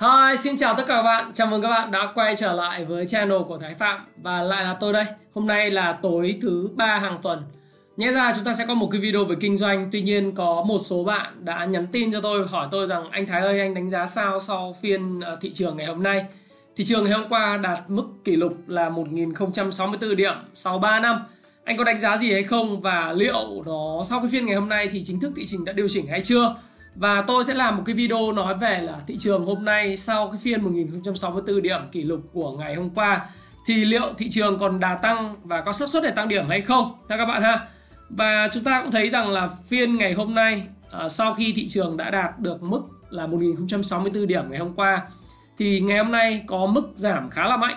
Hi, 0.00 0.36
xin 0.36 0.56
chào 0.56 0.74
tất 0.76 0.84
cả 0.86 0.94
các 0.94 1.02
bạn. 1.02 1.30
Chào 1.34 1.46
mừng 1.46 1.62
các 1.62 1.68
bạn 1.68 1.90
đã 1.90 2.12
quay 2.14 2.36
trở 2.36 2.52
lại 2.52 2.84
với 2.84 3.06
channel 3.06 3.38
của 3.48 3.58
Thái 3.58 3.74
Phạm 3.74 4.00
và 4.22 4.42
lại 4.42 4.64
là 4.64 4.76
tôi 4.80 4.92
đây. 4.92 5.04
Hôm 5.34 5.46
nay 5.46 5.70
là 5.70 5.98
tối 6.02 6.38
thứ 6.42 6.68
ba 6.74 6.98
hàng 6.98 7.18
tuần. 7.22 7.42
Nhẽ 7.96 8.12
ra 8.12 8.32
chúng 8.36 8.44
ta 8.44 8.54
sẽ 8.54 8.66
có 8.66 8.74
một 8.74 8.88
cái 8.92 9.00
video 9.00 9.24
về 9.24 9.36
kinh 9.40 9.56
doanh. 9.56 9.88
Tuy 9.92 10.02
nhiên 10.02 10.34
có 10.34 10.64
một 10.66 10.78
số 10.78 11.04
bạn 11.04 11.44
đã 11.44 11.64
nhắn 11.64 11.86
tin 11.92 12.12
cho 12.12 12.20
tôi 12.20 12.46
hỏi 12.48 12.68
tôi 12.70 12.86
rằng 12.86 13.10
anh 13.10 13.26
Thái 13.26 13.40
ơi 13.40 13.60
anh 13.60 13.74
đánh 13.74 13.90
giá 13.90 14.06
sao 14.06 14.40
sau 14.40 14.76
phiên 14.82 15.20
ờ, 15.20 15.36
thị 15.40 15.50
trường 15.52 15.76
ngày 15.76 15.86
hôm 15.86 16.02
nay. 16.02 16.24
Thị 16.76 16.84
trường 16.84 17.04
ngày 17.04 17.12
hôm 17.12 17.28
qua 17.28 17.56
đạt 17.56 17.78
mức 17.88 18.04
kỷ 18.24 18.36
lục 18.36 18.52
là 18.66 18.88
1064 18.88 20.16
điểm 20.16 20.34
sau 20.54 20.78
3 20.78 21.00
năm. 21.00 21.20
Anh 21.64 21.76
có 21.76 21.84
đánh 21.84 22.00
giá 22.00 22.16
gì 22.16 22.32
hay 22.32 22.44
không 22.44 22.80
và 22.80 23.12
liệu 23.12 23.62
nó 23.66 24.02
sau 24.04 24.20
cái 24.20 24.28
phiên 24.32 24.46
ngày 24.46 24.54
hôm 24.54 24.68
nay 24.68 24.88
thì 24.90 25.04
chính 25.04 25.20
thức 25.20 25.32
thị 25.36 25.46
trường 25.46 25.64
đã 25.64 25.72
điều 25.72 25.88
chỉnh 25.88 26.06
hay 26.06 26.20
chưa? 26.20 26.56
Và 27.00 27.22
tôi 27.26 27.44
sẽ 27.44 27.54
làm 27.54 27.76
một 27.76 27.82
cái 27.86 27.94
video 27.94 28.32
nói 28.32 28.54
về 28.54 28.80
là 28.80 29.00
thị 29.06 29.16
trường 29.18 29.46
hôm 29.46 29.64
nay 29.64 29.96
sau 29.96 30.28
cái 30.30 30.40
phiên 30.42 30.62
1064 30.62 31.62
điểm 31.62 31.80
kỷ 31.92 32.02
lục 32.02 32.20
của 32.32 32.52
ngày 32.52 32.74
hôm 32.74 32.90
qua 32.90 33.26
thì 33.66 33.84
liệu 33.84 34.12
thị 34.18 34.30
trường 34.30 34.58
còn 34.58 34.80
đà 34.80 34.94
tăng 34.94 35.36
và 35.44 35.60
có 35.60 35.72
xác 35.72 35.88
suất 35.88 36.02
để 36.02 36.10
tăng 36.10 36.28
điểm 36.28 36.48
hay 36.48 36.62
không 36.62 36.98
nha 37.08 37.16
các 37.16 37.24
bạn 37.24 37.42
ha. 37.42 37.66
Và 38.10 38.48
chúng 38.52 38.64
ta 38.64 38.82
cũng 38.82 38.90
thấy 38.90 39.08
rằng 39.08 39.30
là 39.30 39.48
phiên 39.68 39.96
ngày 39.96 40.12
hôm 40.12 40.34
nay 40.34 40.62
à, 40.90 41.08
sau 41.08 41.34
khi 41.34 41.52
thị 41.56 41.68
trường 41.68 41.96
đã 41.96 42.10
đạt 42.10 42.38
được 42.38 42.62
mức 42.62 42.80
là 43.10 43.26
1064 43.26 44.26
điểm 44.26 44.50
ngày 44.50 44.58
hôm 44.58 44.74
qua 44.74 45.02
thì 45.58 45.80
ngày 45.80 45.98
hôm 45.98 46.12
nay 46.12 46.42
có 46.46 46.66
mức 46.66 46.92
giảm 46.94 47.30
khá 47.30 47.46
là 47.46 47.56
mạnh. 47.56 47.76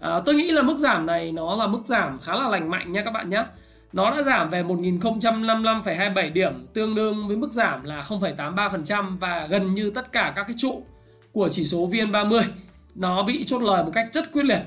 À, 0.00 0.20
tôi 0.26 0.34
nghĩ 0.34 0.50
là 0.50 0.62
mức 0.62 0.76
giảm 0.76 1.06
này 1.06 1.32
nó 1.32 1.56
là 1.56 1.66
mức 1.66 1.80
giảm 1.84 2.18
khá 2.18 2.34
là 2.34 2.48
lành 2.48 2.70
mạnh 2.70 2.92
nha 2.92 3.02
các 3.02 3.10
bạn 3.10 3.30
nhé. 3.30 3.44
Nó 3.94 4.10
đã 4.10 4.22
giảm 4.22 4.48
về 4.48 4.62
1055,27 4.62 6.32
điểm 6.32 6.66
tương 6.72 6.94
đương 6.94 7.28
với 7.28 7.36
mức 7.36 7.52
giảm 7.52 7.84
là 7.84 8.00
0,83% 8.00 9.16
và 9.16 9.46
gần 9.50 9.74
như 9.74 9.90
tất 9.90 10.12
cả 10.12 10.32
các 10.36 10.44
cái 10.44 10.54
trụ 10.58 10.82
của 11.32 11.48
chỉ 11.48 11.66
số 11.66 11.88
VN30 11.88 12.42
nó 12.94 13.22
bị 13.22 13.44
chốt 13.44 13.62
lời 13.62 13.84
một 13.84 13.90
cách 13.94 14.08
rất 14.12 14.32
quyết 14.32 14.44
liệt. 14.44 14.60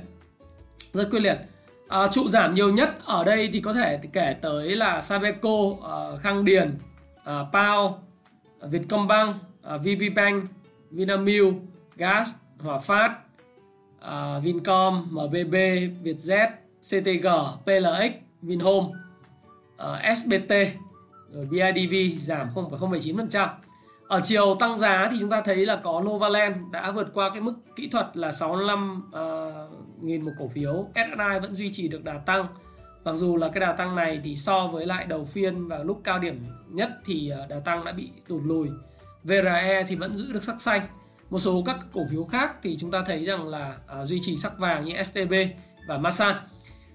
Rất 0.94 1.08
quyết 1.12 1.20
liệt. 1.20 1.38
À, 1.88 2.08
trụ 2.08 2.28
giảm 2.28 2.54
nhiều 2.54 2.74
nhất 2.74 2.90
ở 3.06 3.24
đây 3.24 3.50
thì 3.54 3.62
có 3.62 3.74
thể 3.74 4.00
kể 4.14 4.36
tới 4.42 4.76
là 4.76 5.02
Sabeco, 5.02 5.50
uh, 5.50 6.22
Khang 6.22 6.46
Điền, 6.46 6.78
uh, 7.20 7.26
Pao, 7.54 8.00
Vietcombank, 8.62 9.36
à, 9.64 9.76
uh, 9.76 9.82
VPBank, 9.82 10.44
Vinamilk, 10.92 11.54
Gas, 11.96 12.30
Hòa 12.60 12.80
Phát, 12.80 13.12
uh, 14.00 14.44
Vincom, 14.44 15.08
MBB, 15.12 15.56
Vietjet, 16.04 16.50
CTG, 16.82 17.28
PLX, 17.66 18.12
Vinhome 18.42 19.07
Ờ, 19.78 20.02
uh, 20.12 20.18
SBT 20.18 20.50
rồi 21.32 21.46
ờ, 21.62 21.72
BIDV 21.74 22.20
giảm 22.20 22.50
0,09%. 22.56 23.50
Ở 24.08 24.20
chiều 24.24 24.56
tăng 24.60 24.78
giá 24.78 25.08
thì 25.12 25.18
chúng 25.20 25.30
ta 25.30 25.42
thấy 25.42 25.66
là 25.66 25.76
có 25.76 26.02
Novaland 26.02 26.56
đã 26.72 26.92
vượt 26.92 27.08
qua 27.14 27.30
cái 27.30 27.42
mức 27.42 27.54
kỹ 27.76 27.88
thuật 27.88 28.18
là 28.18 28.32
65 28.32 29.04
uh, 29.08 29.14
ờ, 29.14 29.70
nghìn 30.02 30.22
một 30.22 30.32
cổ 30.40 30.48
phiếu. 30.48 30.86
SSI 30.96 31.40
vẫn 31.42 31.56
duy 31.56 31.72
trì 31.74 31.88
được 31.88 32.04
đà 32.04 32.18
tăng. 32.18 32.46
Mặc 33.04 33.14
dù 33.14 33.38
là 33.38 33.50
cái 33.50 33.62
đà 33.62 33.72
tăng 33.72 33.96
này 33.96 34.22
thì 34.24 34.36
so 34.36 34.68
với 34.68 34.86
lại 34.86 35.06
đầu 35.06 35.26
phiên 35.26 35.68
và 35.68 35.78
lúc 35.78 36.02
cao 36.04 36.20
điểm 36.20 36.44
nhất 36.68 36.90
thì 37.06 37.32
đà 37.50 37.60
tăng 37.60 37.86
đã 37.86 37.92
bị 37.92 38.10
tụt 38.28 38.42
lùi. 38.46 38.70
VRE 39.24 39.84
thì 39.88 39.96
vẫn 39.96 40.16
giữ 40.16 40.34
được 40.34 40.44
sắc 40.44 40.62
xanh. 40.62 40.82
Một 41.30 41.40
số 41.40 41.64
các 41.66 41.78
cổ 41.94 42.02
phiếu 42.12 42.24
khác 42.24 42.56
thì 42.64 42.78
chúng 42.80 42.92
ta 42.92 43.04
thấy 43.06 43.26
rằng 43.26 43.48
là 43.48 43.78
uh, 44.02 44.08
duy 44.08 44.20
trì 44.22 44.38
sắc 44.38 44.60
vàng 44.60 44.84
như 44.84 45.04
STB 45.04 45.34
và 45.88 45.98
Masan. 45.98 46.36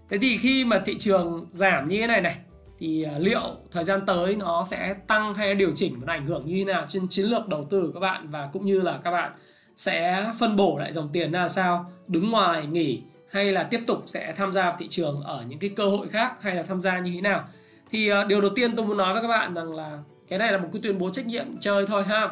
Thế 0.09 0.19
thì 0.19 0.39
khi 0.39 0.65
mà 0.65 0.83
thị 0.87 0.99
trường 0.99 1.47
giảm 1.51 1.89
như 1.89 2.01
thế 2.01 2.07
này 2.07 2.21
này 2.21 2.37
thì 2.83 3.03
à, 3.03 3.13
liệu 3.19 3.41
thời 3.71 3.85
gian 3.85 4.07
tới 4.07 4.37
nó 4.37 4.65
sẽ 4.65 4.95
tăng 5.07 5.35
hay 5.35 5.55
điều 5.55 5.73
chỉnh 5.75 6.01
và 6.01 6.13
ảnh 6.13 6.27
hưởng 6.27 6.47
như 6.47 6.55
thế 6.59 6.65
nào 6.73 6.85
trên 6.89 7.09
chiến 7.09 7.27
lược 7.27 7.49
đầu 7.49 7.65
tư 7.65 7.81
của 7.87 7.93
các 7.93 8.01
bạn? 8.01 8.31
Và 8.31 8.49
cũng 8.53 8.67
như 8.67 8.81
là 8.81 9.01
các 9.05 9.11
bạn 9.11 9.33
sẽ 9.77 10.27
phân 10.39 10.57
bổ 10.57 10.79
lại 10.79 10.93
dòng 10.93 11.09
tiền 11.13 11.33
ra 11.33 11.49
sao? 11.49 11.93
Đứng 12.07 12.31
ngoài 12.31 12.67
nghỉ 12.67 13.03
hay 13.31 13.53
là 13.53 13.63
tiếp 13.63 13.81
tục 13.87 14.03
sẽ 14.07 14.33
tham 14.37 14.53
gia 14.53 14.63
vào 14.63 14.77
thị 14.79 14.89
trường 14.89 15.21
ở 15.21 15.45
những 15.49 15.59
cái 15.59 15.71
cơ 15.77 15.89
hội 15.89 16.09
khác 16.09 16.33
hay 16.41 16.55
là 16.55 16.63
tham 16.63 16.83
gia 16.83 16.99
như 16.99 17.13
thế 17.15 17.21
nào? 17.21 17.45
Thì 17.91 18.09
à, 18.09 18.25
điều 18.25 18.41
đầu 18.41 18.51
tiên 18.55 18.77
tôi 18.77 18.87
muốn 18.87 18.97
nói 18.97 19.13
với 19.13 19.23
các 19.23 19.29
bạn 19.29 19.55
rằng 19.55 19.75
là 19.75 19.99
cái 20.29 20.39
này 20.39 20.53
là 20.53 20.59
một 20.59 20.69
cái 20.73 20.83
tuyên 20.83 20.99
bố 20.99 21.11
trách 21.11 21.27
nhiệm 21.27 21.47
chơi 21.61 21.87
thôi 21.87 22.05
ha. 22.05 22.29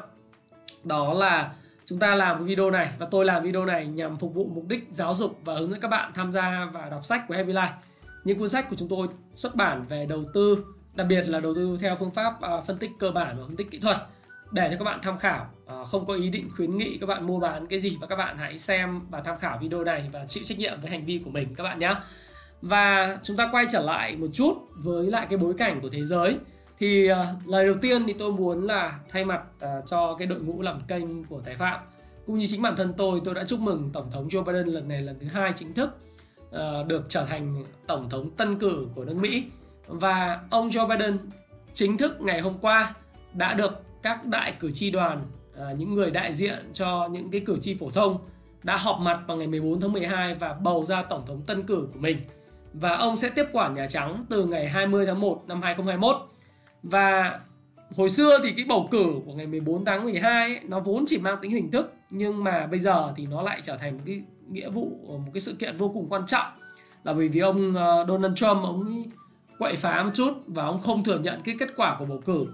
Đó 0.84 1.12
là 1.12 1.52
chúng 1.84 1.98
ta 1.98 2.14
làm 2.14 2.38
cái 2.38 2.46
video 2.46 2.70
này 2.70 2.88
và 2.98 3.06
tôi 3.10 3.24
làm 3.24 3.42
video 3.42 3.64
này 3.64 3.86
nhằm 3.86 4.18
phục 4.18 4.34
vụ 4.34 4.50
mục 4.54 4.64
đích 4.68 4.86
giáo 4.90 5.14
dục 5.14 5.38
và 5.44 5.54
hướng 5.54 5.70
dẫn 5.70 5.80
các 5.80 5.88
bạn 5.88 6.10
tham 6.14 6.32
gia 6.32 6.68
và 6.72 6.88
đọc 6.90 7.04
sách 7.04 7.24
của 7.28 7.34
Happy 7.34 7.52
Life 7.52 7.89
những 8.24 8.38
cuốn 8.38 8.48
sách 8.48 8.70
của 8.70 8.76
chúng 8.76 8.88
tôi 8.88 9.08
xuất 9.34 9.54
bản 9.54 9.84
về 9.88 10.06
đầu 10.06 10.24
tư, 10.34 10.64
đặc 10.94 11.06
biệt 11.06 11.28
là 11.28 11.40
đầu 11.40 11.54
tư 11.54 11.78
theo 11.80 11.96
phương 11.96 12.10
pháp 12.10 12.40
à, 12.40 12.60
phân 12.60 12.78
tích 12.78 12.90
cơ 12.98 13.10
bản 13.10 13.36
và 13.38 13.46
phân 13.46 13.56
tích 13.56 13.70
kỹ 13.70 13.78
thuật. 13.78 13.96
Để 14.52 14.68
cho 14.70 14.76
các 14.78 14.84
bạn 14.84 14.98
tham 15.02 15.18
khảo 15.18 15.50
à, 15.66 15.84
không 15.84 16.06
có 16.06 16.14
ý 16.14 16.30
định 16.30 16.50
khuyến 16.56 16.78
nghị 16.78 16.98
các 16.98 17.06
bạn 17.06 17.26
mua 17.26 17.38
bán 17.38 17.66
cái 17.66 17.80
gì, 17.80 17.96
và 18.00 18.06
các 18.06 18.16
bạn 18.16 18.38
hãy 18.38 18.58
xem 18.58 19.00
và 19.10 19.20
tham 19.20 19.38
khảo 19.38 19.58
video 19.58 19.84
này 19.84 20.08
và 20.12 20.24
chịu 20.26 20.44
trách 20.44 20.58
nhiệm 20.58 20.80
với 20.80 20.90
hành 20.90 21.06
vi 21.06 21.20
của 21.24 21.30
mình, 21.30 21.54
các 21.54 21.64
bạn 21.64 21.78
nhé 21.78 21.94
và 22.62 23.18
chúng 23.22 23.36
ta 23.36 23.48
quay 23.52 23.64
trở 23.72 23.82
lại 23.82 24.16
một 24.16 24.26
chút 24.32 24.54
với 24.76 25.06
lại 25.06 25.26
cái 25.30 25.38
bối 25.38 25.54
cảnh 25.58 25.80
của 25.80 25.88
thế 25.90 26.06
giới. 26.06 26.36
Thì 26.78 27.08
à, 27.08 27.26
lời 27.46 27.66
đầu 27.66 27.74
tiên 27.82 28.06
thì 28.06 28.12
tôi 28.12 28.32
muốn 28.32 28.66
là 28.66 28.98
thay 29.08 29.24
mặt 29.24 29.42
cho 29.86 30.14
cái 30.18 30.26
đội 30.26 30.40
ngũ 30.40 30.62
làm 30.62 30.80
kênh 30.88 31.24
của 31.24 31.40
Thái 31.40 31.54
Phạm, 31.54 31.80
cũng 32.26 32.38
như 32.38 32.46
chính 32.48 32.62
bản 32.62 32.76
thân 32.76 32.94
tôi 32.96 33.20
tôi 33.24 33.34
đã 33.34 33.44
chúc 33.44 33.60
mừng 33.60 33.90
tổng 33.92 34.10
thống 34.10 34.28
Joe 34.28 34.44
Biden 34.44 34.66
lần 34.66 34.88
này 34.88 35.02
lần 35.02 35.18
thứ 35.20 35.26
hai 35.26 35.52
chính 35.56 35.72
thức 35.72 35.96
uh, 36.56 36.86
được 36.86 37.04
trở 37.08 37.24
thành 37.24 37.64
tổng 37.86 38.10
thống 38.10 38.30
tân 38.30 38.58
cử 38.58 38.86
của 38.94 39.04
nước 39.04 39.16
Mỹ. 39.16 39.44
Và 39.86 40.40
ông 40.50 40.68
Joe 40.68 40.88
Biden 40.88 41.18
chính 41.72 41.96
thức 41.96 42.20
ngày 42.20 42.40
hôm 42.40 42.58
qua 42.60 42.94
đã 43.32 43.54
được 43.54 43.82
các 44.02 44.26
đại 44.26 44.54
cử 44.60 44.70
tri 44.70 44.90
đoàn 44.90 45.22
uh, 45.52 45.78
những 45.78 45.94
người 45.94 46.10
đại 46.10 46.32
diện 46.32 46.70
cho 46.72 47.08
những 47.10 47.30
cái 47.30 47.40
cử 47.40 47.56
tri 47.60 47.74
phổ 47.74 47.90
thông 47.90 48.18
đã 48.62 48.76
họp 48.76 48.98
mặt 48.98 49.20
vào 49.26 49.36
ngày 49.36 49.46
14 49.46 49.80
tháng 49.80 49.92
12 49.92 50.34
và 50.34 50.52
bầu 50.52 50.84
ra 50.86 51.02
tổng 51.02 51.22
thống 51.26 51.42
tân 51.46 51.62
cử 51.62 51.88
của 51.92 52.00
mình. 52.00 52.16
Và 52.72 52.96
ông 52.96 53.16
sẽ 53.16 53.28
tiếp 53.28 53.44
quản 53.52 53.74
Nhà 53.74 53.86
Trắng 53.86 54.24
từ 54.28 54.44
ngày 54.44 54.68
20 54.68 55.06
tháng 55.06 55.20
1 55.20 55.42
năm 55.46 55.62
2021 55.62 56.16
và 56.82 57.40
hồi 57.96 58.08
xưa 58.08 58.38
thì 58.42 58.52
cái 58.52 58.64
bầu 58.68 58.88
cử 58.90 59.06
của 59.26 59.32
ngày 59.32 59.46
14 59.46 59.84
tháng 59.84 60.04
12 60.04 60.54
ấy, 60.54 60.60
nó 60.68 60.80
vốn 60.80 61.04
chỉ 61.06 61.18
mang 61.18 61.38
tính 61.42 61.50
hình 61.50 61.70
thức 61.70 61.92
nhưng 62.10 62.44
mà 62.44 62.66
bây 62.66 62.80
giờ 62.80 63.12
thì 63.16 63.26
nó 63.26 63.42
lại 63.42 63.60
trở 63.62 63.76
thành 63.76 63.96
một 63.96 64.02
cái 64.06 64.22
nghĩa 64.50 64.70
vụ 64.70 64.98
ờ, 65.08 65.16
một 65.16 65.30
cái 65.34 65.40
sự 65.40 65.54
kiện 65.54 65.76
vô 65.76 65.90
cùng 65.94 66.06
quan 66.08 66.26
trọng 66.26 66.46
là 67.04 67.12
bởi 67.12 67.28
vì 67.28 67.40
ông 67.40 67.74
ờ, 67.74 68.04
Donald 68.08 68.34
Trump, 68.34 68.62
ông 68.62 69.04
quậy 69.58 69.76
phá 69.76 70.02
một 70.02 70.10
chút 70.14 70.32
và 70.46 70.64
ông 70.64 70.80
không 70.80 71.04
thừa 71.04 71.18
nhận 71.18 71.40
cái 71.44 71.54
kết 71.58 71.68
quả 71.76 71.96
của 71.98 72.04
bầu 72.04 72.22
cử. 72.24 72.46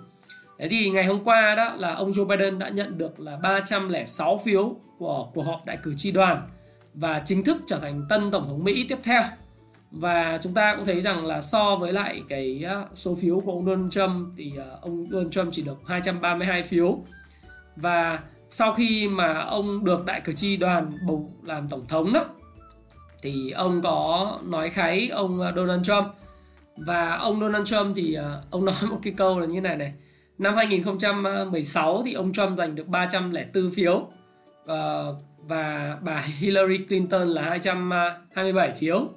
Thế 0.58 0.68
thì 0.68 0.90
ngày 0.90 1.04
hôm 1.04 1.24
qua 1.24 1.54
đó 1.54 1.74
là 1.76 1.94
ông 1.94 2.10
Joe 2.10 2.24
Biden 2.24 2.58
đã 2.58 2.68
nhận 2.68 2.98
được 2.98 3.20
là 3.20 3.36
306 3.42 4.40
phiếu 4.44 4.76
của 4.98 5.28
cuộc 5.34 5.42
họp 5.42 5.66
đại 5.66 5.78
cử 5.82 5.94
tri 5.96 6.10
đoàn 6.10 6.42
và 6.94 7.22
chính 7.24 7.44
thức 7.44 7.56
trở 7.66 7.78
thành 7.78 8.06
tân 8.08 8.30
tổng 8.30 8.46
thống 8.48 8.64
Mỹ 8.64 8.86
tiếp 8.88 8.98
theo. 9.02 9.22
Và 9.90 10.38
chúng 10.42 10.54
ta 10.54 10.74
cũng 10.76 10.84
thấy 10.84 11.00
rằng 11.00 11.26
là 11.26 11.40
so 11.40 11.76
với 11.76 11.92
lại 11.92 12.22
cái 12.28 12.62
ờ, 12.66 12.86
số 12.94 13.14
phiếu 13.14 13.40
của 13.40 13.52
ông 13.52 13.66
Donald 13.66 13.92
Trump 13.92 14.32
thì 14.36 14.52
ông 14.80 15.06
Donald 15.10 15.32
Trump 15.32 15.52
chỉ 15.52 15.62
được 15.62 15.78
232 15.86 16.62
phiếu. 16.62 16.98
Và 17.76 18.20
sau 18.50 18.72
khi 18.72 19.08
mà 19.08 19.40
ông 19.40 19.84
được 19.84 20.04
đại 20.04 20.20
cử 20.20 20.32
tri 20.32 20.56
đoàn 20.56 20.98
bầu 21.06 21.32
làm 21.42 21.68
tổng 21.68 21.86
thống 21.88 22.12
đó, 22.12 22.24
thì 23.22 23.50
ông 23.50 23.82
có 23.82 24.38
nói 24.44 24.70
kháy 24.70 25.08
ông 25.08 25.40
à, 25.40 25.52
Donald 25.56 25.84
Trump. 25.84 26.06
Và 26.76 27.16
ông 27.16 27.40
Donald 27.40 27.68
Trump 27.68 27.96
thì 27.96 28.14
à, 28.14 28.40
ông 28.50 28.64
nói 28.64 28.74
một 28.90 28.98
cái 29.02 29.14
câu 29.16 29.40
là 29.40 29.46
như 29.46 29.60
này 29.60 29.76
này. 29.76 29.92
Năm 30.38 30.54
2016 30.54 32.02
thì 32.04 32.12
ông 32.12 32.32
Trump 32.32 32.58
giành 32.58 32.74
được 32.74 32.88
304 32.88 33.70
phiếu 33.70 34.06
ờ, 34.66 35.14
và 35.38 35.96
bà 36.04 36.20
Hillary 36.20 36.78
Clinton 36.78 37.28
là 37.28 37.42
227 37.42 38.72
phiếu. 38.72 39.08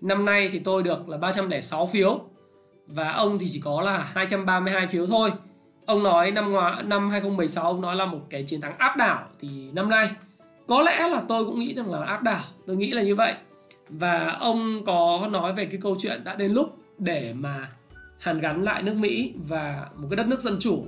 Năm 0.00 0.24
nay 0.24 0.48
thì 0.52 0.58
tôi 0.58 0.82
được 0.82 1.08
là 1.08 1.16
306 1.16 1.86
phiếu, 1.86 2.20
và 2.86 3.12
ông 3.12 3.38
thì 3.38 3.46
chỉ 3.50 3.60
có 3.60 3.80
là 3.80 3.98
232 3.98 4.86
phiếu 4.86 5.06
thôi 5.06 5.32
ông 5.86 6.02
nói 6.02 6.30
năm 6.30 6.52
ngoái 6.52 6.82
năm 6.82 7.10
2016 7.10 7.64
ông 7.64 7.80
nói 7.80 7.96
là 7.96 8.06
một 8.06 8.20
cái 8.30 8.42
chiến 8.42 8.60
thắng 8.60 8.78
áp 8.78 8.96
đảo 8.96 9.28
thì 9.40 9.48
năm 9.72 9.88
nay 9.88 10.10
có 10.66 10.82
lẽ 10.82 11.08
là 11.08 11.22
tôi 11.28 11.44
cũng 11.44 11.58
nghĩ 11.58 11.74
rằng 11.74 11.90
là 11.90 12.06
áp 12.06 12.22
đảo, 12.22 12.42
tôi 12.66 12.76
nghĩ 12.76 12.90
là 12.90 13.02
như 13.02 13.14
vậy 13.14 13.34
và 13.88 14.36
ông 14.40 14.84
có 14.86 15.28
nói 15.32 15.52
về 15.52 15.64
cái 15.64 15.80
câu 15.82 15.96
chuyện 15.98 16.24
đã 16.24 16.34
đến 16.34 16.52
lúc 16.52 16.78
để 16.98 17.32
mà 17.32 17.68
hàn 18.18 18.38
gắn 18.38 18.62
lại 18.62 18.82
nước 18.82 18.94
Mỹ 18.94 19.32
và 19.48 19.88
một 19.96 20.06
cái 20.10 20.16
đất 20.16 20.26
nước 20.26 20.40
dân 20.40 20.56
chủ, 20.60 20.84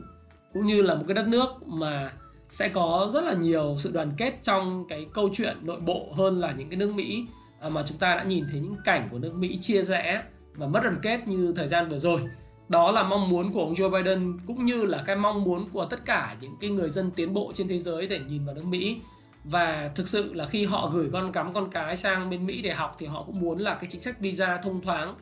cũng 0.53 0.67
như 0.67 0.83
là 0.83 0.95
một 0.95 1.05
cái 1.09 1.15
đất 1.15 1.29
nước 1.29 1.67
mà 1.67 2.13
sẽ 2.49 2.69
có 2.69 3.11
rất 3.13 3.25
là 3.25 3.33
nhiều 3.33 3.75
sự 3.79 3.91
đoàn 3.93 4.13
kết 4.17 4.39
trong 4.43 4.85
cái 4.89 5.07
câu 5.13 5.29
chuyện 5.33 5.57
nội 5.63 5.81
bộ 5.81 6.13
hơn 6.17 6.41
là 6.41 6.53
những 6.53 6.69
cái 6.69 6.77
nước 6.77 6.95
Mỹ 6.95 7.25
à, 7.61 7.69
mà 7.69 7.83
chúng 7.87 7.99
ta 7.99 8.15
đã 8.15 8.23
nhìn 8.23 8.45
thấy 8.51 8.61
những 8.61 8.77
cảnh 8.85 9.09
của 9.11 9.19
nước 9.19 9.35
Mỹ 9.35 9.59
chia 9.61 9.83
rẽ 9.83 10.23
và 10.55 10.67
mất 10.67 10.81
đoàn 10.83 10.99
kết 11.03 11.29
như 11.29 11.53
thời 11.57 11.69
gian 11.69 11.89
vừa 11.89 11.99
rồi. 11.99 12.21
Đó 12.69 12.91
là 12.91 13.03
mong 13.03 13.29
muốn 13.29 13.53
của 13.53 13.61
ông 13.61 13.75
Joe 13.75 13.91
Biden 13.91 14.39
cũng 14.47 14.65
như 14.65 14.87
là 14.87 15.03
cái 15.07 15.17
mong 15.17 15.45
muốn 15.45 15.69
của 15.73 15.85
tất 15.85 16.05
cả 16.05 16.37
những 16.41 16.57
cái 16.61 16.71
người 16.71 16.91
dân 16.91 17.11
tiến 17.11 17.35
bộ 17.35 17.53
trên 17.55 17.69
thế 17.69 17.79
giới 17.79 18.07
để 18.07 18.21
nhìn 18.29 18.45
vào 18.45 18.55
nước 18.55 18.65
Mỹ 18.65 19.01
và 19.45 19.91
thực 19.95 20.09
sự 20.09 20.35
là 20.35 20.47
khi 20.47 20.65
họ 20.65 20.91
gửi 20.93 21.09
con 21.13 21.33
cắm 21.33 21.53
con 21.53 21.71
cái 21.71 21.97
sang 21.97 22.31
bên 22.31 22.47
Mỹ 22.47 22.63
để 22.63 22.73
học 22.73 22.97
thì 22.99 23.07
họ 23.07 23.23
cũng 23.23 23.41
muốn 23.41 23.59
là 23.59 23.75
cái 23.75 23.87
chính 23.87 24.03
sách 24.03 24.21
visa 24.21 24.61
thông 24.63 24.81
thoáng, 24.81 25.15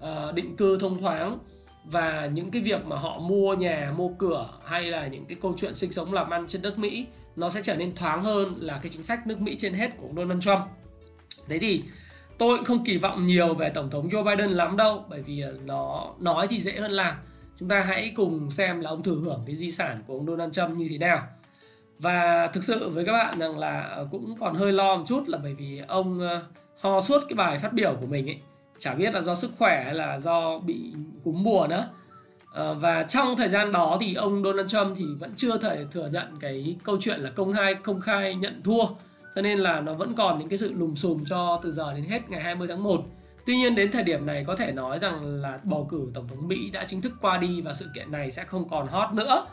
ờ, 0.00 0.32
định 0.32 0.56
cư 0.56 0.78
thông 0.78 1.00
thoáng 1.00 1.38
và 1.84 2.26
những 2.26 2.50
cái 2.50 2.62
việc 2.62 2.86
mà 2.86 2.96
họ 2.96 3.18
mua 3.18 3.54
nhà, 3.54 3.92
mua 3.96 4.08
cửa 4.08 4.48
hay 4.64 4.82
là 4.82 5.06
những 5.06 5.24
cái 5.24 5.38
câu 5.42 5.54
chuyện 5.56 5.74
sinh 5.74 5.92
sống 5.92 6.12
làm 6.12 6.30
ăn 6.30 6.46
trên 6.46 6.62
đất 6.62 6.78
Mỹ 6.78 7.06
nó 7.36 7.50
sẽ 7.50 7.60
trở 7.62 7.76
nên 7.76 7.94
thoáng 7.94 8.22
hơn 8.22 8.54
là 8.58 8.78
cái 8.82 8.90
chính 8.90 9.02
sách 9.02 9.26
nước 9.26 9.40
Mỹ 9.40 9.54
trên 9.58 9.74
hết 9.74 9.90
của 9.96 10.06
ông 10.06 10.16
Donald 10.16 10.42
Trump. 10.42 10.60
Thế 11.48 11.58
thì 11.58 11.82
tôi 12.38 12.56
cũng 12.56 12.64
không 12.64 12.84
kỳ 12.84 12.96
vọng 12.96 13.26
nhiều 13.26 13.54
về 13.54 13.70
tổng 13.70 13.90
thống 13.90 14.08
Joe 14.08 14.24
Biden 14.24 14.50
lắm 14.50 14.76
đâu, 14.76 15.04
bởi 15.08 15.22
vì 15.22 15.40
ờ, 15.40 15.54
nó 15.64 16.10
nói 16.20 16.48
thì 16.48 16.60
dễ 16.60 16.72
hơn 16.72 16.90
làm. 16.90 17.14
Chúng 17.56 17.68
ta 17.68 17.80
hãy 17.80 18.12
cùng 18.16 18.50
xem 18.50 18.80
là 18.80 18.90
ông 18.90 19.02
thừa 19.02 19.14
hưởng 19.14 19.42
cái 19.46 19.56
di 19.56 19.70
sản 19.70 20.02
của 20.06 20.14
ông 20.14 20.26
Donald 20.26 20.52
Trump 20.52 20.76
như 20.76 20.86
thế 20.90 20.98
nào 20.98 21.22
và 21.98 22.46
thực 22.46 22.64
sự 22.64 22.88
với 22.88 23.04
các 23.04 23.12
bạn 23.12 23.38
rằng 23.38 23.58
là 23.58 23.80
ờ, 23.80 24.08
cũng 24.10 24.34
còn 24.38 24.54
hơi 24.54 24.72
lo 24.72 24.96
một 24.96 25.02
chút 25.06 25.28
là 25.28 25.38
bởi 25.42 25.54
vì 25.54 25.82
ông 25.88 26.20
ờ, 26.20 26.42
ho 26.80 27.00
suốt 27.00 27.20
cái 27.28 27.36
bài 27.36 27.58
phát 27.58 27.72
biểu 27.72 27.96
của 28.00 28.06
mình 28.06 28.26
ấy, 28.26 28.38
chả 28.78 28.94
biết 28.94 29.14
là 29.14 29.20
do 29.20 29.34
sức 29.34 29.50
khỏe 29.58 29.82
hay 29.84 29.94
là 29.94 30.18
do 30.18 30.58
bị 30.58 30.92
cúm 31.24 31.42
mùa 31.42 31.66
nữa 31.70 31.88
và 32.74 33.02
trong 33.02 33.36
thời 33.36 33.48
gian 33.48 33.72
đó 33.72 33.98
thì 34.00 34.14
ông 34.14 34.42
Donald 34.42 34.70
Trump 34.70 34.96
thì 34.96 35.04
vẫn 35.18 35.32
chưa 35.36 35.58
thể 35.58 35.84
thừa 35.90 36.08
nhận 36.12 36.38
cái 36.40 36.76
câu 36.84 36.96
chuyện 37.00 37.20
là 37.20 37.30
công 37.30 37.52
khai 37.52 37.74
công 37.74 38.00
khai 38.00 38.34
nhận 38.34 38.60
thua 38.64 38.84
cho 39.36 39.42
nên 39.42 39.58
là 39.58 39.80
nó 39.80 39.94
vẫn 39.94 40.14
còn 40.14 40.38
những 40.38 40.48
cái 40.48 40.58
sự 40.58 40.72
lùm 40.72 40.94
xùm 40.94 41.24
cho 41.24 41.60
từ 41.62 41.72
giờ 41.72 41.94
đến 41.94 42.04
hết 42.04 42.30
ngày 42.30 42.40
20 42.42 42.68
tháng 42.68 42.82
1 42.82 43.04
Tuy 43.46 43.56
nhiên 43.56 43.74
đến 43.74 43.92
thời 43.92 44.02
điểm 44.02 44.26
này 44.26 44.44
có 44.44 44.56
thể 44.56 44.72
nói 44.72 44.98
rằng 44.98 45.40
là 45.40 45.58
bầu 45.64 45.86
cử 45.90 46.10
tổng 46.14 46.28
thống 46.28 46.48
Mỹ 46.48 46.70
đã 46.72 46.84
chính 46.84 47.00
thức 47.00 47.12
qua 47.20 47.38
đi 47.38 47.60
và 47.60 47.72
sự 47.72 47.86
kiện 47.94 48.12
này 48.12 48.30
sẽ 48.30 48.44
không 48.44 48.68
còn 48.68 48.88
hot 48.88 49.12
nữa. 49.12 49.46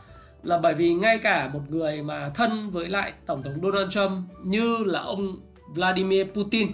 Là 0.43 0.57
bởi 0.57 0.73
vì 0.73 0.93
ngay 0.93 1.17
cả 1.17 1.49
một 1.53 1.59
người 1.69 2.03
mà 2.03 2.29
thân 2.29 2.69
với 2.69 2.87
lại 2.87 3.13
tổng 3.25 3.43
thống 3.43 3.61
Donald 3.61 3.91
Trump 3.91 4.23
như 4.43 4.77
là 4.77 4.99
ông 4.99 5.35
Vladimir 5.67 6.27
Putin 6.27 6.71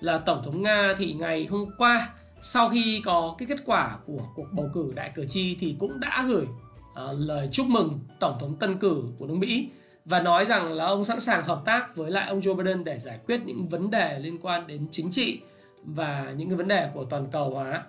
là 0.00 0.18
tổng 0.18 0.42
thống 0.44 0.62
Nga 0.62 0.94
thì 0.98 1.12
ngày 1.12 1.46
hôm 1.50 1.70
qua 1.78 2.08
sau 2.40 2.68
khi 2.68 3.02
có 3.04 3.34
cái 3.38 3.46
kết 3.48 3.58
quả 3.66 3.98
của 4.06 4.20
cuộc 4.34 4.46
bầu 4.52 4.70
cử 4.74 4.92
đại 4.96 5.12
cử 5.14 5.26
tri 5.26 5.56
thì 5.60 5.76
cũng 5.78 6.00
đã 6.00 6.24
gửi 6.28 6.44
uh, 6.44 7.18
lời 7.18 7.48
chúc 7.52 7.66
mừng 7.66 7.98
tổng 8.20 8.36
thống 8.40 8.56
tân 8.56 8.78
cử 8.78 9.02
của 9.18 9.26
nước 9.26 9.34
Mỹ 9.34 9.68
và 10.04 10.20
nói 10.20 10.44
rằng 10.44 10.72
là 10.72 10.84
ông 10.84 11.04
sẵn 11.04 11.20
sàng 11.20 11.44
hợp 11.44 11.62
tác 11.64 11.96
với 11.96 12.10
lại 12.10 12.28
ông 12.28 12.40
Joe 12.40 12.54
Biden 12.54 12.84
để 12.84 12.98
giải 12.98 13.18
quyết 13.26 13.40
những 13.44 13.68
vấn 13.68 13.90
đề 13.90 14.18
liên 14.18 14.38
quan 14.42 14.66
đến 14.66 14.86
chính 14.90 15.10
trị 15.10 15.40
và 15.84 16.32
những 16.36 16.48
cái 16.48 16.56
vấn 16.56 16.68
đề 16.68 16.90
của 16.94 17.04
toàn 17.04 17.26
cầu 17.32 17.50
hóa. 17.50 17.82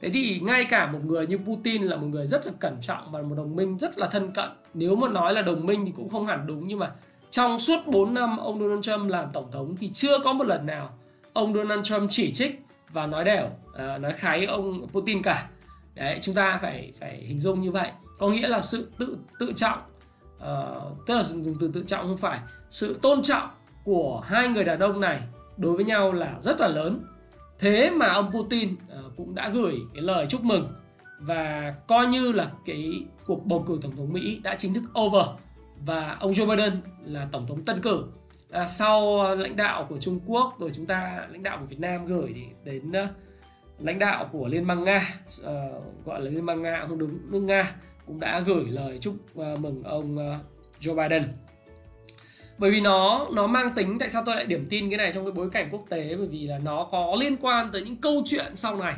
Thế 0.00 0.10
thì 0.14 0.40
ngay 0.40 0.64
cả 0.64 0.86
một 0.86 0.98
người 1.04 1.26
như 1.26 1.38
Putin 1.38 1.82
là 1.82 1.96
một 1.96 2.06
người 2.06 2.26
rất 2.26 2.46
là 2.46 2.52
cẩn 2.58 2.76
trọng 2.80 3.12
và 3.12 3.22
một 3.22 3.34
đồng 3.36 3.56
minh 3.56 3.78
rất 3.78 3.98
là 3.98 4.06
thân 4.06 4.30
cận. 4.30 4.50
Nếu 4.74 4.96
mà 4.96 5.08
nói 5.08 5.34
là 5.34 5.42
đồng 5.42 5.66
minh 5.66 5.86
thì 5.86 5.92
cũng 5.96 6.08
không 6.08 6.26
hẳn 6.26 6.46
đúng 6.46 6.66
nhưng 6.66 6.78
mà 6.78 6.90
trong 7.30 7.58
suốt 7.58 7.86
4 7.86 8.14
năm 8.14 8.36
ông 8.36 8.60
Donald 8.60 8.82
Trump 8.82 9.10
làm 9.10 9.28
tổng 9.32 9.50
thống 9.52 9.76
thì 9.76 9.90
chưa 9.92 10.18
có 10.18 10.32
một 10.32 10.46
lần 10.46 10.66
nào 10.66 10.98
ông 11.32 11.54
Donald 11.54 11.84
Trump 11.84 12.10
chỉ 12.10 12.32
trích 12.32 12.60
và 12.92 13.06
nói 13.06 13.24
đều, 13.24 13.48
à, 13.74 13.98
nói 13.98 14.12
khái 14.12 14.46
ông 14.46 14.86
Putin 14.92 15.22
cả. 15.22 15.48
Đấy, 15.94 16.18
chúng 16.22 16.34
ta 16.34 16.58
phải 16.62 16.92
phải 17.00 17.16
hình 17.16 17.40
dung 17.40 17.60
như 17.60 17.70
vậy. 17.70 17.90
Có 18.18 18.28
nghĩa 18.28 18.48
là 18.48 18.60
sự 18.60 18.90
tự 18.98 19.16
tự 19.38 19.52
trọng, 19.56 19.78
uh, 20.36 21.06
tức 21.06 21.16
là 21.16 21.22
dùng 21.22 21.56
từ 21.60 21.70
tự 21.74 21.84
trọng 21.86 22.06
không 22.06 22.16
phải. 22.16 22.40
Sự 22.70 22.98
tôn 23.02 23.22
trọng 23.22 23.48
của 23.84 24.20
hai 24.20 24.48
người 24.48 24.64
đàn 24.64 24.78
ông 24.78 25.00
này 25.00 25.20
đối 25.56 25.76
với 25.76 25.84
nhau 25.84 26.12
là 26.12 26.34
rất 26.40 26.60
là 26.60 26.68
lớn. 26.68 27.04
Thế 27.58 27.90
mà 27.90 28.12
ông 28.12 28.32
Putin 28.32 28.72
uh, 28.74 29.16
cũng 29.16 29.34
đã 29.34 29.48
gửi 29.48 29.74
cái 29.94 30.02
lời 30.02 30.26
chúc 30.28 30.44
mừng 30.44 30.68
và 31.20 31.74
coi 31.86 32.06
như 32.06 32.32
là 32.32 32.50
cái 32.66 33.02
cuộc 33.26 33.46
bầu 33.46 33.64
cử 33.68 33.78
tổng 33.82 33.96
thống 33.96 34.12
Mỹ 34.12 34.40
đã 34.42 34.54
chính 34.54 34.74
thức 34.74 34.84
over 35.00 35.26
và 35.86 36.16
ông 36.20 36.32
Joe 36.32 36.46
Biden 36.46 36.72
là 37.04 37.28
tổng 37.32 37.46
thống 37.46 37.62
tân 37.62 37.82
cử. 37.82 38.04
À, 38.50 38.66
sau 38.66 39.24
lãnh 39.34 39.56
đạo 39.56 39.86
của 39.88 39.98
Trung 39.98 40.20
Quốc 40.26 40.56
rồi 40.58 40.70
chúng 40.74 40.86
ta 40.86 41.26
lãnh 41.32 41.42
đạo 41.42 41.58
của 41.58 41.66
Việt 41.66 41.80
Nam 41.80 42.06
gửi 42.06 42.34
đến 42.64 42.88
uh, 42.88 43.10
lãnh 43.78 43.98
đạo 43.98 44.28
của 44.32 44.48
Liên 44.48 44.66
bang 44.66 44.84
Nga 44.84 45.20
uh, 45.40 46.06
gọi 46.06 46.20
là 46.20 46.30
Liên 46.30 46.46
bang 46.46 46.62
Nga 46.62 46.84
không 46.88 46.98
đúng 46.98 47.18
nước 47.30 47.40
Nga 47.40 47.74
cũng 48.06 48.20
đã 48.20 48.40
gửi 48.40 48.64
lời 48.68 48.98
chúc 48.98 49.14
uh, 49.38 49.60
mừng 49.60 49.82
ông 49.82 50.16
uh, 50.16 50.40
Joe 50.80 50.94
Biden. 50.94 51.22
Bởi 52.58 52.70
vì 52.70 52.80
nó 52.80 53.26
nó 53.32 53.46
mang 53.46 53.74
tính 53.74 53.98
tại 53.98 54.08
sao 54.08 54.22
tôi 54.26 54.36
lại 54.36 54.46
điểm 54.46 54.66
tin 54.70 54.90
cái 54.90 54.98
này 54.98 55.12
trong 55.12 55.24
cái 55.24 55.32
bối 55.32 55.50
cảnh 55.50 55.68
quốc 55.70 55.84
tế? 55.88 56.16
Bởi 56.16 56.26
vì 56.26 56.46
là 56.46 56.58
nó 56.58 56.88
có 56.90 57.16
liên 57.20 57.36
quan 57.36 57.70
tới 57.72 57.82
những 57.82 57.96
câu 57.96 58.22
chuyện 58.26 58.56
sau 58.56 58.76
này 58.76 58.94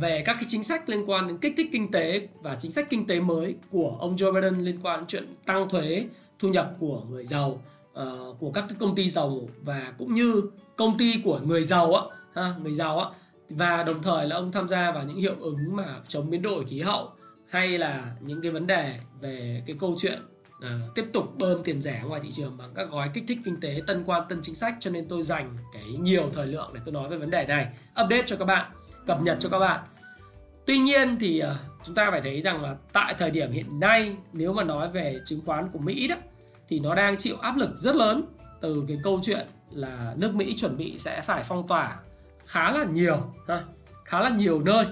về 0.00 0.22
các 0.26 0.32
cái 0.32 0.44
chính 0.48 0.62
sách 0.62 0.88
liên 0.88 1.10
quan 1.10 1.28
đến 1.28 1.38
kích 1.38 1.54
thích 1.56 1.68
kinh 1.72 1.90
tế 1.90 2.28
và 2.40 2.54
chính 2.54 2.70
sách 2.70 2.90
kinh 2.90 3.06
tế 3.06 3.20
mới 3.20 3.54
của 3.70 3.96
ông 4.00 4.16
Joe 4.16 4.32
Biden 4.32 4.58
liên 4.58 4.78
quan 4.82 4.98
đến 4.98 5.06
chuyện 5.06 5.34
tăng 5.46 5.68
thuế 5.68 6.04
thu 6.38 6.48
nhập 6.48 6.72
của 6.78 7.02
người 7.10 7.24
giàu 7.24 7.62
uh, 7.92 8.38
của 8.38 8.50
các 8.50 8.64
cái 8.68 8.76
công 8.80 8.94
ty 8.94 9.10
giàu 9.10 9.48
và 9.62 9.92
cũng 9.98 10.14
như 10.14 10.42
công 10.76 10.98
ty 10.98 11.14
của 11.24 11.40
người 11.44 11.64
giàu 11.64 11.94
á 11.94 12.02
ha 12.34 12.54
người 12.62 12.74
giàu 12.74 12.98
á 12.98 13.10
và 13.50 13.82
đồng 13.82 14.02
thời 14.02 14.26
là 14.26 14.36
ông 14.36 14.52
tham 14.52 14.68
gia 14.68 14.92
vào 14.92 15.04
những 15.04 15.16
hiệu 15.16 15.34
ứng 15.40 15.76
mà 15.76 16.00
chống 16.08 16.30
biến 16.30 16.42
đổi 16.42 16.64
khí 16.64 16.80
hậu 16.80 17.12
hay 17.48 17.78
là 17.78 18.14
những 18.20 18.42
cái 18.42 18.50
vấn 18.50 18.66
đề 18.66 18.94
về 19.20 19.62
cái 19.66 19.76
câu 19.80 19.94
chuyện 19.98 20.22
à, 20.60 20.80
tiếp 20.94 21.04
tục 21.12 21.38
bơm 21.38 21.62
tiền 21.62 21.80
rẻ 21.80 22.02
ngoài 22.06 22.20
thị 22.24 22.30
trường 22.32 22.56
bằng 22.56 22.70
các 22.74 22.90
gói 22.90 23.10
kích 23.14 23.24
thích 23.28 23.38
kinh 23.44 23.60
tế 23.60 23.80
tân 23.86 24.04
quan 24.06 24.22
tân 24.28 24.38
chính 24.42 24.54
sách. 24.54 24.74
Cho 24.80 24.90
nên 24.90 25.08
tôi 25.08 25.22
dành 25.22 25.56
cái 25.72 25.84
nhiều 26.00 26.30
thời 26.32 26.46
lượng 26.46 26.70
để 26.74 26.80
tôi 26.84 26.92
nói 26.92 27.08
về 27.08 27.16
vấn 27.16 27.30
đề 27.30 27.46
này. 27.46 27.66
Update 28.04 28.22
cho 28.26 28.36
các 28.36 28.44
bạn 28.44 28.70
cập 29.06 29.22
nhật 29.22 29.36
cho 29.40 29.48
các 29.48 29.58
bạn. 29.58 29.80
Tuy 30.66 30.78
nhiên 30.78 31.16
thì 31.20 31.42
uh, 31.42 31.56
chúng 31.84 31.94
ta 31.94 32.10
phải 32.10 32.20
thấy 32.20 32.42
rằng 32.42 32.62
là 32.62 32.76
tại 32.92 33.14
thời 33.18 33.30
điểm 33.30 33.52
hiện 33.52 33.80
nay 33.80 34.16
nếu 34.32 34.52
mà 34.52 34.64
nói 34.64 34.88
về 34.88 35.20
chứng 35.24 35.40
khoán 35.46 35.68
của 35.68 35.78
mỹ 35.78 36.08
đó 36.08 36.16
thì 36.68 36.80
nó 36.80 36.94
đang 36.94 37.16
chịu 37.16 37.36
áp 37.36 37.56
lực 37.56 37.70
rất 37.76 37.96
lớn 37.96 38.24
từ 38.60 38.84
cái 38.88 38.98
câu 39.02 39.20
chuyện 39.22 39.46
là 39.72 40.14
nước 40.16 40.34
mỹ 40.34 40.54
chuẩn 40.56 40.76
bị 40.76 40.98
sẽ 40.98 41.20
phải 41.20 41.42
phong 41.48 41.68
tỏa 41.68 41.98
khá 42.50 42.70
là 42.70 42.84
nhiều 42.84 43.16
ha 43.48 43.62
khá 44.04 44.20
là 44.20 44.30
nhiều 44.30 44.62
nơi 44.62 44.86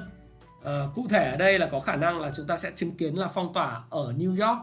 à, 0.64 0.72
cụ 0.94 1.06
thể 1.10 1.30
ở 1.30 1.36
đây 1.36 1.58
là 1.58 1.66
có 1.66 1.80
khả 1.80 1.96
năng 1.96 2.20
là 2.20 2.30
chúng 2.36 2.46
ta 2.46 2.56
sẽ 2.56 2.70
chứng 2.74 2.96
kiến 2.96 3.18
là 3.18 3.28
phong 3.28 3.52
tỏa 3.54 3.82
ở 3.90 4.12
New 4.18 4.46
York 4.46 4.58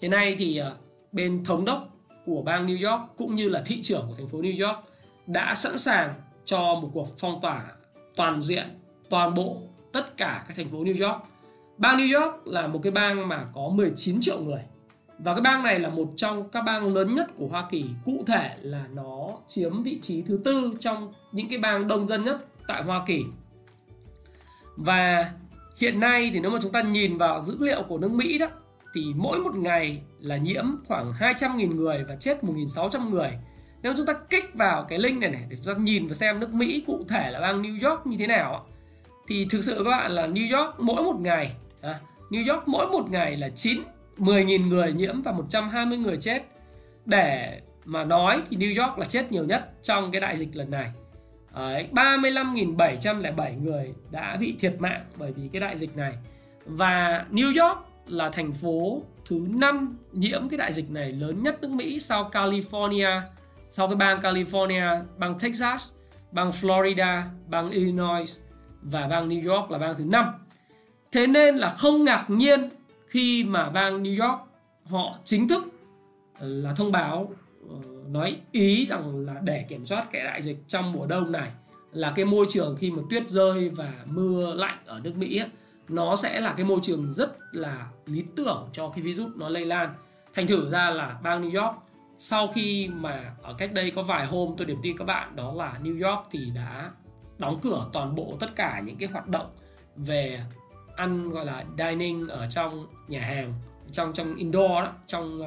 Hiện 0.00 0.10
nay 0.10 0.36
thì 0.38 0.56
à, 0.56 0.70
bên 1.12 1.44
thống 1.44 1.64
đốc 1.64 1.88
của 2.26 2.42
bang 2.42 2.66
New 2.66 2.90
York 2.90 3.02
cũng 3.16 3.34
như 3.34 3.48
là 3.48 3.62
thị 3.66 3.82
trưởng 3.82 4.04
của 4.08 4.14
thành 4.14 4.28
phố 4.28 4.38
New 4.38 4.66
York 4.66 4.78
đã 5.26 5.54
sẵn 5.54 5.78
sàng 5.78 6.14
cho 6.44 6.58
một 6.58 6.90
cuộc 6.92 7.08
phong 7.18 7.40
tỏa 7.42 7.64
toàn 8.16 8.40
diện 8.40 8.80
toàn 9.10 9.34
bộ 9.34 9.56
tất 9.92 10.16
cả 10.16 10.44
các 10.48 10.56
thành 10.56 10.70
phố 10.70 10.78
New 10.78 11.08
York. 11.08 11.22
Bang 11.78 11.98
New 11.98 12.20
York 12.20 12.46
là 12.46 12.66
một 12.66 12.80
cái 12.82 12.92
bang 12.92 13.28
mà 13.28 13.46
có 13.54 13.68
19 13.68 14.20
triệu 14.20 14.40
người. 14.40 14.60
Và 15.18 15.34
cái 15.34 15.40
bang 15.40 15.62
này 15.62 15.78
là 15.78 15.88
một 15.88 16.12
trong 16.16 16.48
các 16.48 16.62
bang 16.66 16.94
lớn 16.94 17.14
nhất 17.14 17.26
của 17.36 17.46
Hoa 17.46 17.66
Kỳ. 17.70 17.84
Cụ 18.04 18.24
thể 18.26 18.56
là 18.62 18.84
nó 18.94 19.32
chiếm 19.48 19.82
vị 19.82 19.98
trí 20.02 20.22
thứ 20.22 20.40
tư 20.44 20.74
trong 20.80 21.12
những 21.32 21.48
cái 21.48 21.58
bang 21.58 21.88
đông 21.88 22.06
dân 22.06 22.24
nhất 22.24 22.44
tại 22.66 22.82
Hoa 22.82 23.02
Kỳ. 23.06 23.24
Và 24.76 25.32
hiện 25.76 26.00
nay 26.00 26.30
thì 26.32 26.40
nếu 26.40 26.50
mà 26.50 26.58
chúng 26.62 26.72
ta 26.72 26.82
nhìn 26.82 27.18
vào 27.18 27.42
dữ 27.42 27.56
liệu 27.60 27.82
của 27.82 27.98
nước 27.98 28.10
Mỹ 28.10 28.38
đó 28.38 28.46
thì 28.94 29.04
mỗi 29.16 29.38
một 29.38 29.56
ngày 29.56 30.00
là 30.20 30.36
nhiễm 30.36 30.64
khoảng 30.88 31.12
200.000 31.12 31.74
người 31.74 32.04
và 32.08 32.16
chết 32.16 32.42
1.600 32.42 33.10
người. 33.10 33.30
Nếu 33.82 33.94
chúng 33.96 34.06
ta 34.06 34.12
kích 34.30 34.44
vào 34.54 34.84
cái 34.88 34.98
link 34.98 35.20
này 35.20 35.30
này 35.30 35.42
để 35.48 35.56
chúng 35.56 35.74
ta 35.74 35.80
nhìn 35.80 36.06
và 36.06 36.14
xem 36.14 36.40
nước 36.40 36.54
Mỹ 36.54 36.82
cụ 36.86 37.04
thể 37.08 37.30
là 37.30 37.40
bang 37.40 37.62
New 37.62 37.90
York 37.90 38.06
như 38.06 38.16
thế 38.16 38.26
nào 38.26 38.66
thì 39.28 39.46
thực 39.50 39.64
sự 39.64 39.74
các 39.84 39.90
bạn 39.90 40.12
là 40.12 40.26
New 40.26 40.58
York 40.58 40.80
mỗi 40.80 41.02
một 41.02 41.20
ngày 41.20 41.52
à, 41.82 42.00
New 42.30 42.54
York 42.54 42.68
mỗi 42.68 42.88
một 42.88 43.10
ngày 43.10 43.36
là 43.36 43.48
9 43.48 43.80
10.000 44.18 44.68
người 44.68 44.92
nhiễm 44.92 45.22
và 45.22 45.32
120 45.32 45.98
người 45.98 46.16
chết. 46.16 46.42
Để 47.06 47.60
mà 47.84 48.04
nói 48.04 48.42
thì 48.50 48.56
New 48.56 48.82
York 48.82 48.98
là 48.98 49.04
chết 49.04 49.32
nhiều 49.32 49.44
nhất 49.44 49.70
trong 49.82 50.10
cái 50.10 50.20
đại 50.20 50.36
dịch 50.36 50.56
lần 50.56 50.70
này. 50.70 50.90
Đấy, 51.54 51.88
35.707 51.92 53.62
người 53.62 53.92
đã 54.10 54.36
bị 54.40 54.56
thiệt 54.60 54.74
mạng 54.78 55.04
bởi 55.16 55.32
vì 55.32 55.48
cái 55.52 55.60
đại 55.60 55.76
dịch 55.76 55.96
này. 55.96 56.12
Và 56.64 57.24
New 57.30 57.66
York 57.66 57.78
là 58.06 58.30
thành 58.30 58.52
phố 58.52 59.02
thứ 59.28 59.46
5 59.48 59.98
nhiễm 60.12 60.48
cái 60.48 60.58
đại 60.58 60.72
dịch 60.72 60.90
này 60.90 61.12
lớn 61.12 61.42
nhất 61.42 61.62
nước 61.62 61.70
Mỹ 61.70 62.00
sau 62.00 62.30
California, 62.32 63.20
sau 63.64 63.88
cái 63.88 63.96
bang 63.96 64.20
California, 64.20 65.02
bang 65.18 65.38
Texas, 65.38 65.92
bang 66.32 66.50
Florida, 66.50 67.22
bang 67.48 67.70
Illinois 67.70 68.40
và 68.82 69.06
bang 69.06 69.28
New 69.28 69.54
York 69.54 69.70
là 69.70 69.78
bang 69.78 69.94
thứ 69.98 70.04
5. 70.04 70.26
Thế 71.12 71.26
nên 71.26 71.56
là 71.56 71.68
không 71.68 72.04
ngạc 72.04 72.24
nhiên 72.28 72.68
khi 73.06 73.44
mà 73.44 73.70
bang 73.70 74.02
New 74.02 74.28
York 74.28 74.40
họ 74.84 75.18
chính 75.24 75.48
thức 75.48 75.64
ờ, 76.38 76.48
là 76.48 76.74
thông 76.74 76.92
báo 76.92 77.32
ờ, 77.70 77.76
nói 78.08 78.36
ý 78.52 78.86
rằng 78.86 79.26
là 79.26 79.34
để 79.44 79.64
kiểm 79.68 79.86
soát 79.86 80.06
cái 80.12 80.24
đại 80.24 80.42
dịch 80.42 80.58
trong 80.66 80.92
mùa 80.92 81.06
đông 81.06 81.32
này 81.32 81.50
là 81.92 82.12
cái 82.16 82.24
môi 82.24 82.46
trường 82.48 82.76
khi 82.76 82.90
mà 82.90 83.02
tuyết 83.10 83.28
rơi 83.28 83.68
và 83.68 83.92
mưa 84.04 84.54
lạnh 84.54 84.78
ở 84.86 85.00
nước 85.00 85.12
Mỹ 85.16 85.38
ấy, 85.38 85.48
nó 85.88 86.16
sẽ 86.16 86.40
là 86.40 86.54
cái 86.56 86.66
môi 86.66 86.78
trường 86.82 87.10
rất 87.10 87.36
là 87.52 87.86
lý 88.06 88.24
tưởng 88.36 88.68
cho 88.72 88.88
cái 88.88 89.02
virus 89.02 89.36
nó 89.36 89.48
lây 89.48 89.64
lan. 89.64 89.90
Thành 90.34 90.46
thử 90.46 90.70
ra 90.70 90.90
là 90.90 91.18
bang 91.22 91.42
New 91.42 91.62
York 91.62 91.76
sau 92.18 92.48
khi 92.54 92.88
mà 92.88 93.34
ở 93.42 93.54
cách 93.58 93.72
đây 93.72 93.90
có 93.90 94.02
vài 94.02 94.26
hôm 94.26 94.54
tôi 94.56 94.66
điểm 94.66 94.78
tin 94.82 94.96
các 94.96 95.04
bạn 95.04 95.36
đó 95.36 95.52
là 95.56 95.78
New 95.82 96.08
York 96.08 96.26
thì 96.30 96.50
đã 96.54 96.90
đóng 97.38 97.58
cửa 97.62 97.86
toàn 97.92 98.14
bộ 98.14 98.36
tất 98.40 98.56
cả 98.56 98.80
những 98.84 98.96
cái 98.96 99.08
hoạt 99.08 99.28
động 99.28 99.46
về 99.96 100.40
ăn 100.96 101.30
gọi 101.30 101.46
là 101.46 101.64
dining 101.78 102.28
ở 102.28 102.46
trong 102.46 102.86
nhà 103.08 103.20
hàng 103.20 103.54
trong 103.92 104.12
trong 104.12 104.34
indoor 104.34 104.70
đó 104.70 104.88
trong 105.06 105.42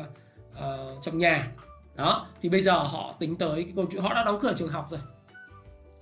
uh, 0.51 1.01
trong 1.01 1.17
nhà. 1.17 1.47
Đó 1.95 2.27
thì 2.41 2.49
bây 2.49 2.61
giờ 2.61 2.77
họ 2.77 3.15
tính 3.19 3.35
tới 3.35 3.63
cái 3.63 3.73
câu 3.75 3.85
chuyện 3.91 4.01
họ 4.01 4.13
đã 4.13 4.23
đóng 4.23 4.39
cửa 4.41 4.53
trường 4.55 4.69
học 4.69 4.87
rồi. 4.89 4.99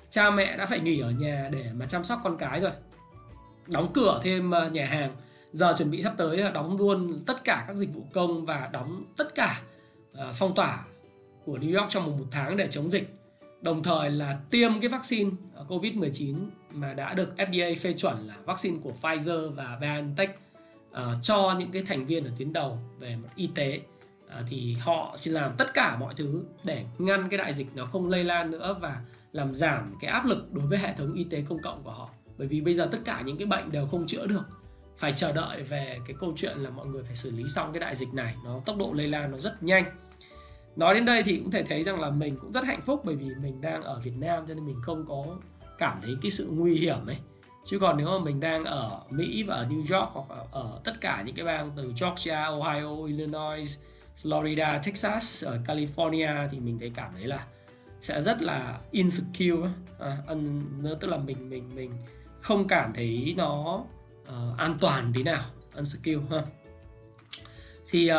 Cha 0.09 0.31
mẹ 0.31 0.57
đã 0.57 0.65
phải 0.65 0.79
nghỉ 0.79 0.99
ở 0.99 1.11
nhà 1.11 1.49
để 1.53 1.65
mà 1.73 1.85
chăm 1.85 2.03
sóc 2.03 2.19
con 2.23 2.37
cái 2.37 2.59
rồi. 2.59 2.71
Đóng 3.67 3.93
cửa 3.93 4.19
thêm 4.23 4.51
ờ, 4.51 4.69
nhà 4.69 4.85
hàng. 4.85 5.11
Giờ 5.51 5.75
chuẩn 5.77 5.91
bị 5.91 6.03
sắp 6.03 6.13
tới 6.17 6.37
là 6.37 6.49
đóng 6.49 6.77
luôn 6.77 7.21
tất 7.25 7.43
cả 7.43 7.65
các 7.67 7.75
dịch 7.75 7.93
vụ 7.93 8.01
công 8.13 8.45
và 8.45 8.69
đóng 8.73 9.03
tất 9.17 9.35
cả 9.35 9.61
uh, 10.13 10.19
phong 10.33 10.55
tỏa 10.55 10.85
của 11.45 11.57
New 11.57 11.79
York 11.79 11.91
trong 11.91 12.05
một, 12.05 12.11
một 12.17 12.25
tháng 12.31 12.57
để 12.57 12.67
chống 12.67 12.91
dịch. 12.91 13.13
Đồng 13.61 13.83
thời 13.83 14.11
là 14.11 14.37
tiêm 14.51 14.79
cái 14.81 14.89
vaccine 14.89 15.31
COVID-19 15.67 16.35
mà 16.71 16.93
đã 16.93 17.13
được 17.13 17.33
FDA 17.37 17.75
phê 17.75 17.93
chuẩn 17.93 18.27
là 18.27 18.35
vaccine 18.45 18.77
của 18.83 18.93
Pfizer 19.01 19.51
và 19.51 19.77
BioNTech 19.81 20.39
uh, 20.91 20.97
cho 21.21 21.55
những 21.59 21.71
cái 21.71 21.83
thành 21.85 22.05
viên 22.05 22.25
ở 22.25 22.31
tuyến 22.37 22.53
đầu 22.53 22.79
về 22.99 23.15
mặt 23.15 23.29
y 23.35 23.49
tế. 23.55 23.81
Uh, 24.25 24.31
thì 24.47 24.77
họ 24.79 25.15
chỉ 25.19 25.31
làm 25.31 25.51
tất 25.57 25.73
cả 25.73 25.97
mọi 25.99 26.13
thứ 26.17 26.43
để 26.63 26.85
ngăn 26.97 27.29
cái 27.29 27.37
đại 27.37 27.53
dịch 27.53 27.67
nó 27.75 27.85
không 27.85 28.09
lây 28.09 28.23
lan 28.23 28.51
nữa 28.51 28.75
và 28.81 29.01
làm 29.31 29.53
giảm 29.53 29.95
cái 29.99 30.11
áp 30.11 30.25
lực 30.25 30.53
đối 30.53 30.67
với 30.67 30.79
hệ 30.79 30.93
thống 30.93 31.13
y 31.13 31.23
tế 31.23 31.43
công 31.49 31.61
cộng 31.61 31.83
của 31.83 31.91
họ. 31.91 32.09
Bởi 32.37 32.47
vì 32.47 32.61
bây 32.61 32.73
giờ 32.73 32.87
tất 32.91 32.99
cả 33.05 33.21
những 33.25 33.37
cái 33.37 33.45
bệnh 33.45 33.71
đều 33.71 33.87
không 33.87 34.07
chữa 34.07 34.27
được. 34.27 34.43
Phải 34.97 35.11
chờ 35.11 35.31
đợi 35.31 35.63
về 35.63 35.99
cái 36.07 36.15
câu 36.19 36.33
chuyện 36.35 36.57
là 36.57 36.69
mọi 36.69 36.85
người 36.85 37.03
phải 37.03 37.15
xử 37.15 37.31
lý 37.31 37.43
xong 37.47 37.73
cái 37.73 37.79
đại 37.79 37.95
dịch 37.95 38.13
này. 38.13 38.35
Nó 38.45 38.59
tốc 38.65 38.77
độ 38.77 38.93
lây 38.93 39.07
lan 39.07 39.31
nó 39.31 39.37
rất 39.37 39.63
nhanh. 39.63 39.85
Nói 40.75 40.93
đến 40.93 41.05
đây 41.05 41.23
thì 41.23 41.37
cũng 41.37 41.51
thể 41.51 41.63
thấy 41.63 41.83
rằng 41.83 41.99
là 41.99 42.09
mình 42.09 42.37
cũng 42.41 42.51
rất 42.51 42.63
hạnh 42.63 42.81
phúc 42.81 43.01
bởi 43.05 43.15
vì 43.15 43.25
mình 43.41 43.61
đang 43.61 43.83
ở 43.83 43.99
Việt 43.99 44.17
Nam 44.17 44.45
cho 44.47 44.53
nên 44.53 44.65
mình 44.65 44.81
không 44.81 45.05
có 45.07 45.25
cảm 45.77 45.99
thấy 46.01 46.17
cái 46.21 46.31
sự 46.31 46.49
nguy 46.51 46.75
hiểm 46.75 47.05
ấy. 47.07 47.17
Chứ 47.65 47.79
còn 47.79 47.97
nếu 47.97 48.07
mà 48.07 48.25
mình 48.25 48.39
đang 48.39 48.63
ở 48.63 49.01
Mỹ 49.09 49.43
và 49.43 49.55
ở 49.55 49.63
New 49.63 49.99
York 49.99 50.09
hoặc 50.13 50.25
ở, 50.29 50.45
ở 50.51 50.79
tất 50.83 51.01
cả 51.01 51.23
những 51.25 51.35
cái 51.35 51.45
bang 51.45 51.71
từ 51.75 51.93
Georgia, 52.01 52.45
Ohio, 52.45 53.05
Illinois, 53.07 53.79
Florida, 54.23 54.79
Texas, 54.83 55.45
ở 55.45 55.59
California 55.65 56.47
thì 56.51 56.59
mình 56.59 56.79
thấy 56.79 56.91
cảm 56.95 57.11
thấy 57.15 57.27
là 57.27 57.45
sẽ 58.01 58.21
rất 58.21 58.41
là 58.41 58.79
insecure 58.91 59.69
à, 59.99 60.17
tức 60.99 61.07
là 61.07 61.17
mình 61.17 61.49
mình 61.49 61.69
mình 61.75 61.91
không 62.41 62.67
cảm 62.67 62.93
thấy 62.93 63.33
nó 63.37 63.83
uh, 64.21 64.57
an 64.57 64.77
toàn 64.81 65.11
tí 65.13 65.23
nào 65.23 65.43
insecure. 65.75 66.21
ha. 66.31 66.43
Thì 67.89 68.11
uh, 68.11 68.17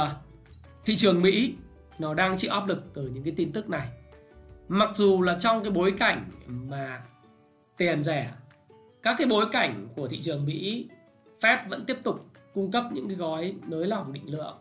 thị 0.84 0.96
trường 0.96 1.22
Mỹ 1.22 1.54
nó 1.98 2.14
đang 2.14 2.36
chịu 2.36 2.52
áp 2.52 2.66
lực 2.66 2.84
từ 2.94 3.08
những 3.08 3.22
cái 3.22 3.34
tin 3.36 3.52
tức 3.52 3.68
này. 3.68 3.88
Mặc 4.68 4.90
dù 4.94 5.22
là 5.22 5.38
trong 5.40 5.62
cái 5.62 5.70
bối 5.70 5.94
cảnh 5.98 6.30
mà 6.46 7.02
tiền 7.78 8.02
rẻ. 8.02 8.30
Các 9.02 9.14
cái 9.18 9.26
bối 9.26 9.46
cảnh 9.52 9.88
của 9.96 10.08
thị 10.08 10.20
trường 10.20 10.46
Mỹ 10.46 10.88
Fed 11.40 11.68
vẫn 11.68 11.84
tiếp 11.84 11.96
tục 12.02 12.26
cung 12.54 12.70
cấp 12.70 12.84
những 12.92 13.08
cái 13.08 13.16
gói 13.16 13.54
nới 13.66 13.86
lỏng 13.86 14.12
định 14.12 14.32
lượng 14.32 14.56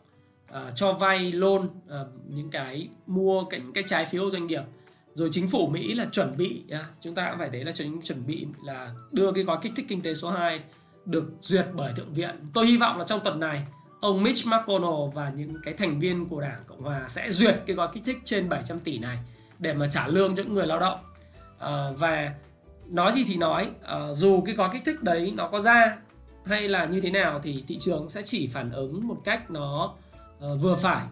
uh, 0.51 0.75
cho 0.75 0.93
vay 0.93 1.31
loan 1.31 1.63
uh, 1.63 2.07
những 2.27 2.49
cái 2.49 2.89
mua 3.07 3.43
cái, 3.43 3.59
những 3.59 3.73
cái 3.73 3.83
trái 3.87 4.05
phiếu 4.05 4.31
doanh 4.31 4.47
nghiệp. 4.47 4.61
Rồi 5.13 5.29
chính 5.31 5.49
phủ 5.49 5.67
Mỹ 5.67 5.93
là 5.93 6.05
chuẩn 6.11 6.37
bị 6.37 6.63
uh, 6.67 6.81
chúng 6.99 7.15
ta 7.15 7.29
cũng 7.29 7.39
phải 7.39 7.49
thấy 7.49 7.63
là 7.63 7.71
chuẩn 7.71 8.01
chuẩn 8.01 8.27
bị 8.27 8.47
là 8.63 8.91
đưa 9.11 9.31
cái 9.31 9.43
gói 9.43 9.57
kích 9.61 9.71
thích 9.75 9.85
kinh 9.89 10.01
tế 10.01 10.13
số 10.13 10.29
2 10.29 10.59
được 11.05 11.31
duyệt 11.41 11.67
bởi 11.73 11.93
thượng 11.95 12.13
viện. 12.13 12.35
Tôi 12.53 12.67
hy 12.67 12.77
vọng 12.77 12.97
là 12.97 13.05
trong 13.05 13.19
tuần 13.23 13.39
này 13.39 13.67
ông 14.01 14.23
Mitch 14.23 14.47
McConnell 14.47 15.11
và 15.13 15.31
những 15.35 15.53
cái 15.63 15.73
thành 15.73 15.99
viên 15.99 16.25
của 16.25 16.41
Đảng 16.41 16.61
Cộng 16.67 16.81
hòa 16.81 17.05
sẽ 17.07 17.31
duyệt 17.31 17.63
cái 17.67 17.75
gói 17.75 17.87
kích 17.93 18.03
thích 18.05 18.17
trên 18.23 18.49
700 18.49 18.79
tỷ 18.79 18.97
này 18.97 19.17
để 19.59 19.73
mà 19.73 19.87
trả 19.91 20.07
lương 20.07 20.35
cho 20.35 20.43
những 20.43 20.53
người 20.53 20.67
lao 20.67 20.79
động. 20.79 20.99
Uh, 21.57 21.99
và 21.99 22.33
nói 22.91 23.11
gì 23.13 23.23
thì 23.27 23.35
nói 23.35 23.69
uh, 23.81 24.17
dù 24.17 24.41
cái 24.41 24.55
gói 24.55 24.69
kích 24.73 24.81
thích 24.85 25.03
đấy 25.03 25.33
nó 25.35 25.47
có 25.47 25.61
ra 25.61 25.97
hay 26.45 26.67
là 26.67 26.85
như 26.85 27.01
thế 27.01 27.11
nào 27.11 27.39
thì 27.43 27.63
thị 27.67 27.77
trường 27.79 28.09
sẽ 28.09 28.21
chỉ 28.21 28.47
phản 28.47 28.71
ứng 28.71 29.07
một 29.07 29.17
cách 29.23 29.51
nó 29.51 29.93
uh, 30.37 30.61
vừa 30.61 30.75
phải. 30.75 31.05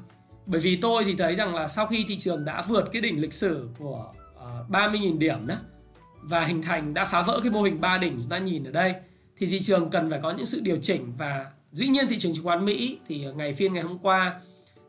Bởi 0.45 0.61
vì 0.61 0.75
tôi 0.75 1.03
thì 1.03 1.15
thấy 1.15 1.35
rằng 1.35 1.55
là 1.55 1.67
sau 1.67 1.87
khi 1.87 2.05
thị 2.07 2.17
trường 2.17 2.45
đã 2.45 2.63
vượt 2.67 2.91
cái 2.91 3.01
đỉnh 3.01 3.21
lịch 3.21 3.33
sử 3.33 3.69
của 3.79 4.05
ờ, 4.35 4.65
uh, 4.65 4.69
30.000 4.69 5.17
điểm 5.17 5.47
đó 5.47 5.55
và 6.21 6.43
hình 6.43 6.61
thành 6.61 6.93
đã 6.93 7.05
phá 7.05 7.21
vỡ 7.21 7.39
cái 7.43 7.51
mô 7.51 7.61
hình 7.61 7.81
ba 7.81 7.97
đỉnh 7.97 8.13
chúng 8.21 8.29
ta 8.29 8.37
nhìn 8.37 8.63
ở 8.63 8.71
đây 8.71 8.93
thì 9.37 9.47
thị 9.47 9.59
trường 9.61 9.89
cần 9.89 10.09
phải 10.09 10.19
có 10.21 10.31
những 10.31 10.45
sự 10.45 10.59
điều 10.59 10.77
chỉnh. 10.81 11.13
Và 11.17 11.51
dĩ 11.71 11.87
nhiên 11.87 12.07
thị 12.09 12.19
trường 12.19 12.35
chứng 12.35 12.45
khoán 12.45 12.65
Mỹ 12.65 12.97
thì 13.07 13.25
ngày 13.35 13.53
phiên 13.53 13.73
ngày 13.73 13.83
hôm 13.83 13.97
qua 13.97 14.39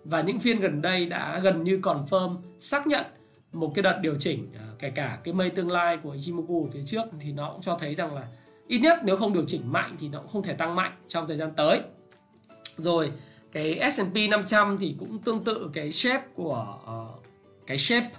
và 0.05 0.21
những 0.21 0.41
phiên 0.41 0.61
gần 0.61 0.83
đây 0.83 1.07
đã 1.07 1.39
gần 1.39 1.65
như 1.65 1.81
confirm 1.83 2.37
xác 2.59 2.87
nhận 2.87 3.05
một 3.53 3.73
cái 3.75 3.83
đợt 3.83 3.99
điều 4.03 4.17
chỉnh 4.17 4.49
kể 4.79 4.91
cả 4.91 5.19
cái 5.25 5.35
mây 5.35 5.51
tương 5.51 5.71
lai 5.71 5.97
của 5.97 6.11
Ichimoku 6.11 6.69
phía 6.73 6.83
trước 6.85 7.05
thì 7.21 7.33
nó 7.33 7.51
cũng 7.53 7.63
cho 7.63 7.79
thấy 7.79 7.95
rằng 7.95 8.15
là 8.15 8.27
ít 8.67 8.79
nhất 8.79 8.99
nếu 9.05 9.17
không 9.17 9.33
điều 9.33 9.45
chỉnh 9.49 9.73
mạnh 9.73 9.97
thì 9.99 10.09
nó 10.09 10.19
cũng 10.19 10.29
không 10.29 10.43
thể 10.43 10.55
tăng 10.55 10.75
mạnh 10.75 10.93
trong 11.09 11.27
thời 11.29 11.37
gian 11.37 11.51
tới. 11.57 11.81
Rồi 12.77 13.13
cái 13.53 13.91
S&P 13.91 14.31
500 14.31 14.77
thì 14.81 14.95
cũng 14.99 15.19
tương 15.19 15.45
tự 15.45 15.71
cái 15.73 15.93
shape 15.93 16.27
của 16.35 16.79
uh, 16.85 17.25
cái 17.67 17.79
shape 17.79 18.11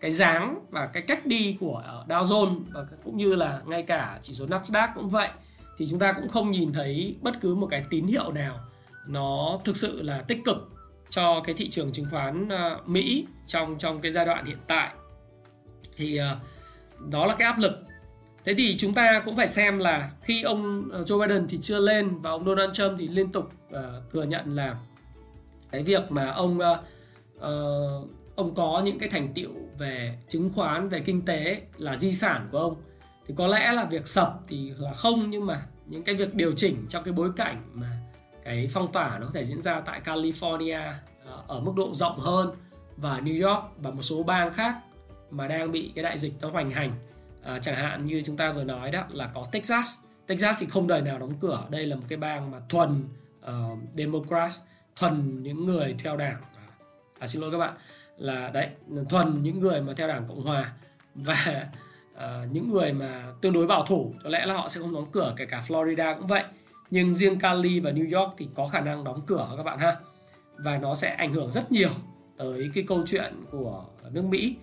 cái 0.00 0.10
dáng 0.10 0.58
và 0.70 0.86
cái 0.86 1.02
cách 1.02 1.26
đi 1.26 1.56
của 1.60 1.82
uh, 2.02 2.08
Dow 2.08 2.24
Jones 2.24 2.60
và 2.72 2.84
cũng 3.04 3.16
như 3.16 3.34
là 3.34 3.62
ngay 3.66 3.82
cả 3.82 4.18
chỉ 4.22 4.32
số 4.32 4.46
Nasdaq 4.46 4.88
cũng 4.94 5.08
vậy. 5.08 5.28
Thì 5.78 5.86
chúng 5.90 5.98
ta 5.98 6.12
cũng 6.12 6.28
không 6.28 6.50
nhìn 6.50 6.72
thấy 6.72 7.16
bất 7.22 7.40
cứ 7.40 7.54
một 7.54 7.66
cái 7.70 7.84
tín 7.90 8.06
hiệu 8.06 8.32
nào 8.32 8.60
nó 9.06 9.58
thực 9.64 9.76
sự 9.76 10.02
là 10.02 10.22
tích 10.28 10.38
cực 10.44 10.70
cho 11.10 11.40
cái 11.44 11.54
thị 11.54 11.68
trường 11.70 11.92
chứng 11.92 12.06
khoán 12.10 12.48
uh, 12.48 12.88
Mỹ 12.88 13.26
trong 13.46 13.78
trong 13.78 14.00
cái 14.00 14.12
giai 14.12 14.26
đoạn 14.26 14.44
hiện 14.44 14.58
tại 14.66 14.92
thì 15.96 16.16
ờ, 16.16 16.36
đó 17.10 17.26
là 17.26 17.34
cái 17.38 17.46
áp 17.46 17.58
lực. 17.58 17.72
Thế 18.44 18.54
thì 18.54 18.76
chúng 18.78 18.94
ta 18.94 19.22
cũng 19.24 19.36
phải 19.36 19.48
xem 19.48 19.78
là 19.78 20.10
khi 20.22 20.42
ông 20.42 20.88
ờ, 20.92 21.02
Joe 21.02 21.20
Biden 21.20 21.46
thì 21.48 21.58
chưa 21.60 21.78
lên 21.78 22.20
và 22.20 22.30
ông 22.30 22.44
Donald 22.44 22.72
Trump 22.72 22.98
thì 22.98 23.08
liên 23.08 23.32
tục 23.32 23.52
uh, 23.68 23.80
thừa 24.12 24.22
nhận 24.22 24.56
là 24.56 24.76
cái 25.70 25.82
việc 25.82 26.12
mà 26.12 26.30
ông 26.30 26.58
uh, 26.58 28.08
ông 28.36 28.54
có 28.54 28.82
những 28.84 28.98
cái 28.98 29.08
thành 29.08 29.32
tiệu 29.34 29.50
về 29.78 30.18
chứng 30.28 30.50
khoán 30.54 30.88
về 30.88 31.00
kinh 31.00 31.24
tế 31.24 31.62
là 31.76 31.96
di 31.96 32.12
sản 32.12 32.48
của 32.52 32.58
ông. 32.58 32.76
Thì 33.26 33.34
có 33.36 33.46
lẽ 33.46 33.72
là 33.72 33.84
việc 33.84 34.06
sập 34.06 34.40
thì 34.48 34.72
là 34.78 34.92
không 34.92 35.30
nhưng 35.30 35.46
mà 35.46 35.62
những 35.86 36.02
cái 36.02 36.14
việc 36.14 36.34
điều 36.34 36.52
chỉnh 36.56 36.86
trong 36.88 37.04
cái 37.04 37.12
bối 37.12 37.30
cảnh 37.36 37.62
mà 37.72 37.90
cái 38.44 38.68
phong 38.72 38.92
tỏa 38.92 39.18
nó 39.18 39.26
có 39.26 39.32
thể 39.34 39.44
diễn 39.44 39.62
ra 39.62 39.80
tại 39.80 40.00
California 40.04 40.92
ở 41.46 41.60
mức 41.60 41.72
độ 41.76 41.90
rộng 41.94 42.18
hơn 42.18 42.50
và 42.96 43.20
New 43.20 43.48
York 43.48 43.64
và 43.78 43.90
một 43.90 44.02
số 44.02 44.22
bang 44.22 44.52
khác 44.52 44.76
mà 45.30 45.48
đang 45.48 45.72
bị 45.72 45.92
cái 45.94 46.04
đại 46.04 46.18
dịch 46.18 46.32
nó 46.40 46.50
hoành 46.50 46.70
hành. 46.70 46.92
À, 47.42 47.58
chẳng 47.58 47.76
hạn 47.76 48.06
như 48.06 48.22
chúng 48.22 48.36
ta 48.36 48.52
vừa 48.52 48.64
nói 48.64 48.90
đó 48.90 49.04
là 49.10 49.30
có 49.34 49.44
Texas. 49.52 49.98
Texas 50.26 50.60
thì 50.60 50.66
không 50.66 50.86
đời 50.86 51.02
nào 51.02 51.18
đóng 51.18 51.32
cửa. 51.40 51.66
Đây 51.70 51.84
là 51.84 51.96
một 51.96 52.02
cái 52.08 52.18
bang 52.18 52.50
mà 52.50 52.58
thuần 52.68 53.04
uh, 53.46 53.78
Democrat 53.92 54.52
thuần 54.96 55.42
những 55.42 55.66
người 55.66 55.94
theo 55.98 56.16
đảng. 56.16 56.42
À, 57.18 57.26
xin 57.26 57.42
lỗi 57.42 57.50
các 57.50 57.58
bạn. 57.58 57.74
Là 58.18 58.50
đấy 58.50 58.68
thuần 59.08 59.42
những 59.42 59.60
người 59.60 59.80
mà 59.80 59.92
theo 59.96 60.08
đảng 60.08 60.28
cộng 60.28 60.42
hòa 60.42 60.72
và 61.14 61.70
uh, 62.14 62.20
những 62.52 62.70
người 62.72 62.92
mà 62.92 63.24
tương 63.40 63.52
đối 63.52 63.66
bảo 63.66 63.86
thủ. 63.86 64.14
Có 64.22 64.30
lẽ 64.30 64.46
là 64.46 64.54
họ 64.54 64.68
sẽ 64.68 64.80
không 64.80 64.94
đóng 64.94 65.10
cửa 65.12 65.34
kể 65.36 65.46
cả 65.46 65.62
Florida 65.68 66.18
cũng 66.18 66.26
vậy. 66.26 66.44
Nhưng 66.90 67.14
riêng 67.14 67.38
Cali 67.38 67.80
và 67.80 67.90
New 67.90 68.20
York 68.20 68.34
thì 68.36 68.48
có 68.54 68.66
khả 68.66 68.80
năng 68.80 69.04
đóng 69.04 69.20
cửa 69.26 69.54
các 69.56 69.62
bạn 69.62 69.78
ha. 69.78 69.96
Và 70.56 70.78
nó 70.78 70.94
sẽ 70.94 71.08
ảnh 71.08 71.32
hưởng 71.32 71.50
rất 71.50 71.72
nhiều 71.72 71.90
tới 72.36 72.68
cái 72.74 72.84
câu 72.88 73.02
chuyện 73.06 73.34
của 73.50 73.84
nước 74.10 74.24
Mỹ 74.24 74.56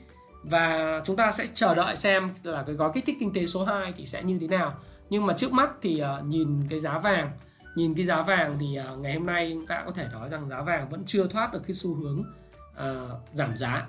và 0.44 1.02
chúng 1.06 1.16
ta 1.16 1.32
sẽ 1.32 1.48
chờ 1.54 1.76
đợi 1.76 1.96
xem 1.96 2.30
là 2.44 2.64
cái 2.68 2.76
gói 2.76 2.92
kích 2.94 3.06
thích 3.06 3.18
kinh 3.20 3.34
tế 3.34 3.46
số 3.46 3.64
2 3.64 3.94
thì 3.96 4.06
sẽ 4.06 4.24
như 4.24 4.38
thế 4.40 4.48
nào. 4.48 4.74
Nhưng 5.10 5.26
mà 5.26 5.34
trước 5.34 5.52
mắt 5.52 5.72
thì 5.82 6.04
uh, 6.20 6.26
nhìn 6.26 6.68
cái 6.70 6.80
giá 6.80 7.00
vàng 7.00 7.32
nhìn 7.76 7.96
cái 7.96 8.06
giá 8.06 8.22
vàng 8.22 8.56
thì 8.60 8.80
uh, 8.94 9.00
ngày 9.00 9.14
hôm 9.14 9.26
nay 9.26 9.50
chúng 9.54 9.68
ta 9.68 9.84
có 9.86 9.92
thể 9.92 10.08
nói 10.12 10.30
rằng 10.30 10.50
giá 10.50 10.62
vàng 10.62 10.90
vẫn 10.90 11.04
chưa 11.08 11.28
thoát 11.28 11.54
được 11.54 11.62
cái 11.68 11.74
xu 11.74 11.96
hướng 11.96 12.24
uh, 12.72 13.20
giảm 13.34 13.58
giá. 13.58 13.88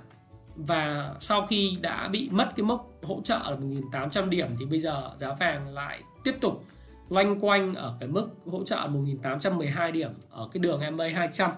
Và 0.56 1.14
sau 1.20 1.46
khi 1.46 1.78
đã 1.80 2.08
bị 2.08 2.28
mất 2.32 2.48
cái 2.56 2.64
mốc 2.64 2.90
hỗ 3.02 3.20
trợ 3.24 3.38
là 3.44 3.56
1.800 3.92 4.28
điểm 4.28 4.48
thì 4.58 4.64
bây 4.64 4.80
giờ 4.80 5.10
giá 5.16 5.34
vàng 5.34 5.74
lại 5.74 6.02
tiếp 6.24 6.34
tục 6.40 6.64
loanh 7.08 7.40
quanh 7.40 7.74
ở 7.74 7.96
cái 8.00 8.08
mức 8.08 8.28
hỗ 8.46 8.64
trợ 8.64 8.76
1.812 8.76 9.92
điểm 9.92 10.10
ở 10.30 10.48
cái 10.52 10.58
đường 10.60 10.80
MA 10.96 11.08
200 11.08 11.50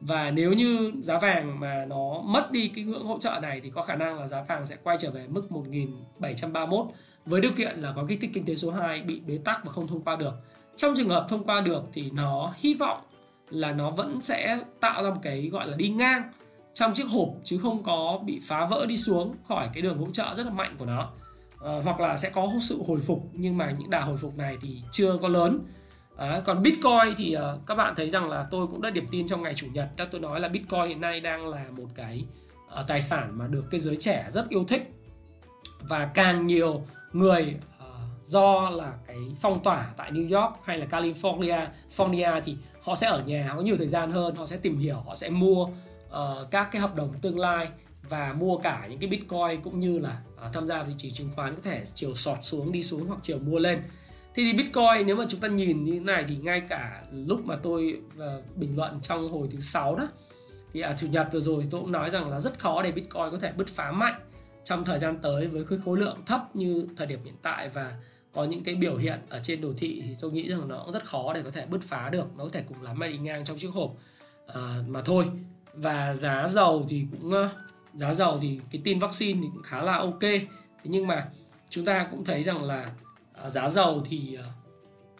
và 0.00 0.30
nếu 0.30 0.52
như 0.52 0.92
giá 1.02 1.18
vàng 1.18 1.60
mà 1.60 1.84
nó 1.88 2.22
mất 2.24 2.52
đi 2.52 2.68
cái 2.68 2.84
ngưỡng 2.84 3.04
hỗ 3.04 3.18
trợ 3.18 3.38
này 3.42 3.60
thì 3.60 3.70
có 3.70 3.82
khả 3.82 3.94
năng 3.94 4.20
là 4.20 4.26
giá 4.26 4.42
vàng 4.42 4.66
sẽ 4.66 4.76
quay 4.82 4.96
trở 5.00 5.10
về 5.10 5.26
mức 5.28 5.52
1731 5.52 6.86
với 7.26 7.40
điều 7.40 7.52
kiện 7.52 7.80
là 7.80 7.92
có 7.96 8.04
kích 8.08 8.18
thích 8.20 8.30
kinh 8.34 8.44
tế 8.44 8.54
số 8.56 8.70
2 8.70 9.02
bị 9.02 9.20
bế 9.26 9.38
tắc 9.44 9.64
và 9.64 9.72
không 9.72 9.86
thông 9.86 10.02
qua 10.02 10.16
được. 10.16 10.34
Trong 10.76 10.94
trường 10.96 11.08
hợp 11.08 11.26
thông 11.28 11.44
qua 11.44 11.60
được 11.60 11.82
thì 11.92 12.10
nó 12.10 12.54
hy 12.56 12.74
vọng 12.74 13.00
là 13.50 13.72
nó 13.72 13.90
vẫn 13.90 14.20
sẽ 14.20 14.58
tạo 14.80 15.04
ra 15.04 15.10
một 15.10 15.20
cái 15.22 15.48
gọi 15.52 15.68
là 15.68 15.76
đi 15.76 15.88
ngang 15.88 16.22
trong 16.74 16.94
chiếc 16.94 17.08
hộp 17.08 17.28
chứ 17.44 17.58
không 17.58 17.82
có 17.82 18.20
bị 18.24 18.40
phá 18.42 18.66
vỡ 18.66 18.86
đi 18.86 18.96
xuống 18.96 19.34
khỏi 19.44 19.70
cái 19.72 19.82
đường 19.82 19.98
hỗ 19.98 20.06
trợ 20.12 20.34
rất 20.36 20.46
là 20.46 20.52
mạnh 20.52 20.76
của 20.78 20.84
nó 20.84 21.10
à, 21.64 21.72
hoặc 21.84 22.00
là 22.00 22.16
sẽ 22.16 22.30
có 22.30 22.48
sự 22.60 22.82
hồi 22.86 23.00
phục 23.00 23.28
nhưng 23.32 23.58
mà 23.58 23.70
những 23.78 23.90
đà 23.90 24.00
hồi 24.00 24.16
phục 24.16 24.36
này 24.36 24.56
thì 24.60 24.82
chưa 24.90 25.16
có 25.16 25.28
lớn 25.28 25.60
À, 26.20 26.40
còn 26.44 26.62
Bitcoin 26.62 27.14
thì 27.16 27.36
uh, 27.36 27.66
các 27.66 27.74
bạn 27.74 27.94
thấy 27.96 28.10
rằng 28.10 28.30
là 28.30 28.46
tôi 28.50 28.66
cũng 28.66 28.82
đã 28.82 28.90
điểm 28.90 29.06
tin 29.10 29.26
trong 29.26 29.42
ngày 29.42 29.54
chủ 29.54 29.66
nhật. 29.72 29.88
Đã 29.96 30.06
tôi 30.10 30.20
nói 30.20 30.40
là 30.40 30.48
Bitcoin 30.48 30.84
hiện 30.86 31.00
nay 31.00 31.20
đang 31.20 31.48
là 31.48 31.64
một 31.76 31.86
cái 31.94 32.24
uh, 32.80 32.86
tài 32.86 33.02
sản 33.02 33.38
mà 33.38 33.46
được 33.46 33.64
cái 33.70 33.80
giới 33.80 33.96
trẻ 33.96 34.28
rất 34.30 34.48
yêu 34.48 34.64
thích. 34.68 34.92
Và 35.80 36.10
càng 36.14 36.46
nhiều 36.46 36.86
người 37.12 37.54
uh, 37.78 38.26
do 38.26 38.70
là 38.70 38.92
cái 39.06 39.16
phong 39.40 39.62
tỏa 39.62 39.92
tại 39.96 40.12
New 40.12 40.40
York 40.40 40.54
hay 40.64 40.78
là 40.78 40.86
California, 40.86 41.66
California 41.96 42.40
thì 42.44 42.56
họ 42.82 42.94
sẽ 42.94 43.06
ở 43.06 43.22
nhà 43.26 43.52
có 43.56 43.62
nhiều 43.62 43.76
thời 43.76 43.88
gian 43.88 44.12
hơn, 44.12 44.36
họ 44.36 44.46
sẽ 44.46 44.56
tìm 44.56 44.78
hiểu, 44.78 44.96
họ 45.06 45.14
sẽ 45.14 45.30
mua 45.30 45.62
uh, 45.62 46.50
các 46.50 46.68
cái 46.72 46.82
hợp 46.82 46.94
đồng 46.94 47.12
tương 47.22 47.38
lai 47.38 47.68
và 48.08 48.32
mua 48.32 48.58
cả 48.58 48.86
những 48.90 48.98
cái 48.98 49.10
Bitcoin 49.10 49.62
cũng 49.62 49.80
như 49.80 49.98
là 49.98 50.20
uh, 50.46 50.52
tham 50.52 50.66
gia 50.66 50.76
vào 50.76 50.86
thị 50.86 50.94
trường 50.98 51.12
chứng 51.12 51.30
khoán 51.36 51.54
có 51.54 51.60
thể 51.62 51.82
chiều 51.94 52.14
sọt 52.14 52.38
xuống 52.42 52.72
đi 52.72 52.82
xuống 52.82 53.06
hoặc 53.06 53.18
chiều 53.22 53.38
mua 53.38 53.58
lên. 53.58 53.82
Thế 54.34 54.42
thì 54.42 54.52
Bitcoin 54.52 55.06
nếu 55.06 55.16
mà 55.16 55.24
chúng 55.28 55.40
ta 55.40 55.48
nhìn 55.48 55.84
như 55.84 55.92
thế 55.92 56.00
này 56.00 56.24
thì 56.28 56.36
ngay 56.36 56.60
cả 56.60 57.02
lúc 57.12 57.46
mà 57.46 57.56
tôi 57.62 58.00
uh, 58.16 58.56
bình 58.56 58.76
luận 58.76 59.00
trong 59.02 59.28
hồi 59.28 59.48
thứ 59.50 59.60
sáu 59.60 59.96
đó 59.96 60.08
thì 60.72 60.80
à, 60.80 60.94
chủ 60.98 61.06
nhật 61.06 61.28
vừa 61.32 61.40
rồi 61.40 61.66
tôi 61.70 61.80
cũng 61.80 61.92
nói 61.92 62.10
rằng 62.10 62.30
là 62.30 62.40
rất 62.40 62.58
khó 62.58 62.82
để 62.82 62.92
Bitcoin 62.92 63.30
có 63.30 63.38
thể 63.40 63.52
bứt 63.56 63.68
phá 63.68 63.92
mạnh 63.92 64.20
trong 64.64 64.84
thời 64.84 64.98
gian 64.98 65.18
tới 65.18 65.46
với 65.46 65.64
cái 65.70 65.78
khối 65.84 65.98
lượng 65.98 66.18
thấp 66.26 66.56
như 66.56 66.86
thời 66.96 67.06
điểm 67.06 67.24
hiện 67.24 67.34
tại 67.42 67.68
và 67.68 67.96
có 68.32 68.44
những 68.44 68.64
cái 68.64 68.74
biểu 68.74 68.96
hiện 68.96 69.18
ở 69.28 69.40
trên 69.42 69.60
đồ 69.60 69.72
thị 69.76 70.02
thì 70.06 70.16
tôi 70.20 70.32
nghĩ 70.32 70.48
rằng 70.48 70.68
nó 70.68 70.82
cũng 70.84 70.92
rất 70.92 71.04
khó 71.04 71.32
để 71.32 71.42
có 71.42 71.50
thể 71.50 71.66
bứt 71.66 71.82
phá 71.82 72.08
được. 72.10 72.26
Nó 72.38 72.44
có 72.44 72.50
thể 72.52 72.62
cùng 72.68 72.82
lắm 72.82 72.98
mà 72.98 73.06
đi 73.06 73.18
ngang 73.18 73.44
trong 73.44 73.58
chiếc 73.58 73.70
hộp 73.72 73.94
à, 74.46 74.74
mà 74.88 75.02
thôi. 75.02 75.24
Và 75.74 76.14
giá 76.14 76.48
dầu 76.48 76.86
thì 76.88 77.06
cũng 77.10 77.32
giá 77.94 78.14
dầu 78.14 78.38
thì 78.42 78.60
cái 78.72 78.80
tin 78.84 78.98
vaccine 78.98 79.40
thì 79.42 79.48
cũng 79.52 79.62
khá 79.62 79.82
là 79.82 79.96
ok. 79.96 80.20
Thế 80.20 80.40
nhưng 80.84 81.06
mà 81.06 81.28
chúng 81.70 81.84
ta 81.84 82.08
cũng 82.10 82.24
thấy 82.24 82.42
rằng 82.42 82.64
là 82.64 82.90
Ờ, 83.42 83.50
giá 83.50 83.68
dầu 83.68 84.02
thì 84.10 84.34
ờ, 84.34 84.44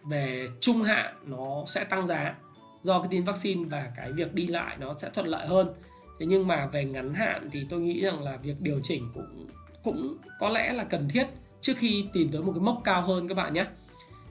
về 0.04 0.48
trung 0.60 0.82
hạn 0.82 1.14
nó 1.26 1.64
sẽ 1.66 1.84
tăng 1.84 2.06
giá 2.06 2.34
do 2.82 2.98
cái 2.98 3.08
tin 3.10 3.24
vaccine 3.24 3.64
và 3.64 3.92
cái 3.96 4.12
việc 4.12 4.34
đi 4.34 4.46
lại 4.46 4.76
nó 4.80 4.94
sẽ 4.98 5.10
thuận 5.10 5.26
lợi 5.26 5.46
hơn. 5.46 5.72
Thế 6.20 6.26
nhưng 6.26 6.46
mà 6.46 6.66
về 6.66 6.84
ngắn 6.84 7.14
hạn 7.14 7.48
thì 7.52 7.66
tôi 7.68 7.80
nghĩ 7.80 8.00
rằng 8.00 8.22
là 8.22 8.36
việc 8.36 8.60
điều 8.60 8.80
chỉnh 8.82 9.10
cũng 9.14 9.46
cũng 9.82 10.16
có 10.38 10.48
lẽ 10.48 10.72
là 10.72 10.84
cần 10.84 11.08
thiết 11.08 11.26
trước 11.60 11.72
khi 11.76 12.04
tìm 12.12 12.28
tới 12.32 12.42
một 12.42 12.52
cái 12.54 12.60
mốc 12.60 12.80
cao 12.84 13.02
hơn 13.02 13.28
các 13.28 13.34
bạn 13.34 13.52
nhé. 13.52 13.64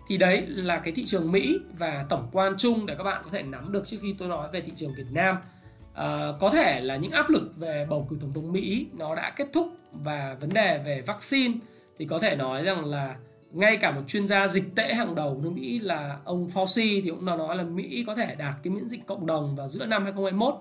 Thì 0.08 0.17
đấy 0.17 0.43
là 0.48 0.79
cái 0.79 0.93
thị 0.93 1.05
trường 1.05 1.31
Mỹ 1.31 1.60
và 1.77 2.05
tổng 2.10 2.29
quan 2.31 2.53
chung 2.58 2.86
để 2.86 2.96
các 2.96 3.03
bạn 3.03 3.22
có 3.24 3.29
thể 3.31 3.43
nắm 3.43 3.72
được 3.72 3.88
trước 3.88 3.98
khi 4.01 4.15
tôi 4.17 4.27
nói 4.27 4.50
về 4.53 4.62
thị 4.62 4.72
trường 4.75 4.93
Việt 4.96 5.12
Nam. 5.12 5.38
À, 5.93 6.27
có 6.39 6.50
thể 6.50 6.81
là 6.81 6.96
những 6.96 7.12
áp 7.12 7.29
lực 7.29 7.58
về 7.58 7.88
bầu 7.89 8.08
cử 8.10 8.17
tổng 8.22 8.34
thống 8.34 8.51
Mỹ 8.51 8.88
nó 8.98 9.15
đã 9.15 9.29
kết 9.36 9.48
thúc 9.53 9.67
và 9.91 10.38
vấn 10.39 10.53
đề 10.53 10.77
về 10.86 11.01
vaccine 11.01 11.53
thì 11.98 12.05
có 12.05 12.19
thể 12.19 12.36
nói 12.36 12.63
rằng 12.63 12.86
là 12.86 13.15
ngay 13.51 13.77
cả 13.77 13.91
một 13.91 14.01
chuyên 14.08 14.27
gia 14.27 14.48
dịch 14.48 14.75
tễ 14.75 14.94
hàng 14.94 15.15
đầu 15.15 15.39
nước 15.44 15.51
Mỹ 15.53 15.79
là 15.79 16.18
ông 16.25 16.48
Fauci 16.48 17.01
thì 17.03 17.10
cũng 17.10 17.25
đã 17.25 17.36
nói 17.36 17.56
là 17.56 17.63
Mỹ 17.63 18.03
có 18.08 18.15
thể 18.15 18.36
đạt 18.36 18.56
cái 18.63 18.74
miễn 18.74 18.88
dịch 18.88 19.06
cộng 19.06 19.25
đồng 19.25 19.56
vào 19.56 19.68
giữa 19.68 19.86
năm 19.86 20.03
2021 20.03 20.56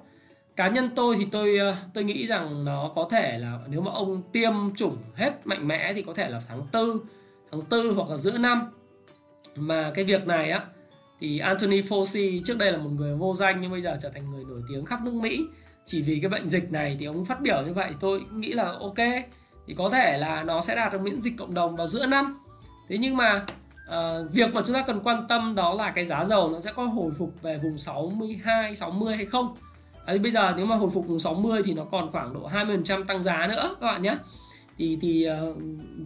cá 0.57 0.69
nhân 0.69 0.91
tôi 0.95 1.17
thì 1.19 1.27
tôi 1.31 1.59
ờ, 1.59 1.77
tôi 1.95 2.05
nghĩ 2.05 2.27
rằng 2.27 2.65
nó 2.65 2.93
có 2.95 3.09
thể 3.11 3.39
là 3.39 3.59
nếu 3.67 3.81
mà 3.81 3.93
ông 3.93 4.23
tiêm 4.33 4.53
chủng 4.77 4.97
hết 5.15 5.33
mạnh 5.45 5.69
mẽ 5.69 5.93
thì 5.95 6.03
có 6.03 6.15
thể 6.15 6.29
là 6.29 6.41
tháng 6.49 6.67
tư 6.73 7.01
tháng 7.53 7.63
tư 7.63 7.93
hoặc 7.97 8.11
là 8.11 8.17
giữa 8.17 8.39
năm. 8.39 8.71
Mà 9.57 9.91
cái 9.95 10.05
việc 10.05 10.27
này 10.27 10.51
á, 10.51 10.65
thì 11.21 11.39
Anthony 11.39 11.81
Fauci 11.81 12.41
trước 12.45 12.59
đây 12.59 12.73
là 12.73 12.79
một 12.79 12.91
người 12.97 13.15
vô 13.15 13.35
danh 13.35 13.61
nhưng 13.61 13.71
bây 13.71 13.83
giờ 13.83 13.97
trở 14.03 14.09
thành 14.09 14.31
người 14.31 14.45
nổi 14.45 14.63
tiếng 14.69 14.85
khắp 14.85 15.03
nước 15.03 15.15
Mỹ. 15.15 15.47
Chỉ 15.85 16.03
vì 16.03 16.19
cái 16.21 16.29
bệnh 16.29 16.49
dịch 16.49 16.73
này 16.73 16.97
thì 17.01 17.07
ông 17.07 17.25
phát 17.25 17.41
biểu 17.41 17.63
như 17.67 17.73
vậy, 17.73 17.91
tôi 18.01 18.21
nghĩ 18.33 18.53
là 18.53 18.65
ok. 18.65 18.99
Thì 19.67 19.75
có 19.75 19.91
thể 19.91 20.19
là 20.19 20.45
nó 20.45 20.61
sẽ 20.61 20.75
đạt 20.75 20.93
được 20.93 21.01
miễn 21.01 21.21
dịch 21.21 21.33
cộng 21.39 21.55
đồng 21.55 21.77
vào 21.77 21.87
giữa 21.87 22.07
năm 22.07 22.39
thế 22.89 22.99
nhưng 22.99 23.17
mà 23.17 23.45
uh, 23.89 24.33
việc 24.33 24.55
mà 24.55 24.63
chúng 24.67 24.75
ta 24.75 24.85
cần 24.87 25.01
quan 25.05 25.27
tâm 25.29 25.55
đó 25.55 25.75
là 25.75 25.91
cái 25.91 26.05
giá 26.05 26.25
dầu 26.25 26.51
nó 26.51 26.61
sẽ 26.61 26.73
có 26.73 26.85
hồi 26.85 27.13
phục 27.19 27.43
về 27.43 27.59
vùng 27.59 27.79
62 27.79 28.77
60 28.77 29.17
hay 29.17 29.27
không? 29.27 29.57
À, 30.05 30.15
bây 30.23 30.33
giờ 30.33 30.55
nếu 30.57 30.67
mà 30.67 30.77
hồi 30.77 30.91
phục 30.91 31.07
vùng 31.07 31.19
60 31.19 31.63
thì 31.65 31.75
nó 31.75 31.85
còn 31.85 32.13
khoảng 32.13 32.35
độ 32.35 32.49
20% 32.49 33.05
tăng 33.05 33.23
giá 33.23 33.47
nữa 33.47 33.77
các 33.81 33.87
bạn 33.87 34.03
nhé. 34.03 34.17
Thì 34.79 34.99
thì 35.01 35.27
uh, 35.31 35.57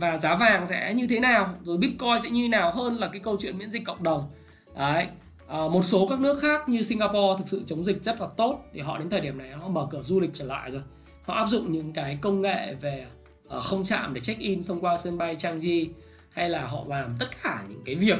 và 0.00 0.16
giá 0.16 0.34
vàng 0.34 0.66
sẽ 0.66 0.94
như 0.94 1.06
thế 1.06 1.20
nào? 1.20 1.54
Rồi 1.62 1.76
bitcoin 1.76 2.22
sẽ 2.22 2.30
như 2.30 2.48
nào 2.48 2.70
hơn 2.70 2.94
là 2.94 3.08
cái 3.08 3.20
câu 3.20 3.36
chuyện 3.40 3.58
miễn 3.58 3.70
dịch 3.70 3.84
cộng 3.84 4.02
đồng? 4.02 4.28
Đấy 4.76 5.06
à, 5.48 5.58
một 5.68 5.82
số 5.82 6.06
các 6.10 6.20
nước 6.20 6.40
khác 6.40 6.68
như 6.68 6.82
Singapore 6.82 7.38
thực 7.38 7.48
sự 7.48 7.62
chống 7.66 7.84
dịch 7.84 8.02
rất 8.02 8.20
là 8.20 8.26
tốt. 8.36 8.64
Thì 8.72 8.80
họ 8.80 8.98
đến 8.98 9.10
thời 9.10 9.20
điểm 9.20 9.38
này 9.38 9.50
họ 9.50 9.68
mở 9.68 9.86
cửa 9.90 10.02
du 10.02 10.20
lịch 10.20 10.30
trở 10.32 10.44
lại 10.44 10.70
rồi. 10.70 10.82
Họ 11.22 11.34
áp 11.34 11.46
dụng 11.46 11.72
những 11.72 11.92
cái 11.92 12.18
công 12.20 12.42
nghệ 12.42 12.74
về 12.80 13.06
uh, 13.56 13.62
không 13.62 13.84
chạm 13.84 14.14
để 14.14 14.20
check 14.20 14.40
in 14.40 14.62
thông 14.62 14.80
qua 14.80 14.96
sân 14.96 15.18
bay 15.18 15.36
Changi 15.38 15.88
hay 16.32 16.50
là 16.50 16.66
họ 16.66 16.84
làm 16.88 17.16
tất 17.18 17.26
cả 17.42 17.64
những 17.68 17.82
cái 17.84 17.94
việc 17.94 18.18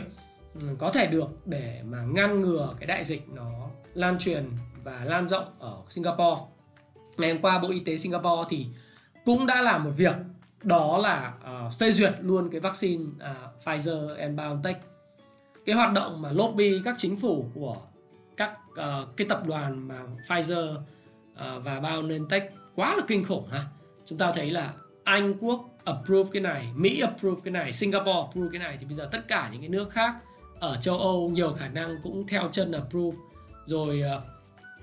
ừ, 0.54 0.60
có 0.78 0.90
thể 0.90 1.06
được 1.06 1.28
để 1.46 1.82
mà 1.84 2.02
ngăn 2.02 2.40
ngừa 2.40 2.74
cái 2.80 2.86
đại 2.86 3.04
dịch 3.04 3.28
nó 3.28 3.50
lan 3.94 4.18
truyền 4.18 4.50
và 4.84 5.04
lan 5.04 5.28
rộng 5.28 5.44
ở 5.58 5.76
Singapore. 5.88 6.40
Ngày 7.18 7.32
hôm 7.32 7.42
qua 7.42 7.58
Bộ 7.58 7.68
Y 7.68 7.80
tế 7.80 7.98
Singapore 7.98 8.48
thì 8.48 8.66
cũng 9.24 9.46
đã 9.46 9.62
làm 9.62 9.84
một 9.84 9.90
việc 9.96 10.14
đó 10.62 10.98
là 10.98 11.32
uh, 11.66 11.74
phê 11.78 11.92
duyệt 11.92 12.14
luôn 12.20 12.48
cái 12.50 12.60
vaccine 12.60 13.04
uh, 13.04 13.64
Pfizer 13.64 14.16
and 14.18 14.38
BioNTech. 14.38 14.76
Cái 15.64 15.74
hoạt 15.74 15.92
động 15.92 16.22
mà 16.22 16.32
lobby 16.32 16.80
các 16.84 16.94
chính 16.98 17.16
phủ 17.16 17.46
của 17.54 17.76
các 18.36 18.58
uh, 18.70 19.16
cái 19.16 19.26
tập 19.28 19.42
đoàn 19.46 19.88
mà 19.88 20.00
Pfizer 20.28 20.74
uh, 20.74 21.64
và 21.64 21.80
BioNTech 21.80 22.52
quá 22.74 22.96
là 22.96 23.02
kinh 23.06 23.24
khủng 23.24 23.48
ha. 23.48 23.64
Chúng 24.04 24.18
ta 24.18 24.32
thấy 24.32 24.50
là 24.50 24.74
Anh 25.04 25.34
quốc 25.40 25.68
approve 25.84 26.30
cái 26.32 26.42
này 26.42 26.66
Mỹ 26.74 27.00
approve 27.00 27.40
cái 27.44 27.52
này 27.52 27.72
Singapore 27.72 28.12
approve 28.12 28.48
cái 28.52 28.58
này 28.58 28.76
thì 28.80 28.86
bây 28.86 28.94
giờ 28.94 29.08
tất 29.12 29.28
cả 29.28 29.48
những 29.52 29.60
cái 29.60 29.68
nước 29.68 29.90
khác 29.90 30.14
ở 30.60 30.76
châu 30.80 30.98
Âu 30.98 31.30
nhiều 31.30 31.52
khả 31.52 31.68
năng 31.68 31.98
cũng 32.02 32.26
theo 32.26 32.48
chân 32.52 32.72
approve. 32.72 33.16
Rồi 33.64 34.00
ờ, 34.00 34.22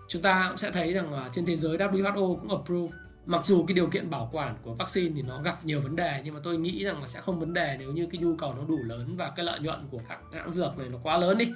chúng 0.08 0.22
ta 0.22 0.46
cũng 0.50 0.58
sẽ 0.58 0.72
thấy 0.72 0.94
rằng 0.94 1.30
trên 1.32 1.46
thế 1.46 1.56
giới 1.56 1.78
WHO 1.78 2.36
cũng 2.36 2.50
approve. 2.50 2.98
Mặc 3.26 3.46
dù 3.46 3.66
cái 3.68 3.76
điều 3.76 3.88
kiện 3.88 4.10
bảo 4.10 4.30
quản 4.32 4.56
của 4.64 4.74
vaccine 4.74 5.16
thì 5.16 5.22
nó 5.22 5.42
gặp 5.42 5.66
nhiều 5.66 5.82
vấn 5.82 5.96
đề 5.96 6.22
nhưng 6.24 6.34
mà 6.34 6.40
tôi 6.44 6.58
nghĩ 6.58 6.84
rằng 6.84 7.02
là 7.02 7.08
sẽ 7.08 7.22
không 7.22 7.40
vấn 7.40 7.54
đề 7.54 7.76
nếu 7.80 7.92
như 7.92 8.08
cái 8.12 8.22
nhu 8.22 8.36
cầu 8.36 8.54
nó 8.54 8.64
đủ 8.68 8.84
lớn 8.84 9.18
và 9.18 9.32
cái 9.36 9.46
lợi 9.46 9.60
nhuận 9.60 9.88
của 9.92 10.00
các 10.10 10.20
hãng 10.34 10.52
dược 10.52 10.78
này 10.78 10.90
nó 10.90 10.98
quá 11.04 11.18
lớn 11.18 11.38
đi 11.38 11.52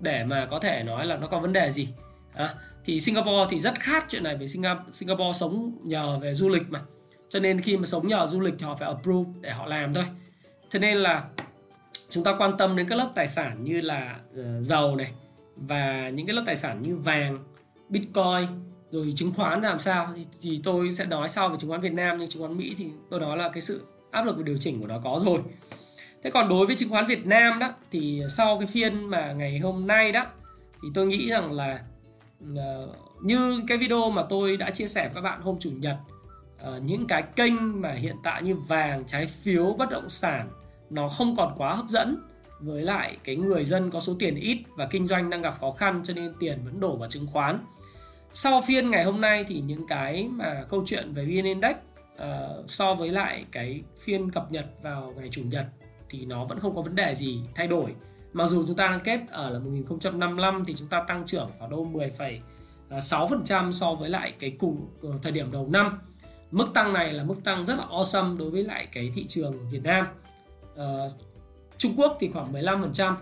để 0.00 0.24
mà 0.24 0.46
có 0.50 0.58
thể 0.58 0.82
nói 0.86 1.06
là 1.06 1.16
nó 1.16 1.26
có 1.26 1.38
vấn 1.40 1.52
đề 1.52 1.70
gì. 1.70 1.88
À, 2.34 2.54
thì 2.84 3.00
Singapore 3.00 3.46
thì 3.50 3.60
rất 3.60 3.80
khát 3.80 4.04
chuyện 4.08 4.22
này 4.24 4.36
vì 4.36 4.46
Singapore, 4.46 4.92
Singapore 4.92 5.38
sống 5.38 5.78
nhờ 5.82 6.18
về 6.18 6.34
du 6.34 6.48
lịch 6.48 6.70
mà 6.70 6.80
cho 7.28 7.40
nên 7.40 7.60
khi 7.60 7.76
mà 7.76 7.86
sống 7.86 8.08
nhờ 8.08 8.26
du 8.26 8.40
lịch 8.40 8.54
thì 8.58 8.66
họ 8.66 8.76
phải 8.76 8.88
approve 8.88 9.30
để 9.40 9.50
họ 9.50 9.66
làm 9.66 9.94
thôi. 9.94 10.04
Cho 10.68 10.78
nên 10.78 10.96
là 10.96 11.24
chúng 12.08 12.24
ta 12.24 12.34
quan 12.38 12.56
tâm 12.58 12.76
đến 12.76 12.88
các 12.88 12.96
lớp 12.96 13.10
tài 13.14 13.28
sản 13.28 13.64
như 13.64 13.80
là 13.80 14.18
ờ, 14.36 14.62
dầu 14.62 14.96
này 14.96 15.12
và 15.56 16.08
những 16.08 16.26
cái 16.26 16.36
lớp 16.36 16.42
tài 16.46 16.56
sản 16.56 16.82
như 16.82 16.96
vàng 16.96 17.44
bitcoin 17.88 18.46
rồi 18.90 19.12
chứng 19.16 19.32
khoán 19.32 19.62
làm 19.62 19.78
sao. 19.78 20.08
Thì, 20.16 20.26
thì 20.40 20.60
tôi 20.64 20.92
sẽ 20.92 21.04
nói 21.04 21.28
sau 21.28 21.48
về 21.48 21.56
chứng 21.58 21.70
khoán 21.70 21.80
Việt 21.80 21.92
Nam 21.92 22.16
nhưng 22.16 22.28
chứng 22.28 22.42
khoán 22.42 22.58
Mỹ 22.58 22.74
thì 22.78 22.86
tôi 23.10 23.20
nói 23.20 23.36
là 23.36 23.48
cái 23.48 23.62
sự 23.62 23.82
áp 24.10 24.26
lực 24.26 24.36
về 24.36 24.42
điều 24.42 24.56
chỉnh 24.56 24.80
của 24.80 24.86
nó 24.86 24.98
có 24.98 25.20
rồi. 25.24 25.40
Thế 26.22 26.30
còn 26.30 26.48
đối 26.48 26.66
với 26.66 26.76
chứng 26.76 26.88
khoán 26.88 27.06
Việt 27.06 27.26
Nam 27.26 27.58
đó 27.58 27.74
thì 27.90 28.22
sau 28.28 28.58
cái 28.58 28.66
phiên 28.66 29.10
mà 29.10 29.32
ngày 29.32 29.58
hôm 29.58 29.86
nay 29.86 30.12
đó 30.12 30.26
thì 30.82 30.88
tôi 30.94 31.06
nghĩ 31.06 31.28
rằng 31.28 31.52
là 31.52 31.80
uh, 32.52 32.94
như 33.22 33.62
cái 33.68 33.78
video 33.78 34.10
mà 34.10 34.22
tôi 34.22 34.56
đã 34.56 34.70
chia 34.70 34.86
sẻ 34.86 35.04
với 35.04 35.14
các 35.14 35.20
bạn 35.20 35.40
hôm 35.42 35.56
chủ 35.60 35.70
nhật 35.70 35.96
uh, 36.62 36.82
những 36.82 37.06
cái 37.06 37.22
kênh 37.22 37.80
mà 37.80 37.92
hiện 37.92 38.16
tại 38.22 38.42
như 38.42 38.54
vàng 38.54 39.04
trái 39.06 39.26
phiếu 39.26 39.74
bất 39.78 39.90
động 39.90 40.08
sản 40.08 40.48
nó 40.90 41.08
không 41.08 41.36
còn 41.36 41.54
quá 41.56 41.74
hấp 41.74 41.88
dẫn 41.88 42.16
với 42.60 42.82
lại 42.82 43.16
cái 43.24 43.36
người 43.36 43.64
dân 43.64 43.90
có 43.90 44.00
số 44.00 44.16
tiền 44.18 44.34
ít 44.34 44.58
và 44.76 44.86
kinh 44.86 45.08
doanh 45.08 45.30
đang 45.30 45.42
gặp 45.42 45.54
khó 45.60 45.70
khăn 45.70 46.00
cho 46.04 46.14
nên 46.14 46.34
tiền 46.40 46.58
vẫn 46.64 46.80
đổ 46.80 46.96
vào 46.96 47.08
chứng 47.08 47.26
khoán. 47.26 47.58
Sau 48.32 48.60
phiên 48.60 48.90
ngày 48.90 49.04
hôm 49.04 49.20
nay 49.20 49.44
thì 49.48 49.60
những 49.60 49.86
cái 49.86 50.28
mà 50.28 50.64
câu 50.70 50.82
chuyện 50.86 51.12
về 51.12 51.24
VN 51.24 51.44
Index 51.44 51.76
uh, 52.14 52.70
so 52.70 52.94
với 52.94 53.08
lại 53.08 53.44
cái 53.52 53.82
phiên 53.98 54.30
cập 54.30 54.52
nhật 54.52 54.66
vào 54.82 55.12
ngày 55.16 55.28
chủ 55.28 55.42
nhật 55.42 55.66
thì 56.08 56.24
nó 56.24 56.44
vẫn 56.44 56.58
không 56.58 56.74
có 56.74 56.82
vấn 56.82 56.94
đề 56.94 57.14
gì 57.14 57.40
thay 57.54 57.66
đổi. 57.66 57.94
Mặc 58.32 58.46
dù 58.46 58.64
chúng 58.66 58.76
ta 58.76 58.88
đang 58.88 59.00
kết 59.00 59.20
ở 59.30 59.50
là 59.50 59.58
1055 59.58 60.64
thì 60.64 60.74
chúng 60.74 60.88
ta 60.88 61.04
tăng 61.06 61.24
trưởng 61.26 61.50
khoảng 61.58 61.70
đâu 61.70 61.88
10,6% 62.90 63.72
so 63.72 63.94
với 63.94 64.10
lại 64.10 64.34
cái 64.38 64.56
cùng 64.58 64.88
ờ, 65.02 65.08
thời 65.22 65.32
điểm 65.32 65.52
đầu 65.52 65.68
năm 65.68 65.98
mức 66.54 66.66
tăng 66.74 66.92
này 66.92 67.12
là 67.12 67.24
mức 67.24 67.44
tăng 67.44 67.66
rất 67.66 67.74
là 67.78 67.86
awesome 67.86 68.36
đối 68.38 68.50
với 68.50 68.64
lại 68.64 68.88
cái 68.92 69.10
thị 69.14 69.24
trường 69.28 69.70
Việt 69.70 69.82
Nam. 69.82 70.06
Uh, 70.74 71.12
Trung 71.78 71.94
Quốc 71.96 72.16
thì 72.20 72.30
khoảng 72.32 72.52
15% 72.52 73.14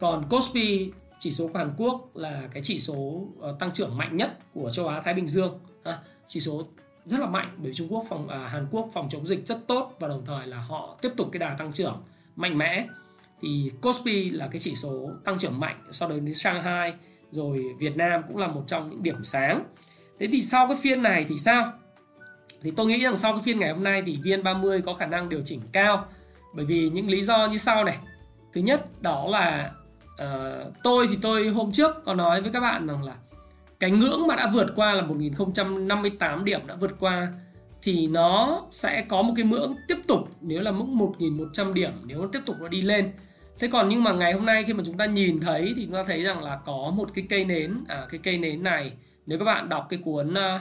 còn 0.00 0.28
Kospi 0.28 0.92
chỉ 1.18 1.30
số 1.30 1.48
của 1.48 1.58
Hàn 1.58 1.74
Quốc 1.76 2.08
là 2.14 2.48
cái 2.52 2.62
chỉ 2.62 2.78
số 2.78 2.94
uh, 2.94 3.58
tăng 3.58 3.72
trưởng 3.72 3.96
mạnh 3.96 4.16
nhất 4.16 4.38
của 4.54 4.70
châu 4.70 4.88
Á 4.88 5.00
Thái 5.00 5.14
Bình 5.14 5.26
Dương. 5.26 5.58
À, 5.82 5.98
chỉ 6.26 6.40
số 6.40 6.62
rất 7.04 7.20
là 7.20 7.26
mạnh 7.26 7.56
bởi 7.56 7.74
Trung 7.74 7.88
Quốc 7.90 8.04
phòng 8.08 8.28
à, 8.28 8.38
Hàn 8.38 8.66
Quốc 8.70 8.88
phòng 8.92 9.08
chống 9.10 9.26
dịch 9.26 9.46
rất 9.46 9.66
tốt 9.66 9.96
và 10.00 10.08
đồng 10.08 10.24
thời 10.26 10.46
là 10.46 10.58
họ 10.58 10.98
tiếp 11.02 11.10
tục 11.16 11.28
cái 11.32 11.38
đà 11.38 11.54
tăng 11.58 11.72
trưởng 11.72 12.02
mạnh 12.36 12.58
mẽ. 12.58 12.86
Thì 13.40 13.70
Kospi 13.82 14.30
là 14.30 14.46
cái 14.46 14.58
chỉ 14.58 14.74
số 14.74 15.10
tăng 15.24 15.38
trưởng 15.38 15.60
mạnh 15.60 15.76
so 15.90 16.08
với 16.08 16.20
đến 16.20 16.34
Shanghai 16.34 16.94
rồi 17.30 17.64
Việt 17.78 17.96
Nam 17.96 18.22
cũng 18.28 18.36
là 18.36 18.46
một 18.46 18.62
trong 18.66 18.90
những 18.90 19.02
điểm 19.02 19.24
sáng. 19.24 19.64
Thế 20.18 20.26
thì 20.32 20.42
sau 20.42 20.68
cái 20.68 20.76
phiên 20.82 21.02
này 21.02 21.26
thì 21.28 21.38
sao? 21.38 21.72
Thì 22.64 22.70
tôi 22.70 22.86
nghĩ 22.86 22.98
rằng 22.98 23.16
sau 23.16 23.32
cái 23.32 23.42
phiên 23.42 23.58
ngày 23.58 23.72
hôm 23.72 23.84
nay 23.84 24.02
thì 24.06 24.18
VN30 24.22 24.82
có 24.82 24.92
khả 24.92 25.06
năng 25.06 25.28
điều 25.28 25.40
chỉnh 25.44 25.60
cao. 25.72 26.06
Bởi 26.54 26.64
vì 26.64 26.90
những 26.90 27.08
lý 27.08 27.22
do 27.22 27.46
như 27.46 27.56
sau 27.56 27.84
này. 27.84 27.98
Thứ 28.52 28.60
nhất 28.60 28.84
đó 29.00 29.26
là 29.28 29.72
uh, 30.22 30.74
tôi 30.82 31.06
thì 31.06 31.18
tôi 31.22 31.48
hôm 31.48 31.72
trước 31.72 32.04
có 32.04 32.14
nói 32.14 32.42
với 32.42 32.52
các 32.52 32.60
bạn 32.60 32.86
rằng 32.86 33.04
là 33.04 33.14
cái 33.80 33.90
ngưỡng 33.90 34.26
mà 34.26 34.36
đã 34.36 34.50
vượt 34.54 34.66
qua 34.76 34.92
là 34.92 35.02
1058 35.02 36.44
điểm 36.44 36.66
đã 36.66 36.74
vượt 36.74 36.96
qua 37.00 37.28
thì 37.82 38.06
nó 38.06 38.62
sẽ 38.70 39.04
có 39.08 39.22
một 39.22 39.32
cái 39.36 39.46
ngưỡng 39.46 39.74
tiếp 39.88 39.98
tục 40.06 40.28
nếu 40.40 40.62
là 40.62 40.72
mức 40.72 40.84
1100 40.88 41.74
điểm 41.74 41.92
nếu 42.04 42.22
nó 42.22 42.28
tiếp 42.32 42.40
tục 42.46 42.56
nó 42.60 42.68
đi 42.68 42.82
lên. 42.82 43.12
Thế 43.58 43.68
còn 43.68 43.88
nhưng 43.88 44.04
mà 44.04 44.12
ngày 44.12 44.32
hôm 44.32 44.46
nay 44.46 44.64
khi 44.64 44.72
mà 44.72 44.82
chúng 44.86 44.96
ta 44.96 45.06
nhìn 45.06 45.40
thấy 45.40 45.72
thì 45.76 45.84
chúng 45.84 45.94
ta 45.94 46.02
thấy 46.06 46.22
rằng 46.22 46.42
là 46.42 46.58
có 46.64 46.92
một 46.96 47.08
cái 47.14 47.26
cây 47.30 47.44
nến 47.44 47.84
à 47.88 48.06
cái 48.10 48.20
cây 48.22 48.38
nến 48.38 48.62
này. 48.62 48.92
Nếu 49.26 49.38
các 49.38 49.44
bạn 49.44 49.68
đọc 49.68 49.86
cái 49.88 49.98
cuốn 50.02 50.30
uh, 50.30 50.60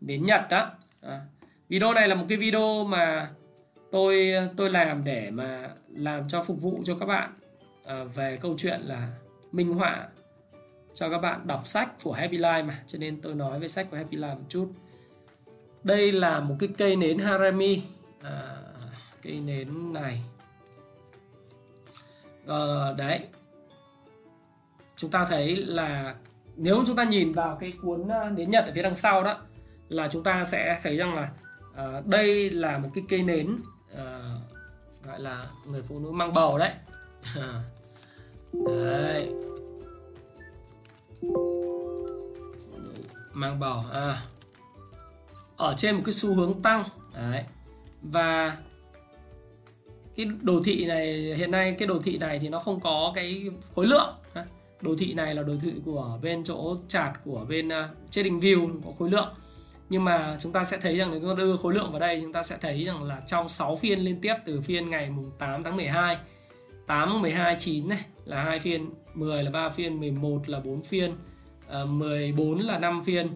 nến 0.00 0.26
nhật 0.26 0.40
đó 0.50 0.70
à, 1.02 1.20
video 1.68 1.92
này 1.92 2.08
là 2.08 2.14
một 2.14 2.24
cái 2.28 2.38
video 2.38 2.84
mà 2.84 3.30
tôi 3.90 4.32
tôi 4.56 4.70
làm 4.70 5.04
để 5.04 5.30
mà 5.30 5.70
làm 5.88 6.28
cho 6.28 6.42
phục 6.42 6.60
vụ 6.60 6.80
cho 6.84 6.94
các 6.98 7.06
bạn 7.06 7.34
à, 7.84 8.04
về 8.04 8.38
câu 8.40 8.54
chuyện 8.58 8.80
là 8.80 9.08
minh 9.52 9.74
họa 9.74 10.08
cho 10.94 11.10
các 11.10 11.18
bạn 11.18 11.46
đọc 11.46 11.66
sách 11.66 11.88
của 12.02 12.12
Happy 12.12 12.38
Life 12.38 12.64
mà. 12.64 12.78
Cho 12.86 12.98
nên 12.98 13.20
tôi 13.20 13.34
nói 13.34 13.60
về 13.60 13.68
sách 13.68 13.86
của 13.90 13.96
Happy 13.96 14.16
Life 14.16 14.34
một 14.34 14.44
chút. 14.48 14.72
Đây 15.84 16.12
là 16.12 16.40
một 16.40 16.56
cái 16.60 16.68
cây 16.78 16.96
nến 16.96 17.18
harami 17.18 17.82
à, 18.22 18.56
cây 19.22 19.40
nến 19.40 19.92
này. 19.92 20.20
À, 22.46 22.92
đấy. 22.98 23.20
Chúng 24.96 25.10
ta 25.10 25.26
thấy 25.26 25.56
là 25.56 26.14
nếu 26.56 26.84
chúng 26.86 26.96
ta 26.96 27.04
nhìn 27.04 27.32
vào 27.32 27.56
cái 27.60 27.72
cuốn 27.82 28.08
à, 28.08 28.30
nến 28.30 28.50
nhật 28.50 28.64
ở 28.64 28.72
phía 28.74 28.82
đằng 28.82 28.96
sau 28.96 29.22
đó 29.22 29.38
là 29.88 30.08
chúng 30.08 30.22
ta 30.22 30.44
sẽ 30.44 30.80
thấy 30.82 30.96
rằng 30.96 31.14
là 31.14 31.30
à, 31.78 32.02
đây 32.06 32.50
là 32.50 32.78
một 32.78 32.88
cái 32.94 33.04
cây 33.08 33.22
nến 33.22 33.58
à, 33.96 34.34
gọi 35.06 35.20
là 35.20 35.44
người 35.66 35.82
phụ 35.82 35.98
nữ 35.98 36.10
mang 36.10 36.32
bầu 36.34 36.58
đấy. 36.58 36.72
Đấy. 38.52 39.30
Mang 43.32 43.60
bầu 43.60 43.84
à. 43.94 44.22
Ở 45.56 45.74
trên 45.76 45.94
một 45.94 46.02
cái 46.04 46.12
xu 46.12 46.34
hướng 46.34 46.62
tăng 46.62 46.84
đấy. 47.14 47.44
Và 48.02 48.56
cái 50.16 50.26
đồ 50.40 50.60
thị 50.64 50.84
này 50.86 51.34
hiện 51.36 51.50
nay 51.50 51.76
cái 51.78 51.88
đồ 51.88 51.98
thị 52.04 52.18
này 52.18 52.38
thì 52.38 52.48
nó 52.48 52.58
không 52.58 52.80
có 52.80 53.12
cái 53.14 53.50
khối 53.74 53.86
lượng 53.86 54.14
đồ 54.80 54.94
thị 54.98 55.14
này 55.14 55.34
là 55.34 55.42
đồ 55.42 55.54
thị 55.60 55.72
của 55.84 56.18
bên 56.22 56.44
chỗ 56.44 56.76
chart 56.88 57.12
của 57.24 57.46
bên 57.48 57.68
uh, 57.68 58.10
trading 58.10 58.40
view 58.40 58.80
có 58.84 58.92
khối 58.98 59.10
lượng 59.10 59.28
nhưng 59.88 60.04
mà 60.04 60.36
chúng 60.40 60.52
ta 60.52 60.64
sẽ 60.64 60.78
thấy 60.80 60.96
rằng 60.96 61.10
nếu 61.10 61.20
chúng 61.20 61.28
ta 61.28 61.34
đưa 61.34 61.56
khối 61.56 61.74
lượng 61.74 61.90
vào 61.90 62.00
đây 62.00 62.20
chúng 62.22 62.32
ta 62.32 62.42
sẽ 62.42 62.56
thấy 62.60 62.84
rằng 62.84 63.02
là 63.02 63.20
trong 63.26 63.48
6 63.48 63.76
phiên 63.76 63.98
liên 63.98 64.20
tiếp 64.20 64.34
từ 64.44 64.60
phiên 64.60 64.90
ngày 64.90 65.10
mùng 65.10 65.30
8 65.38 65.64
tháng 65.64 65.76
12 65.76 66.16
8 66.86 67.22
12 67.22 67.56
9 67.58 67.88
này 67.88 68.04
là 68.24 68.44
hai 68.44 68.58
phiên 68.58 68.90
10 69.14 69.42
là 69.42 69.50
3 69.50 69.68
phiên 69.68 70.00
11 70.00 70.48
là 70.48 70.60
4 70.60 70.82
phiên 70.82 71.12
ờ, 71.68 71.86
14 71.86 72.58
là 72.58 72.78
5 72.78 73.04
phiên 73.04 73.28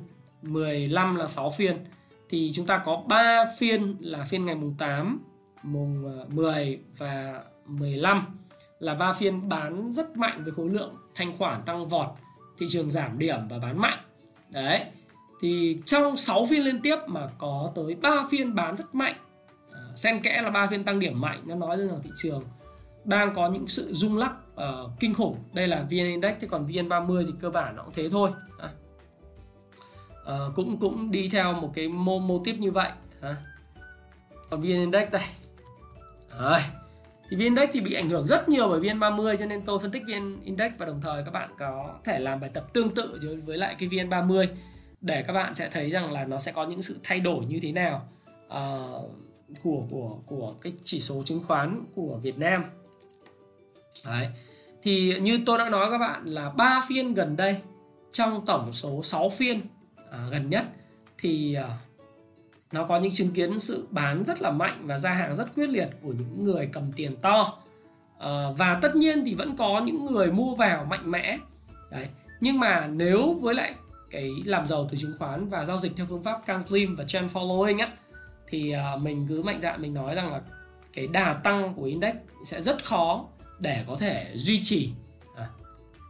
15 0.42 1.14
là 1.16 1.26
6 1.26 1.50
phiên 1.50 1.76
thì 2.28 2.50
chúng 2.54 2.66
ta 2.66 2.78
có 2.78 3.02
3 3.08 3.44
phiên 3.58 3.96
là 4.00 4.24
phiên 4.24 4.44
ngày 4.44 4.54
mùng 4.54 4.74
8, 4.78 5.24
mùng 5.62 6.18
ờ, 6.18 6.26
10 6.28 6.80
và 6.98 7.42
15 7.66 8.26
là 8.78 8.94
ba 8.94 9.12
phiên 9.12 9.48
bán 9.48 9.92
rất 9.92 10.16
mạnh 10.16 10.44
với 10.44 10.52
khối 10.52 10.68
lượng 10.68 10.96
thanh 11.14 11.36
khoản 11.38 11.62
tăng 11.66 11.88
vọt, 11.88 12.06
thị 12.58 12.66
trường 12.68 12.90
giảm 12.90 13.18
điểm 13.18 13.48
và 13.48 13.58
bán 13.58 13.78
mạnh. 13.78 13.98
Đấy. 14.52 14.84
Thì 15.42 15.78
trong 15.86 16.16
6 16.16 16.46
phiên 16.46 16.64
liên 16.64 16.80
tiếp 16.80 16.96
mà 17.06 17.28
có 17.38 17.72
tới 17.74 17.94
3 17.94 18.26
phiên 18.30 18.54
bán 18.54 18.76
rất 18.76 18.94
mạnh. 18.94 19.14
À, 19.72 19.80
xen 19.96 20.22
kẽ 20.22 20.42
là 20.42 20.50
ba 20.50 20.66
phiên 20.66 20.84
tăng 20.84 20.98
điểm 20.98 21.20
mạnh 21.20 21.42
nó 21.46 21.54
nói 21.54 21.76
rằng 21.76 22.00
thị 22.02 22.10
trường 22.16 22.44
đang 23.04 23.34
có 23.34 23.48
những 23.48 23.68
sự 23.68 23.92
rung 23.92 24.18
lắc 24.18 24.32
uh, 24.54 24.90
kinh 25.00 25.14
khủng. 25.14 25.36
Đây 25.52 25.68
là 25.68 25.82
VN 25.82 25.90
Index 25.90 26.32
chứ 26.40 26.46
còn 26.46 26.66
VN30 26.66 27.26
thì 27.26 27.32
cơ 27.40 27.50
bản 27.50 27.76
nó 27.76 27.82
cũng 27.82 27.94
thế 27.94 28.08
thôi. 28.08 28.30
À, 28.58 28.68
uh, 30.22 30.54
cũng 30.54 30.76
cũng 30.76 31.10
đi 31.10 31.28
theo 31.28 31.52
một 31.52 31.70
cái 31.74 31.88
mô 31.88 32.18
mô 32.18 32.38
tiếp 32.44 32.56
như 32.58 32.70
vậy 32.70 32.90
ha. 33.20 33.36
còn 34.50 34.60
vn 34.60 34.66
index 34.66 35.10
đây 35.12 35.22
à. 36.38 36.70
thì 37.30 37.36
vn 37.36 37.42
index 37.42 37.70
thì 37.72 37.80
bị 37.80 37.94
ảnh 37.94 38.08
hưởng 38.08 38.26
rất 38.26 38.48
nhiều 38.48 38.68
bởi 38.68 38.80
vn 38.80 39.00
30 39.00 39.36
cho 39.36 39.46
nên 39.46 39.62
tôi 39.62 39.78
phân 39.78 39.90
tích 39.90 40.02
vn 40.06 40.40
index 40.44 40.72
và 40.78 40.86
đồng 40.86 41.00
thời 41.00 41.24
các 41.24 41.30
bạn 41.30 41.50
có 41.58 41.94
thể 42.04 42.18
làm 42.18 42.40
bài 42.40 42.50
tập 42.54 42.72
tương 42.72 42.94
tự 42.94 43.20
với 43.46 43.58
lại 43.58 43.76
cái 43.78 43.88
vn 43.88 44.08
30 44.08 44.48
để 45.02 45.22
các 45.22 45.32
bạn 45.32 45.54
sẽ 45.54 45.68
thấy 45.70 45.90
rằng 45.90 46.12
là 46.12 46.24
nó 46.24 46.38
sẽ 46.38 46.52
có 46.52 46.64
những 46.64 46.82
sự 46.82 46.96
thay 47.02 47.20
đổi 47.20 47.44
như 47.44 47.58
thế 47.62 47.72
nào 47.72 48.08
uh, 48.46 49.10
của 49.62 49.82
của 49.90 50.18
của 50.26 50.54
cái 50.60 50.72
chỉ 50.84 51.00
số 51.00 51.22
chứng 51.22 51.40
khoán 51.46 51.84
của 51.94 52.18
Việt 52.22 52.38
Nam. 52.38 52.64
Đấy. 54.04 54.28
Thì 54.82 55.20
như 55.20 55.38
tôi 55.46 55.58
đã 55.58 55.70
nói 55.70 55.90
các 55.90 55.98
bạn 55.98 56.24
là 56.24 56.50
ba 56.50 56.80
phiên 56.88 57.14
gần 57.14 57.36
đây 57.36 57.56
trong 58.12 58.46
tổng 58.46 58.72
số 58.72 59.02
6 59.02 59.30
phiên 59.30 59.60
à, 60.10 60.26
gần 60.30 60.50
nhất 60.50 60.64
thì 61.18 61.54
à, 61.54 61.68
nó 62.72 62.84
có 62.84 63.00
những 63.00 63.12
chứng 63.12 63.30
kiến 63.30 63.58
sự 63.58 63.86
bán 63.90 64.24
rất 64.24 64.42
là 64.42 64.50
mạnh 64.50 64.80
và 64.82 64.98
ra 64.98 65.10
hàng 65.10 65.34
rất 65.34 65.54
quyết 65.54 65.68
liệt 65.70 65.88
của 66.02 66.12
những 66.12 66.44
người 66.44 66.68
cầm 66.72 66.92
tiền 66.92 67.16
to 67.16 67.58
à, 68.18 68.30
và 68.58 68.78
tất 68.82 68.96
nhiên 68.96 69.24
thì 69.24 69.34
vẫn 69.34 69.56
có 69.56 69.82
những 69.84 70.06
người 70.06 70.32
mua 70.32 70.54
vào 70.54 70.84
mạnh 70.84 71.10
mẽ 71.10 71.38
đấy 71.90 72.08
nhưng 72.40 72.60
mà 72.60 72.86
nếu 72.86 73.38
với 73.40 73.54
lại 73.54 73.74
cái 74.12 74.30
làm 74.44 74.66
giàu 74.66 74.88
từ 74.90 74.96
chứng 74.96 75.14
khoán 75.18 75.48
và 75.48 75.64
giao 75.64 75.78
dịch 75.78 75.92
theo 75.96 76.06
phương 76.06 76.22
pháp 76.22 76.46
can 76.46 76.60
slim 76.60 76.96
và 76.96 77.04
trend 77.04 77.32
following 77.32 77.78
á 77.78 77.88
thì 78.48 78.70
à, 78.70 78.96
mình 78.96 79.26
cứ 79.28 79.42
mạnh 79.42 79.60
dạn 79.60 79.82
mình 79.82 79.94
nói 79.94 80.14
rằng 80.14 80.32
là 80.32 80.40
cái 80.92 81.06
đà 81.06 81.32
tăng 81.32 81.74
của 81.74 81.84
index 81.84 82.14
sẽ 82.44 82.60
rất 82.60 82.84
khó 82.84 83.24
để 83.58 83.84
có 83.88 83.96
thể 83.96 84.32
duy 84.34 84.60
trì. 84.62 84.90
À, 85.36 85.48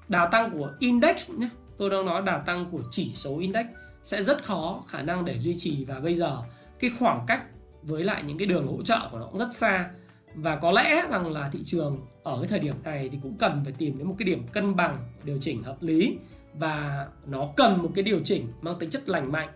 đà 0.09 0.27
tăng 0.27 0.51
của 0.51 0.73
index 0.79 1.31
nhé 1.31 1.49
tôi 1.79 1.91
đang 1.91 2.07
nói 2.07 2.23
đà 2.23 2.39
tăng 2.39 2.67
của 2.71 2.81
chỉ 2.91 3.11
số 3.15 3.39
index 3.39 3.67
sẽ 4.03 4.23
rất 4.23 4.45
khó 4.45 4.83
khả 4.87 5.03
năng 5.03 5.25
để 5.25 5.39
duy 5.39 5.55
trì 5.57 5.85
và 5.85 6.01
bây 6.01 6.15
giờ 6.15 6.39
cái 6.79 6.91
khoảng 6.99 7.25
cách 7.27 7.43
với 7.83 8.05
lại 8.05 8.23
những 8.23 8.39
cái 8.39 8.47
đường 8.47 8.67
hỗ 8.67 8.83
trợ 8.83 9.09
của 9.11 9.19
nó 9.19 9.27
cũng 9.27 9.39
rất 9.39 9.55
xa. 9.55 9.91
Và 10.35 10.57
có 10.57 10.71
lẽ 10.73 11.03
rằng 11.11 11.33
là 11.33 11.49
thị 11.53 11.61
trường 11.65 12.07
ở 12.23 12.37
cái 12.37 12.49
thời 12.49 12.59
điểm 12.59 12.75
này 12.85 13.09
thì 13.09 13.19
cũng 13.23 13.37
cần 13.39 13.61
phải 13.65 13.73
tìm 13.79 13.99
đến 13.99 14.09
một 14.09 14.15
cái 14.19 14.27
điểm 14.27 14.47
cân 14.53 14.77
bằng 14.77 14.97
điều 15.25 15.39
chỉnh 15.41 15.63
hợp 15.63 15.77
lý 15.81 16.17
và 16.55 17.07
nó 17.27 17.49
cần 17.57 17.83
một 17.83 17.91
cái 17.95 18.03
điều 18.03 18.21
chỉnh 18.25 18.49
mang 18.61 18.79
tính 18.79 18.91
chất 18.91 19.09
lành 19.09 19.33
mạnh. 19.33 19.49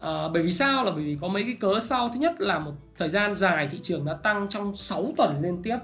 À, 0.00 0.28
bởi 0.28 0.42
vì 0.42 0.52
sao? 0.52 0.84
Là 0.84 0.90
bởi 0.90 1.04
vì 1.04 1.18
có 1.20 1.28
mấy 1.28 1.42
cái 1.42 1.56
cớ 1.60 1.80
sau. 1.80 2.08
Thứ 2.08 2.20
nhất 2.20 2.40
là 2.40 2.58
một 2.58 2.72
thời 2.96 3.08
gian 3.08 3.36
dài 3.36 3.68
thị 3.70 3.78
trường 3.82 4.04
đã 4.04 4.14
tăng 4.14 4.46
trong 4.48 4.76
6 4.76 5.12
tuần 5.16 5.40
liên 5.42 5.62
tiếp. 5.62 5.78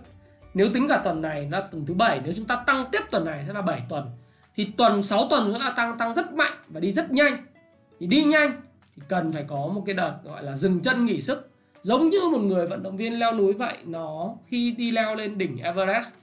Nếu 0.55 0.69
tính 0.75 0.89
cả 0.89 1.01
tuần 1.05 1.23
này 1.23 1.49
là 1.51 1.61
tuần 1.61 1.87
thứ 1.87 1.95
bảy 1.95 2.21
nếu 2.25 2.33
chúng 2.37 2.45
ta 2.45 2.57
tăng 2.67 2.85
tiếp 2.93 3.01
tuần 3.11 3.25
này 3.25 3.45
sẽ 3.47 3.53
là 3.53 3.63
7 3.63 3.83
tuần. 3.89 4.07
Thì 4.57 4.65
tuần 4.77 5.03
6 5.03 5.27
tuần 5.31 5.51
chúng 5.53 5.61
ta 5.61 5.73
tăng 5.77 5.99
tăng 5.99 6.15
rất 6.15 6.33
mạnh 6.33 6.53
và 6.69 6.81
đi 6.81 6.93
rất 6.93 7.11
nhanh. 7.11 7.37
Thì 8.01 8.07
đi 8.07 8.25
nhanh 8.25 8.61
thì 8.97 9.03
cần 9.09 9.33
phải 9.33 9.45
có 9.49 9.67
một 9.67 9.83
cái 9.87 9.95
đợt 9.95 10.15
gọi 10.25 10.45
là 10.45 10.57
dừng 10.57 10.81
chân 10.81 11.05
nghỉ 11.05 11.21
sức. 11.21 11.51
Giống 11.83 12.09
như 12.09 12.21
một 12.33 12.39
người 12.39 12.67
vận 12.67 12.83
động 12.83 12.97
viên 12.97 13.19
leo 13.19 13.33
núi 13.33 13.53
vậy 13.53 13.77
nó 13.85 14.35
khi 14.47 14.71
đi 14.71 14.91
leo 14.91 15.15
lên 15.15 15.39
đỉnh 15.39 15.59
Everest 15.59 16.15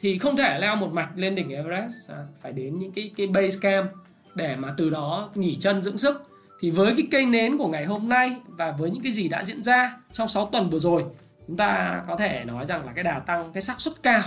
thì 0.00 0.18
không 0.18 0.36
thể 0.36 0.58
leo 0.58 0.76
một 0.76 0.92
mạch 0.92 1.10
lên 1.16 1.34
đỉnh 1.34 1.50
Everest 1.50 1.92
à, 2.08 2.16
phải 2.40 2.52
đến 2.52 2.78
những 2.78 2.92
cái 2.92 3.10
cái 3.16 3.26
base 3.26 3.58
camp 3.60 3.90
để 4.34 4.56
mà 4.56 4.74
từ 4.76 4.90
đó 4.90 5.28
nghỉ 5.34 5.56
chân 5.56 5.82
dưỡng 5.82 5.98
sức. 5.98 6.22
Thì 6.60 6.70
với 6.70 6.94
cái 6.96 7.06
cây 7.10 7.26
nến 7.26 7.58
của 7.58 7.68
ngày 7.68 7.84
hôm 7.84 8.08
nay 8.08 8.36
và 8.46 8.70
với 8.70 8.90
những 8.90 9.02
cái 9.02 9.12
gì 9.12 9.28
đã 9.28 9.44
diễn 9.44 9.62
ra 9.62 9.96
trong 10.10 10.28
6 10.28 10.46
tuần 10.46 10.70
vừa 10.70 10.78
rồi 10.78 11.04
chúng 11.46 11.56
ta 11.56 12.02
có 12.06 12.16
thể 12.16 12.44
nói 12.44 12.66
rằng 12.66 12.86
là 12.86 12.92
cái 12.92 13.04
đà 13.04 13.18
tăng 13.18 13.52
cái 13.52 13.62
xác 13.62 13.80
suất 13.80 13.94
cao 14.02 14.20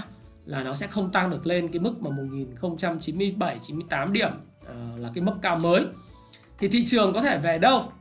là 0.46 0.64
nó 0.64 0.74
sẽ 0.74 0.88
không 0.88 1.12
tăng 1.12 1.30
được 1.30 1.48
lên 1.48 1.68
cái 1.68 1.80
mức 1.80 2.02
mà 2.02 2.10
1097 2.10 3.60
98 3.62 4.14
điểm 4.14 4.32
uh, 4.62 5.00
là 5.00 5.10
cái 5.14 5.24
mức 5.24 5.34
cao 5.42 5.56
mới. 5.56 5.86
Thì 6.58 6.68
thị 6.68 6.86
trường 6.86 7.14
có 7.14 7.22
thể 7.22 7.38
về 7.38 7.58
đâu? 7.58 7.92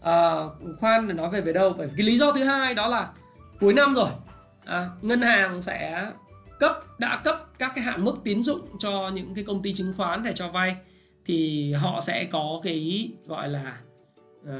Uh, 0.00 0.80
khoan 0.80 1.08
để 1.08 1.14
nói 1.14 1.30
về 1.30 1.40
về 1.40 1.52
đâu? 1.52 1.74
Bởi 1.78 1.88
cái 1.96 2.06
lý 2.06 2.18
do 2.18 2.32
thứ 2.32 2.44
hai 2.44 2.74
đó 2.74 2.88
là 2.88 3.08
cuối 3.60 3.72
năm 3.72 3.94
rồi 3.94 4.10
à, 4.64 4.88
ngân 5.02 5.22
hàng 5.22 5.62
sẽ 5.62 6.10
cấp 6.62 6.84
đã 6.98 7.20
cấp 7.24 7.46
các 7.58 7.72
cái 7.74 7.84
hạn 7.84 8.04
mức 8.04 8.14
tín 8.24 8.42
dụng 8.42 8.60
cho 8.78 9.10
những 9.14 9.34
cái 9.34 9.44
công 9.44 9.62
ty 9.62 9.74
chứng 9.74 9.94
khoán 9.96 10.22
để 10.22 10.32
cho 10.32 10.48
vay 10.48 10.76
thì 11.24 11.72
họ 11.72 12.00
sẽ 12.00 12.24
có 12.24 12.60
cái 12.62 13.10
gọi 13.26 13.48
là 13.48 13.76
uh, 14.42 14.50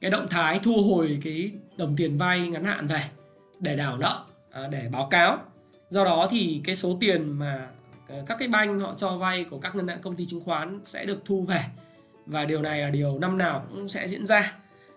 cái 0.00 0.10
động 0.10 0.26
thái 0.30 0.60
thu 0.62 0.82
hồi 0.82 1.18
cái 1.24 1.50
đồng 1.76 1.96
tiền 1.96 2.18
vay 2.18 2.48
ngắn 2.48 2.64
hạn 2.64 2.86
về 2.86 3.02
để 3.60 3.76
đảo 3.76 3.96
nợ 3.96 4.24
uh, 4.64 4.70
để 4.70 4.88
báo 4.92 5.08
cáo. 5.10 5.38
Do 5.90 6.04
đó 6.04 6.26
thì 6.30 6.60
cái 6.64 6.74
số 6.74 6.96
tiền 7.00 7.32
mà 7.32 7.68
ờ, 8.08 8.24
các 8.26 8.38
cái 8.38 8.48
banh 8.48 8.80
họ 8.80 8.94
cho 8.96 9.16
vay 9.16 9.44
của 9.44 9.58
các 9.58 9.76
ngân 9.76 9.88
hàng 9.88 10.00
công 10.02 10.16
ty 10.16 10.24
chứng 10.24 10.44
khoán 10.44 10.80
sẽ 10.84 11.04
được 11.04 11.24
thu 11.24 11.42
về. 11.42 11.60
Và 12.26 12.44
điều 12.44 12.62
này 12.62 12.80
là 12.80 12.90
điều 12.90 13.18
năm 13.18 13.38
nào 13.38 13.66
cũng 13.70 13.88
sẽ 13.88 14.08
diễn 14.08 14.26
ra. 14.26 14.52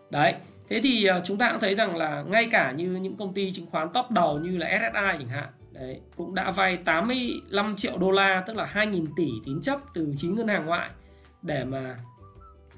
Đấy 0.09 0.33
thế 0.69 0.79
thì 0.83 1.05
à, 1.05 1.19
chúng 1.19 1.37
ta 1.37 1.51
cũng 1.51 1.59
thấy 1.59 1.75
rằng 1.75 1.95
là 1.95 2.23
ngay 2.27 2.47
cả 2.51 2.71
như 2.71 2.91
những 2.91 3.17
công 3.17 3.33
ty 3.33 3.51
chứng 3.51 3.65
khoán 3.65 3.89
top 3.93 4.11
đầu 4.11 4.39
như 4.39 4.57
là 4.57 4.67
SSI 4.67 5.17
chẳng 5.19 5.29
hạn, 5.29 5.49
đấy, 5.71 5.99
cũng 6.15 6.35
đã 6.35 6.51
vay 6.51 6.77
85 6.77 7.75
triệu 7.75 7.97
đô 7.97 8.11
la, 8.11 8.43
tức 8.47 8.55
là 8.55 8.65
2.000 8.73 9.05
tỷ 9.15 9.31
tín 9.45 9.61
chấp 9.61 9.79
từ 9.93 10.13
9 10.17 10.35
ngân 10.35 10.47
hàng 10.47 10.65
ngoại 10.65 10.89
để 11.41 11.63
mà 11.63 11.95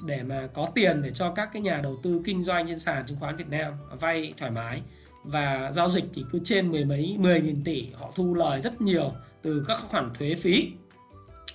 để 0.05 0.23
mà 0.23 0.47
có 0.53 0.67
tiền 0.75 1.01
để 1.01 1.11
cho 1.11 1.31
các 1.31 1.49
cái 1.53 1.61
nhà 1.61 1.79
đầu 1.83 1.99
tư 2.03 2.21
kinh 2.25 2.43
doanh 2.43 2.67
trên 2.67 2.79
sàn 2.79 3.05
chứng 3.05 3.19
khoán 3.19 3.35
Việt 3.35 3.49
Nam 3.49 3.73
vay 3.99 4.33
thoải 4.37 4.51
mái. 4.51 4.81
Và 5.23 5.71
giao 5.71 5.89
dịch 5.89 6.03
thì 6.13 6.25
cứ 6.31 6.39
trên 6.43 6.71
mười 6.71 6.85
mấy, 6.85 7.15
mười 7.19 7.41
nghìn 7.41 7.63
tỷ, 7.63 7.87
họ 7.95 8.11
thu 8.15 8.35
lời 8.35 8.61
rất 8.61 8.81
nhiều 8.81 9.13
từ 9.41 9.65
các 9.67 9.77
khoản 9.89 10.13
thuế 10.13 10.35
phí 10.35 10.71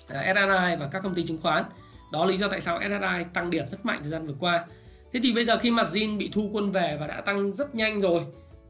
à, 0.08 0.34
SSI 0.34 0.76
và 0.80 0.88
các 0.90 1.02
công 1.02 1.14
ty 1.14 1.24
chứng 1.24 1.42
khoán. 1.42 1.64
Đó 2.12 2.24
là 2.24 2.30
lý 2.30 2.36
do 2.36 2.48
tại 2.48 2.60
sao 2.60 2.80
SSI 2.80 3.24
tăng 3.32 3.50
điểm 3.50 3.64
rất 3.70 3.86
mạnh 3.86 4.00
thời 4.02 4.10
gian 4.10 4.26
vừa 4.26 4.34
qua 4.38 4.64
thế 5.12 5.20
thì 5.22 5.33
bây 5.33 5.44
giờ 5.44 5.59
khi 5.59 5.70
mặt 5.70 5.87
zin 5.87 6.18
bị 6.18 6.29
thu 6.33 6.51
quân 6.53 6.70
về 6.70 6.96
và 7.01 7.07
đã 7.07 7.20
tăng 7.20 7.53
rất 7.53 7.75
nhanh 7.75 8.01
rồi 8.01 8.22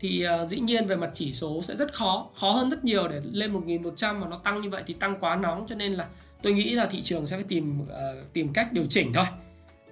thì 0.03 0.27
uh, 0.43 0.51
dĩ 0.51 0.61
nhiên 0.61 0.87
về 0.87 0.97
mặt 0.97 1.11
chỉ 1.15 1.31
số 1.31 1.63
sẽ 1.63 1.77
rất 1.77 1.95
khó 1.95 2.31
khó 2.35 2.51
hơn 2.51 2.71
rất 2.71 2.85
nhiều 2.85 3.09
để 3.09 3.21
lên 3.33 3.53
1100 3.53 4.21
mà 4.21 4.29
nó 4.29 4.37
tăng 4.37 4.61
như 4.61 4.71
vậy 4.71 4.83
thì 4.87 4.95
tăng 4.95 5.17
quá 5.21 5.37
nóng. 5.37 5.67
Cho 5.69 5.75
nên 5.75 5.93
là 5.93 6.09
tôi 6.43 6.53
nghĩ 6.53 6.75
là 6.75 6.87
thị 6.87 7.03
trường 7.03 7.27
sẽ 7.27 7.37
phải 7.37 7.45
tìm 7.49 7.81
uh, 7.83 7.89
tìm 8.33 8.53
cách 8.53 8.73
điều 8.73 8.87
chỉnh 8.87 9.13
thôi. 9.13 9.25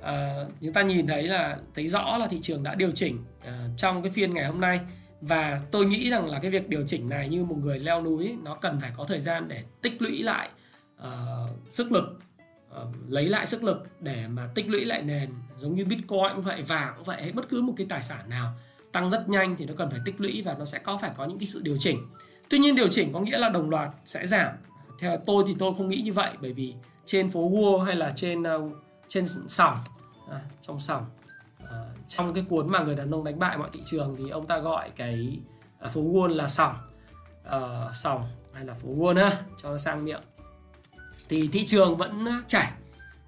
Uh, 0.01 0.53
chúng 0.61 0.73
ta 0.73 0.83
nhìn 0.83 1.07
thấy 1.07 1.23
là 1.23 1.57
thấy 1.75 1.89
rõ 1.89 2.19
là 2.19 2.27
thị 2.27 2.39
trường 2.43 2.63
đã 2.63 2.75
điều 2.75 2.91
chỉnh 2.91 3.19
uh, 3.39 3.53
trong 3.77 4.03
cái 4.03 4.11
phiên 4.11 4.35
ngày 4.35 4.45
hôm 4.45 4.61
nay. 4.61 4.81
Và 5.21 5.59
tôi 5.71 5.87
nghĩ 5.87 6.11
rằng 6.11 6.31
là 6.31 6.39
cái 6.39 6.51
việc 6.51 6.69
điều 6.69 6.83
chỉnh 6.87 7.09
này 7.09 7.29
như 7.29 7.45
một 7.45 7.57
người 7.61 7.79
leo 7.79 8.03
núi 8.03 8.37
nó 8.45 8.55
cần 8.55 8.81
phải 8.81 8.91
có 8.97 9.05
thời 9.05 9.21
gian 9.21 9.49
để 9.49 9.65
tích 9.83 10.03
lũy 10.03 10.23
lại 10.23 10.49
uh, 11.03 11.07
sức 11.71 11.93
lực. 11.93 12.19
Ờ, 12.71 12.87
lấy 13.09 13.29
lại 13.29 13.47
sức 13.47 13.65
lực 13.65 13.87
để 14.01 14.27
mà 14.29 14.49
tích 14.55 14.69
lũy 14.69 14.85
lại 14.85 15.03
nền 15.03 15.31
giống 15.57 15.75
như 15.75 15.85
bitcoin 15.85 16.35
cũng 16.35 16.43
vậy 16.43 16.63
vàng 16.63 16.95
cũng 16.97 17.05
vậy 17.05 17.23
hay 17.23 17.33
bất 17.33 17.49
cứ 17.49 17.63
một 17.63 17.75
cái 17.77 17.87
tài 17.91 18.03
sản 18.03 18.29
nào 18.29 18.53
tăng 18.93 19.11
rất 19.11 19.29
nhanh 19.29 19.57
thì 19.57 19.67
nó 19.67 19.75
cần 19.77 19.91
phải 19.91 20.01
tích 20.05 20.21
lũy 20.21 20.43
và 20.43 20.57
nó 20.59 20.65
sẽ 20.65 20.79
có 20.79 20.99
phải 20.99 21.11
có 21.17 21.25
những 21.25 21.39
cái 21.39 21.47
sự 21.47 21.61
điều 21.63 21.77
chỉnh. 21.77 21.99
Tuy 22.49 22.59
nhiên 22.59 22.77
điều 22.77 22.89
chỉnh 22.89 23.13
có 23.13 23.21
nghĩa 23.21 23.39
là 23.39 23.49
đồng 23.49 23.71
loạt 23.71 23.89
sẽ 24.05 24.27
giảm. 24.27 24.55
Theo 24.99 25.17
tôi 25.27 25.45
thì 25.47 25.55
tôi 25.59 25.75
không 25.77 25.89
nghĩ 25.89 26.03
như 26.05 26.13
vậy 26.13 26.31
bởi 26.41 26.53
vì 26.53 26.75
trên 27.05 27.31
phố 27.31 27.51
Wall 27.51 27.79
hay 27.79 27.97
là 27.97 28.13
trên 28.17 28.43
ờ, 28.43 28.61
trên 29.09 29.25
sòng 29.27 29.75
à, 30.31 30.41
trong 30.61 30.81
sòng 30.81 31.05
à, 31.71 31.79
trong 32.09 32.35
cái 32.35 32.45
cuốn 32.49 32.71
mà 32.71 32.83
người 32.83 32.95
đàn 32.95 33.11
ông 33.11 33.25
đánh 33.25 33.39
bại 33.39 33.59
mọi 33.59 33.69
thị 33.73 33.81
trường 33.85 34.17
thì 34.19 34.31
ông 34.31 34.47
ta 34.47 34.59
gọi 34.59 34.91
cái 34.97 35.39
à, 35.79 35.89
phố 35.89 36.01
Wall 36.01 36.29
là 36.29 36.49
sòng 36.49 36.75
à, 37.45 37.61
sòng 37.95 38.23
hay 38.53 38.65
là 38.65 38.75
phố 38.75 38.89
Wall 38.89 39.15
ha 39.15 39.43
cho 39.57 39.71
nó 39.71 39.79
sang 39.79 40.05
miệng 40.05 40.21
thì 41.31 41.49
thị 41.53 41.67
trường 41.67 41.97
vẫn 41.97 42.27
chảy 42.47 42.71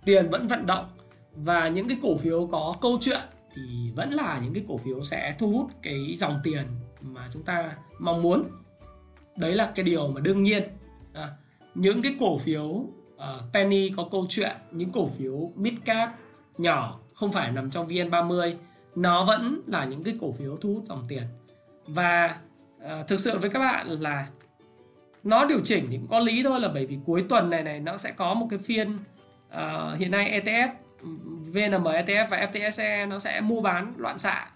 tiền 0.04 0.30
vẫn 0.30 0.48
vận 0.48 0.66
động. 0.66 0.86
Và 1.34 1.68
những 1.68 1.88
cái 1.88 1.98
cổ 2.02 2.16
phiếu 2.16 2.48
có 2.52 2.76
câu 2.80 2.98
chuyện 3.00 3.20
thì 3.54 3.62
vẫn 3.94 4.10
là 4.10 4.40
những 4.44 4.54
cái 4.54 4.64
cổ 4.68 4.76
phiếu 4.76 5.02
sẽ 5.02 5.34
thu 5.38 5.50
hút 5.52 5.70
cái 5.82 6.14
dòng 6.16 6.40
tiền 6.44 6.66
mà 7.00 7.28
chúng 7.32 7.42
ta 7.42 7.72
mong 7.98 8.22
muốn. 8.22 8.44
Đấy 9.36 9.52
là 9.52 9.72
cái 9.74 9.84
điều 9.84 10.08
mà 10.08 10.20
đương 10.20 10.42
nhiên. 10.42 10.62
À, 11.12 11.28
những 11.74 12.02
cái 12.02 12.14
cổ 12.20 12.38
phiếu 12.38 12.64
uh, 12.64 12.88
penny 13.52 13.90
có 13.96 14.08
câu 14.10 14.26
chuyện 14.28 14.56
những 14.70 14.92
cổ 14.92 15.06
phiếu 15.06 15.52
mid 15.56 15.74
cap 15.84 16.14
nhỏ 16.58 17.00
không 17.14 17.32
phải 17.32 17.52
nằm 17.52 17.70
trong 17.70 17.88
VN30 17.88 18.54
nó 18.94 19.24
vẫn 19.24 19.62
là 19.66 19.84
những 19.84 20.02
cái 20.02 20.16
cổ 20.20 20.32
phiếu 20.32 20.56
thu 20.56 20.74
hút 20.74 20.84
dòng 20.86 21.04
tiền. 21.08 21.22
Và 21.86 22.36
uh, 22.76 23.08
thực 23.08 23.20
sự 23.20 23.38
với 23.38 23.50
các 23.50 23.58
bạn 23.58 23.86
là 23.86 24.28
nó 25.24 25.44
điều 25.44 25.60
chỉnh 25.64 25.86
thì 25.90 25.96
cũng 25.96 26.08
có 26.08 26.18
lý 26.18 26.42
thôi 26.42 26.60
là 26.60 26.68
bởi 26.68 26.86
vì 26.86 26.98
cuối 27.06 27.24
tuần 27.28 27.50
này 27.50 27.62
này 27.62 27.80
nó 27.80 27.96
sẽ 27.96 28.10
có 28.10 28.34
một 28.34 28.46
cái 28.50 28.58
phiên 28.58 28.96
uh, 29.54 29.98
hiện 29.98 30.10
nay 30.10 30.40
ETF 30.40 30.68
VNM 31.52 31.84
ETF 31.84 32.28
và 32.28 32.48
FTSE 32.52 33.08
nó 33.08 33.18
sẽ 33.18 33.40
mua 33.40 33.60
bán 33.60 33.92
loạn 33.96 34.18
xạ. 34.18 34.46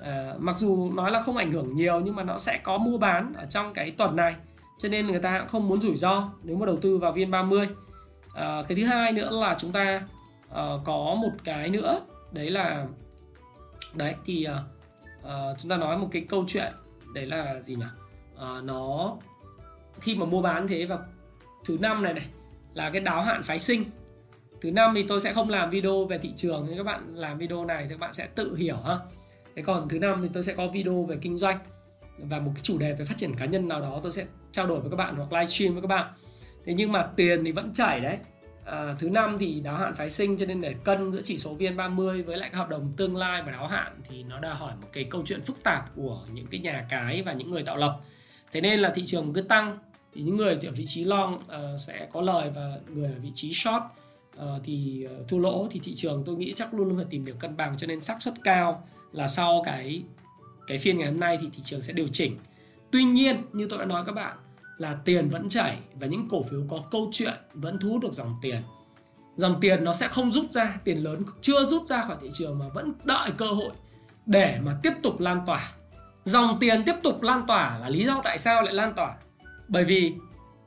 Uh, 0.00 0.40
mặc 0.40 0.56
dù 0.58 0.92
nói 0.92 1.10
là 1.10 1.20
không 1.20 1.36
ảnh 1.36 1.52
hưởng 1.52 1.74
nhiều 1.74 2.00
nhưng 2.00 2.16
mà 2.16 2.22
nó 2.22 2.38
sẽ 2.38 2.58
có 2.62 2.78
mua 2.78 2.98
bán 2.98 3.32
ở 3.36 3.46
trong 3.50 3.74
cái 3.74 3.90
tuần 3.90 4.16
này. 4.16 4.34
Cho 4.78 4.88
nên 4.88 5.06
người 5.06 5.20
ta 5.20 5.38
cũng 5.38 5.48
không 5.48 5.68
muốn 5.68 5.80
rủi 5.80 5.96
ro 5.96 6.28
nếu 6.42 6.56
mà 6.56 6.66
đầu 6.66 6.76
tư 6.76 6.98
vào 6.98 7.14
VN30 7.14 7.62
uh, 7.62 7.68
ờ, 8.34 8.64
cái 8.68 8.76
thứ 8.76 8.84
hai 8.84 9.12
nữa 9.12 9.40
là 9.40 9.56
chúng 9.58 9.72
ta 9.72 10.02
uh, 10.50 10.56
có 10.84 11.16
một 11.22 11.32
cái 11.44 11.68
nữa. 11.70 12.00
Đấy 12.32 12.50
là 12.50 12.86
đấy 13.94 14.14
thì 14.24 14.46
uh, 14.50 14.56
uh, 15.26 15.58
chúng 15.58 15.70
ta 15.70 15.76
nói 15.76 15.98
một 15.98 16.08
cái 16.12 16.24
câu 16.28 16.44
chuyện. 16.48 16.72
Đấy 17.14 17.26
là 17.26 17.60
gì 17.60 17.74
nhỉ? 17.74 17.84
Uh, 18.34 18.64
nó 18.64 19.16
khi 20.00 20.14
mà 20.14 20.26
mua 20.26 20.42
bán 20.42 20.68
thế 20.68 20.86
vào 20.86 20.98
thứ 21.64 21.78
năm 21.80 22.02
này 22.02 22.14
này 22.14 22.26
là 22.74 22.90
cái 22.90 23.00
đáo 23.00 23.22
hạn 23.22 23.42
phái 23.42 23.58
sinh. 23.58 23.84
Thứ 24.60 24.70
năm 24.70 24.92
thì 24.94 25.04
tôi 25.08 25.20
sẽ 25.20 25.32
không 25.32 25.48
làm 25.48 25.70
video 25.70 26.04
về 26.04 26.18
thị 26.18 26.32
trường 26.36 26.66
nên 26.66 26.76
các 26.76 26.82
bạn 26.84 27.14
làm 27.14 27.38
video 27.38 27.64
này 27.64 27.84
thì 27.84 27.88
các 27.88 28.00
bạn 28.00 28.12
sẽ 28.12 28.28
tự 28.34 28.56
hiểu 28.56 28.76
ha. 28.76 28.98
Thế 29.56 29.62
còn 29.62 29.88
thứ 29.88 29.98
năm 29.98 30.20
thì 30.22 30.28
tôi 30.32 30.42
sẽ 30.42 30.54
có 30.54 30.68
video 30.68 31.02
về 31.02 31.16
kinh 31.20 31.38
doanh 31.38 31.58
và 32.18 32.38
một 32.38 32.50
cái 32.54 32.62
chủ 32.62 32.78
đề 32.78 32.92
về 32.92 33.04
phát 33.04 33.14
triển 33.16 33.34
cá 33.34 33.44
nhân 33.44 33.68
nào 33.68 33.80
đó 33.80 34.00
tôi 34.02 34.12
sẽ 34.12 34.24
trao 34.52 34.66
đổi 34.66 34.80
với 34.80 34.90
các 34.90 34.96
bạn 34.96 35.16
hoặc 35.16 35.32
livestream 35.32 35.72
với 35.72 35.82
các 35.82 35.88
bạn. 35.88 36.12
Thế 36.64 36.74
nhưng 36.74 36.92
mà 36.92 37.06
tiền 37.16 37.44
thì 37.44 37.52
vẫn 37.52 37.72
chảy 37.72 38.00
đấy. 38.00 38.18
À, 38.64 38.94
thứ 38.98 39.10
năm 39.10 39.36
thì 39.40 39.60
đáo 39.60 39.76
hạn 39.76 39.94
phái 39.94 40.10
sinh 40.10 40.36
cho 40.36 40.46
nên 40.46 40.60
để 40.60 40.74
cân 40.84 41.12
giữa 41.12 41.20
chỉ 41.24 41.38
số 41.38 41.56
VN30 41.56 42.24
với 42.24 42.36
lại 42.36 42.50
các 42.52 42.58
hợp 42.58 42.68
đồng 42.68 42.92
tương 42.96 43.16
lai 43.16 43.42
và 43.42 43.52
đáo 43.52 43.66
hạn 43.66 43.92
thì 44.08 44.22
nó 44.22 44.40
đòi 44.40 44.54
hỏi 44.54 44.72
một 44.80 44.88
cái 44.92 45.04
câu 45.04 45.22
chuyện 45.26 45.42
phức 45.42 45.62
tạp 45.62 45.96
của 45.96 46.20
những 46.32 46.46
cái 46.46 46.60
nhà 46.60 46.86
cái 46.88 47.22
và 47.22 47.32
những 47.32 47.50
người 47.50 47.62
tạo 47.62 47.76
lập 47.76 48.00
thế 48.52 48.60
nên 48.60 48.80
là 48.80 48.92
thị 48.94 49.02
trường 49.06 49.32
cứ 49.32 49.40
tăng 49.40 49.78
thì 50.14 50.22
những 50.22 50.36
người 50.36 50.58
ở 50.62 50.70
vị 50.76 50.86
trí 50.86 51.04
long 51.04 51.34
uh, 51.34 51.80
sẽ 51.80 52.08
có 52.12 52.20
lời 52.20 52.50
và 52.54 52.78
người 52.88 53.12
ở 53.12 53.18
vị 53.22 53.30
trí 53.34 53.52
short 53.54 53.82
uh, 54.36 54.42
thì 54.64 55.06
uh, 55.20 55.28
thua 55.28 55.38
lỗ 55.38 55.68
thì 55.70 55.80
thị 55.82 55.94
trường 55.94 56.22
tôi 56.26 56.36
nghĩ 56.36 56.52
chắc 56.56 56.74
luôn 56.74 56.88
luôn 56.88 56.96
phải 56.96 57.06
tìm 57.10 57.24
điểm 57.24 57.36
cân 57.38 57.56
bằng 57.56 57.76
cho 57.76 57.86
nên 57.86 58.00
xác 58.00 58.22
suất 58.22 58.34
cao 58.44 58.86
là 59.12 59.26
sau 59.26 59.62
cái 59.64 60.02
cái 60.66 60.78
phiên 60.78 60.98
ngày 60.98 61.08
hôm 61.08 61.20
nay 61.20 61.38
thì 61.40 61.48
thị 61.52 61.62
trường 61.64 61.82
sẽ 61.82 61.92
điều 61.92 62.08
chỉnh. 62.08 62.36
Tuy 62.90 63.04
nhiên 63.04 63.42
như 63.52 63.66
tôi 63.70 63.78
đã 63.78 63.84
nói 63.84 64.02
các 64.06 64.12
bạn 64.12 64.36
là 64.78 64.98
tiền 65.04 65.28
vẫn 65.28 65.48
chảy 65.48 65.78
và 65.94 66.06
những 66.06 66.28
cổ 66.28 66.42
phiếu 66.42 66.62
có 66.68 66.78
câu 66.90 67.08
chuyện 67.12 67.34
vẫn 67.54 67.78
thu 67.78 67.88
hút 67.88 68.02
được 68.02 68.12
dòng 68.12 68.34
tiền. 68.42 68.56
Dòng 69.36 69.58
tiền 69.60 69.84
nó 69.84 69.92
sẽ 69.92 70.08
không 70.08 70.30
rút 70.30 70.52
ra 70.52 70.80
tiền 70.84 70.98
lớn 70.98 71.22
chưa 71.40 71.64
rút 71.64 71.86
ra 71.86 72.02
khỏi 72.02 72.16
thị 72.20 72.28
trường 72.32 72.58
mà 72.58 72.68
vẫn 72.68 72.92
đợi 73.04 73.30
cơ 73.36 73.46
hội 73.46 73.72
để 74.26 74.58
mà 74.62 74.76
tiếp 74.82 74.92
tục 75.02 75.20
lan 75.20 75.40
tỏa 75.46 75.72
dòng 76.24 76.56
tiền 76.60 76.82
tiếp 76.84 76.94
tục 77.02 77.22
lan 77.22 77.46
tỏa 77.46 77.78
là 77.78 77.88
lý 77.88 78.04
do 78.04 78.20
tại 78.24 78.38
sao 78.38 78.62
lại 78.62 78.74
lan 78.74 78.92
tỏa. 78.94 79.14
Bởi 79.68 79.84
vì 79.84 80.14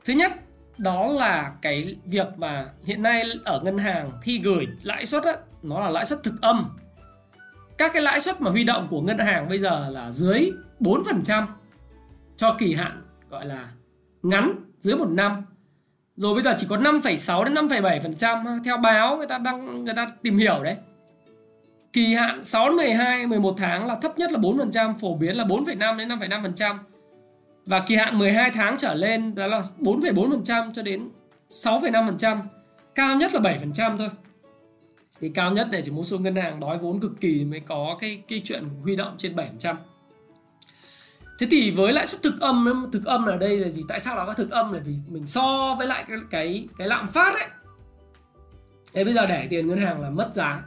thứ 0.04 0.12
nhất 0.12 0.32
đó 0.78 1.06
là 1.06 1.52
cái 1.62 1.96
việc 2.04 2.26
mà 2.38 2.66
hiện 2.84 3.02
nay 3.02 3.22
ở 3.44 3.60
ngân 3.64 3.78
hàng 3.78 4.10
khi 4.22 4.38
gửi 4.38 4.66
lãi 4.82 5.06
suất 5.06 5.24
á, 5.24 5.32
nó 5.62 5.80
là 5.80 5.90
lãi 5.90 6.04
suất 6.04 6.22
thực 6.22 6.40
âm. 6.40 6.64
Các 7.78 7.90
cái 7.92 8.02
lãi 8.02 8.20
suất 8.20 8.40
mà 8.40 8.50
huy 8.50 8.64
động 8.64 8.86
của 8.90 9.00
ngân 9.00 9.18
hàng 9.18 9.48
bây 9.48 9.58
giờ 9.58 9.88
là 9.90 10.12
dưới 10.12 10.50
4% 10.80 11.46
cho 12.36 12.56
kỳ 12.58 12.74
hạn 12.74 13.02
gọi 13.30 13.46
là 13.46 13.68
ngắn 14.22 14.54
dưới 14.78 14.96
một 14.96 15.08
năm. 15.08 15.44
Rồi 16.16 16.34
bây 16.34 16.42
giờ 16.42 16.54
chỉ 16.58 16.66
có 16.70 16.76
5,6 16.76 17.44
đến 17.44 17.54
5,7% 17.54 18.62
theo 18.64 18.76
báo 18.76 19.16
người 19.16 19.26
ta 19.26 19.38
đang 19.38 19.84
người 19.84 19.94
ta 19.94 20.06
tìm 20.22 20.38
hiểu 20.38 20.62
đấy 20.62 20.76
kỳ 21.96 22.14
hạn 22.14 22.44
6 22.44 22.68
đến 22.68 22.76
12 22.76 23.26
11 23.26 23.54
tháng 23.58 23.86
là 23.86 23.94
thấp 24.02 24.18
nhất 24.18 24.32
là 24.32 24.38
4% 24.38 24.94
phổ 24.94 25.16
biến 25.16 25.36
là 25.36 25.44
4,5 25.44 25.96
đến 25.96 26.08
5,5% 26.08 26.76
và 27.66 27.84
kỳ 27.86 27.96
hạn 27.96 28.18
12 28.18 28.50
tháng 28.50 28.76
trở 28.78 28.94
lên 28.94 29.34
đó 29.34 29.46
là 29.46 29.62
4,4% 29.78 30.70
cho 30.72 30.82
đến 30.82 31.08
6,5% 31.50 32.38
cao 32.94 33.16
nhất 33.16 33.34
là 33.34 33.40
7% 33.40 33.98
thôi. 33.98 34.08
Thì 35.20 35.28
cao 35.28 35.52
nhất 35.52 35.68
để 35.70 35.82
chỉ 35.82 35.90
một 35.90 36.04
số 36.04 36.18
ngân 36.18 36.36
hàng 36.36 36.60
đói 36.60 36.78
vốn 36.78 37.00
cực 37.00 37.20
kỳ 37.20 37.44
mới 37.44 37.60
có 37.60 37.96
cái 38.00 38.22
cái 38.28 38.40
chuyện 38.44 38.64
huy 38.82 38.96
động 38.96 39.14
trên 39.18 39.36
7% 39.36 39.74
thế 41.38 41.46
thì 41.50 41.70
với 41.70 41.92
lãi 41.92 42.06
suất 42.06 42.22
thực 42.22 42.40
âm 42.40 42.86
thực 42.92 43.04
âm 43.04 43.26
ở 43.26 43.36
đây 43.36 43.58
là 43.58 43.68
gì? 43.68 43.82
Tại 43.88 44.00
sao 44.00 44.16
nó 44.16 44.26
có 44.26 44.32
thực 44.32 44.50
âm? 44.50 44.72
Là 44.72 44.80
vì 44.84 44.96
mình 45.08 45.26
so 45.26 45.74
với 45.78 45.86
lại 45.86 46.04
cái 46.08 46.18
cái 46.30 46.68
cái 46.78 46.88
lạm 46.88 47.08
phát 47.08 47.34
ấy. 47.34 47.48
Thế 48.94 49.04
bây 49.04 49.14
giờ 49.14 49.26
để 49.26 49.46
tiền 49.50 49.68
ngân 49.68 49.78
hàng 49.78 50.00
là 50.00 50.10
mất 50.10 50.30
giá 50.34 50.62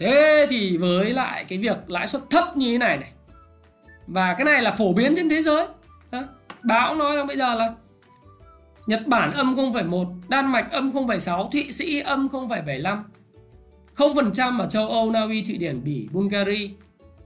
thế 0.00 0.46
thì 0.50 0.76
với 0.76 1.10
lại 1.10 1.44
cái 1.48 1.58
việc 1.58 1.76
lãi 1.90 2.06
suất 2.06 2.22
thấp 2.30 2.56
như 2.56 2.72
thế 2.72 2.78
này 2.78 2.96
này 2.96 3.12
và 4.06 4.34
cái 4.34 4.44
này 4.44 4.62
là 4.62 4.70
phổ 4.70 4.92
biến 4.92 5.14
trên 5.16 5.28
thế 5.28 5.42
giới 5.42 5.66
báo 6.62 6.94
nói 6.94 7.16
rằng 7.16 7.26
bây 7.26 7.36
giờ 7.36 7.54
là 7.54 7.74
Nhật 8.86 9.06
Bản 9.06 9.32
âm 9.32 9.54
0,1 9.56 10.14
Đan 10.28 10.52
Mạch 10.52 10.70
âm 10.70 10.90
0,6 10.90 11.50
Thụy 11.50 11.72
Sĩ 11.72 12.00
âm 12.00 12.28
0,75 12.28 13.02
0% 13.96 14.60
ở 14.60 14.66
châu 14.66 14.88
Âu, 14.88 15.10
Na 15.10 15.22
Uy, 15.22 15.42
Thụy 15.42 15.56
Điển, 15.56 15.84
Bỉ, 15.84 16.08
Bulgaria 16.12 16.68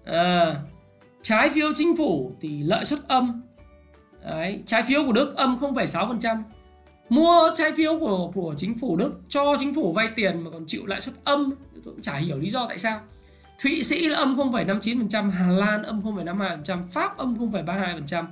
à, 0.05 0.55
trái 1.23 1.49
phiếu 1.49 1.73
chính 1.75 1.97
phủ 1.97 2.33
thì 2.41 2.63
lợi 2.63 2.85
suất 2.85 2.99
âm 3.09 3.43
Đấy, 4.25 4.63
trái 4.67 4.83
phiếu 4.83 5.05
của 5.07 5.13
Đức 5.13 5.37
âm 5.37 5.57
0,6% 5.61 6.43
mua 7.09 7.51
trái 7.55 7.73
phiếu 7.73 7.99
của 7.99 8.31
của 8.35 8.55
chính 8.57 8.79
phủ 8.79 8.97
Đức 8.97 9.21
cho 9.29 9.57
chính 9.59 9.75
phủ 9.75 9.93
vay 9.93 10.09
tiền 10.17 10.41
mà 10.41 10.51
còn 10.51 10.65
chịu 10.67 10.87
lãi 10.87 11.01
suất 11.01 11.15
âm. 11.25 11.55
Tôi 11.75 11.95
cũng 11.95 12.03
chả 12.03 12.15
hiểu 12.15 12.39
lý 12.39 12.51
do 12.51 12.67
tại 12.69 12.79
sao. 12.79 13.01
Thụy 13.63 13.83
Sĩ 13.83 14.09
là 14.09 14.19
âm 14.19 14.37
0,59% 14.37 15.31
Hà 15.31 15.49
Lan 15.49 15.83
âm 15.83 16.03
0,52% 16.03 16.89
Pháp 16.91 17.17
âm 17.17 17.35
0,32% 17.39 18.25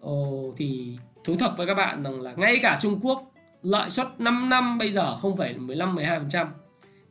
Ồ, 0.00 0.52
thì 0.56 0.96
thú 1.24 1.36
thật 1.38 1.54
với 1.56 1.66
các 1.66 1.74
bạn 1.74 2.02
rằng 2.02 2.20
là 2.20 2.32
ngay 2.36 2.58
cả 2.62 2.78
Trung 2.80 3.00
Quốc 3.02 3.32
lợi 3.62 3.90
suất 3.90 4.08
5 4.18 4.48
năm 4.48 4.78
bây 4.78 4.92
giờ 4.92 5.16
0,15 5.22 5.94
12% 5.94 6.46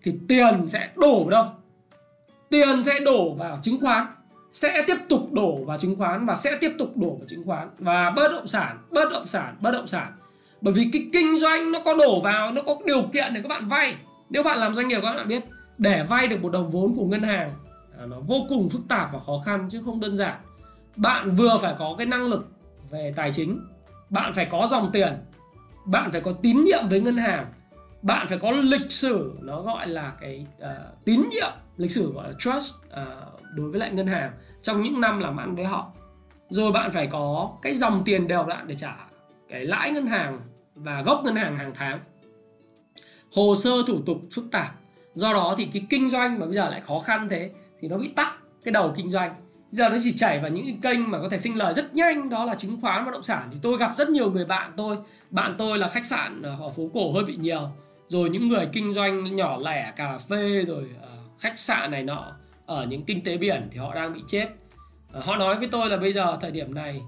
thì 0.03 0.13
tiền 0.27 0.67
sẽ 0.67 0.89
đổ 0.95 1.19
vào 1.19 1.29
đâu? 1.29 1.45
Tiền 2.49 2.83
sẽ 2.83 2.99
đổ 2.99 3.33
vào 3.33 3.59
chứng 3.61 3.81
khoán 3.81 4.07
sẽ 4.53 4.83
tiếp 4.87 4.97
tục 5.09 5.31
đổ 5.31 5.63
vào 5.65 5.77
chứng 5.77 5.95
khoán 5.95 6.25
và 6.25 6.35
sẽ 6.35 6.57
tiếp 6.61 6.71
tục 6.77 6.97
đổ 6.97 7.09
vào 7.09 7.27
chứng 7.27 7.45
khoán. 7.45 7.69
Và 7.77 8.09
bất 8.09 8.31
động 8.31 8.47
sản 8.47 8.77
bất 8.91 9.09
động 9.11 9.27
sản 9.27 9.55
bất 9.61 9.71
động 9.71 9.87
sản 9.87 10.11
bởi 10.61 10.73
vì 10.73 10.89
cái 10.93 11.09
kinh 11.13 11.39
doanh 11.39 11.71
nó 11.71 11.79
có 11.85 11.93
đổ 11.93 12.21
vào 12.21 12.51
nó 12.51 12.61
có 12.61 12.77
điều 12.85 13.01
kiện 13.13 13.33
để 13.33 13.41
các 13.41 13.47
bạn 13.47 13.67
vay. 13.67 13.95
Nếu 14.29 14.43
bạn 14.43 14.57
làm 14.57 14.73
doanh 14.73 14.87
nghiệp 14.87 14.99
các 15.03 15.15
bạn 15.15 15.27
biết 15.27 15.43
để 15.77 16.03
vay 16.09 16.27
được 16.27 16.41
một 16.41 16.51
đồng 16.51 16.71
vốn 16.71 16.95
của 16.95 17.05
ngân 17.05 17.21
hàng 17.21 17.51
à, 17.99 18.05
nó 18.05 18.17
vô 18.19 18.45
cùng 18.49 18.69
phức 18.69 18.81
tạp 18.87 19.13
và 19.13 19.19
khó 19.19 19.37
khăn 19.45 19.67
chứ 19.69 19.81
không 19.85 19.99
đơn 19.99 20.15
giản. 20.15 20.35
Bạn 20.95 21.35
vừa 21.35 21.57
phải 21.61 21.75
có 21.77 21.95
cái 21.97 22.07
năng 22.07 22.23
lực 22.23 22.51
về 22.91 23.13
tài 23.15 23.31
chính 23.31 23.59
bạn 24.09 24.33
phải 24.33 24.45
có 24.45 24.67
dòng 24.69 24.89
tiền 24.93 25.13
bạn 25.85 26.11
phải 26.11 26.21
có 26.21 26.31
tín 26.31 26.63
nhiệm 26.63 26.89
với 26.89 27.01
ngân 27.01 27.17
hàng 27.17 27.45
bạn 28.01 28.27
phải 28.27 28.37
có 28.37 28.51
lịch 28.51 28.91
sử 28.91 29.33
nó 29.41 29.61
gọi 29.61 29.87
là 29.87 30.13
cái 30.19 30.45
uh, 30.57 31.05
tín 31.05 31.23
nhiệm 31.29 31.51
lịch 31.77 31.91
sử 31.91 32.11
gọi 32.11 32.27
là 32.27 32.35
trust 32.39 32.75
uh, 32.75 33.41
đối 33.53 33.69
với 33.71 33.79
lại 33.79 33.91
ngân 33.91 34.07
hàng. 34.07 34.31
Trong 34.61 34.81
những 34.81 35.01
năm 35.01 35.19
làm 35.19 35.37
ăn 35.37 35.55
với 35.55 35.65
họ 35.65 35.91
rồi 36.49 36.71
bạn 36.71 36.91
phải 36.91 37.07
có 37.07 37.51
cái 37.61 37.73
dòng 37.73 38.01
tiền 38.05 38.27
đều 38.27 38.45
đặn 38.45 38.67
để 38.67 38.75
trả 38.75 38.95
cái 39.49 39.65
lãi 39.65 39.91
ngân 39.91 40.05
hàng 40.05 40.39
và 40.75 41.01
gốc 41.01 41.21
ngân 41.25 41.35
hàng 41.35 41.57
hàng 41.57 41.71
tháng. 41.75 41.99
Hồ 43.35 43.55
sơ 43.55 43.71
thủ 43.87 44.01
tục 44.05 44.17
phức 44.31 44.45
tạp. 44.51 44.75
Do 45.15 45.33
đó 45.33 45.55
thì 45.57 45.67
cái 45.73 45.85
kinh 45.89 46.09
doanh 46.09 46.39
mà 46.39 46.45
bây 46.45 46.55
giờ 46.55 46.69
lại 46.69 46.81
khó 46.81 46.99
khăn 46.99 47.27
thế 47.29 47.51
thì 47.81 47.87
nó 47.87 47.97
bị 47.97 48.07
tắc 48.15 48.35
cái 48.63 48.71
đầu 48.71 48.93
kinh 48.95 49.11
doanh. 49.11 49.35
Bây 49.71 49.77
giờ 49.77 49.89
nó 49.89 49.97
chỉ 50.03 50.11
chảy 50.11 50.39
vào 50.39 50.51
những 50.51 50.65
cái 50.65 50.77
kênh 50.81 51.11
mà 51.11 51.19
có 51.19 51.29
thể 51.29 51.37
sinh 51.37 51.57
lời 51.57 51.73
rất 51.73 51.95
nhanh 51.95 52.29
đó 52.29 52.45
là 52.45 52.55
chứng 52.55 52.81
khoán 52.81 53.05
bất 53.05 53.11
động 53.11 53.23
sản. 53.23 53.47
Thì 53.51 53.57
tôi 53.61 53.77
gặp 53.77 53.93
rất 53.97 54.09
nhiều 54.09 54.31
người 54.31 54.45
bạn 54.45 54.71
tôi. 54.77 54.97
Bạn 55.29 55.55
tôi 55.57 55.77
là 55.77 55.89
khách 55.89 56.05
sạn 56.05 56.41
ở 56.41 56.71
phố 56.75 56.89
cổ 56.93 57.11
hơi 57.11 57.23
bị 57.23 57.35
nhiều. 57.35 57.69
Rồi 58.07 58.29
những 58.29 58.47
người 58.47 58.67
kinh 58.73 58.93
doanh 58.93 59.35
nhỏ 59.35 59.57
lẻ 59.57 59.93
cà 59.95 60.17
phê 60.17 60.65
rồi 60.67 60.83
uh, 60.83 61.39
khách 61.39 61.59
sạn 61.59 61.91
này 61.91 62.03
nọ 62.03 62.31
ở 62.65 62.85
những 62.85 63.03
kinh 63.03 63.23
tế 63.23 63.37
biển 63.37 63.67
thì 63.71 63.77
họ 63.77 63.95
đang 63.95 64.13
bị 64.13 64.21
chết. 64.27 64.47
Uh, 65.17 65.23
họ 65.23 65.37
nói 65.37 65.55
với 65.55 65.67
tôi 65.71 65.89
là 65.89 65.97
bây 65.97 66.13
giờ 66.13 66.37
thời 66.41 66.51
điểm 66.51 66.73
này 66.73 67.01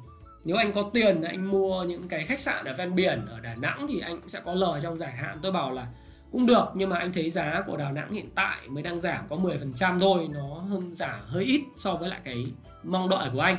nếu 0.45 0.57
anh 0.57 0.73
có 0.73 0.89
tiền 0.93 1.21
anh 1.21 1.51
mua 1.51 1.83
những 1.83 2.07
cái 2.07 2.25
khách 2.25 2.39
sạn 2.39 2.65
ở 2.65 2.73
ven 2.77 2.95
biển 2.95 3.25
ở 3.29 3.39
Đà 3.39 3.55
Nẵng 3.55 3.85
thì 3.87 3.99
anh 3.99 4.19
sẽ 4.27 4.39
có 4.45 4.53
lời 4.53 4.81
trong 4.83 4.97
dài 4.97 5.11
hạn. 5.11 5.39
Tôi 5.41 5.51
bảo 5.51 5.71
là 5.71 5.87
cũng 6.31 6.45
được 6.45 6.65
nhưng 6.73 6.89
mà 6.89 6.97
anh 6.97 7.13
thấy 7.13 7.29
giá 7.29 7.61
của 7.65 7.77
Đà 7.77 7.91
Nẵng 7.91 8.11
hiện 8.11 8.29
tại 8.35 8.57
mới 8.67 8.83
đang 8.83 8.99
giảm 8.99 9.27
có 9.29 9.35
10% 9.35 9.99
thôi 9.99 10.29
nó 10.31 10.59
hơn 10.69 10.95
giảm 10.95 11.19
hơi 11.23 11.43
ít 11.43 11.61
so 11.75 11.95
với 11.95 12.09
lại 12.09 12.19
cái 12.23 12.45
mong 12.83 13.09
đợi 13.09 13.29
của 13.33 13.39
anh. 13.39 13.57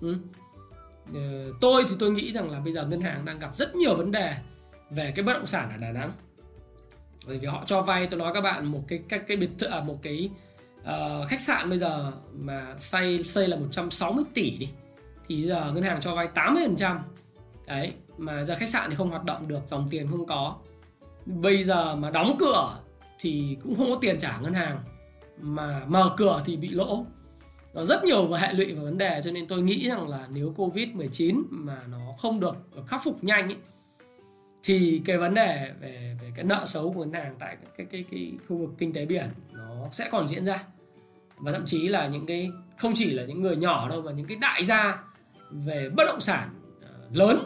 Ừ. 0.00 0.16
Ờ, 1.14 1.52
tôi 1.60 1.84
thì 1.88 1.96
tôi 1.98 2.10
nghĩ 2.10 2.32
rằng 2.32 2.50
là 2.50 2.60
bây 2.60 2.72
giờ 2.72 2.86
ngân 2.86 3.00
hàng 3.00 3.24
đang 3.24 3.38
gặp 3.38 3.56
rất 3.56 3.76
nhiều 3.76 3.96
vấn 3.96 4.10
đề 4.10 4.34
về 4.90 5.12
cái 5.16 5.24
bất 5.24 5.32
động 5.32 5.46
sản 5.46 5.70
ở 5.70 5.76
Đà 5.76 5.92
Nẵng. 5.92 6.12
Bởi 7.26 7.38
vì 7.38 7.46
họ 7.46 7.62
cho 7.66 7.80
vay 7.80 8.06
tôi 8.06 8.20
nói 8.20 8.34
các 8.34 8.40
bạn 8.40 8.66
một 8.66 8.82
cái 8.88 9.02
cái, 9.08 9.18
cái 9.18 9.36
biệt 9.36 9.50
thự 9.58 9.66
à, 9.66 9.80
một 9.80 9.98
cái 10.02 10.30
uh, 10.80 11.28
khách 11.28 11.40
sạn 11.40 11.70
bây 11.70 11.78
giờ 11.78 12.12
mà 12.32 12.74
xây 12.78 13.22
xây 13.22 13.48
là 13.48 13.56
160 13.56 14.24
tỷ 14.34 14.50
đi 14.50 14.68
thì 15.28 15.46
giờ 15.46 15.72
ngân 15.74 15.82
hàng 15.82 16.00
cho 16.00 16.14
vay 16.14 16.28
80% 16.34 16.98
đấy 17.66 17.92
mà 18.18 18.44
giờ 18.44 18.56
khách 18.58 18.68
sạn 18.68 18.90
thì 18.90 18.96
không 18.96 19.10
hoạt 19.10 19.24
động 19.24 19.48
được 19.48 19.60
dòng 19.66 19.88
tiền 19.90 20.10
không 20.10 20.26
có. 20.26 20.56
Bây 21.26 21.64
giờ 21.64 21.96
mà 21.96 22.10
đóng 22.10 22.36
cửa 22.38 22.78
thì 23.18 23.56
cũng 23.62 23.74
không 23.74 23.90
có 23.90 23.98
tiền 24.00 24.18
trả 24.18 24.38
ngân 24.38 24.54
hàng. 24.54 24.78
Mà 25.40 25.82
mở 25.86 26.14
cửa 26.16 26.42
thì 26.44 26.56
bị 26.56 26.68
lỗ. 26.68 27.06
Nó 27.74 27.84
rất 27.84 28.04
nhiều 28.04 28.32
hệ 28.32 28.52
lụy 28.52 28.72
và 28.72 28.82
vấn 28.82 28.98
đề 28.98 29.20
cho 29.24 29.30
nên 29.30 29.46
tôi 29.46 29.62
nghĩ 29.62 29.88
rằng 29.88 30.08
là 30.08 30.26
nếu 30.30 30.52
covid 30.56 30.88
19 30.88 31.42
mà 31.50 31.80
nó 31.90 31.98
không 32.18 32.40
được 32.40 32.56
khắc 32.86 33.04
phục 33.04 33.24
nhanh 33.24 33.48
ấy, 33.48 33.56
thì 34.62 35.02
cái 35.04 35.18
vấn 35.18 35.34
đề 35.34 35.72
về 35.80 36.16
về 36.22 36.32
cái 36.34 36.44
nợ 36.44 36.62
xấu 36.66 36.92
của 36.92 37.04
ngân 37.04 37.12
hàng 37.12 37.34
tại 37.38 37.56
cái, 37.60 37.70
cái 37.76 37.86
cái 37.86 38.04
cái 38.10 38.32
khu 38.48 38.56
vực 38.56 38.70
kinh 38.78 38.92
tế 38.92 39.06
biển 39.06 39.28
nó 39.52 39.88
sẽ 39.92 40.08
còn 40.10 40.28
diễn 40.28 40.44
ra. 40.44 40.64
Và 41.36 41.52
thậm 41.52 41.64
chí 41.64 41.88
là 41.88 42.06
những 42.06 42.26
cái 42.26 42.50
không 42.78 42.92
chỉ 42.94 43.10
là 43.10 43.24
những 43.24 43.42
người 43.42 43.56
nhỏ 43.56 43.88
đâu 43.88 44.02
mà 44.02 44.12
những 44.12 44.26
cái 44.26 44.36
đại 44.40 44.64
gia 44.64 45.04
về 45.50 45.88
bất 45.88 46.04
động 46.06 46.20
sản 46.20 46.48
ờ, 46.82 46.88
lớn, 47.12 47.38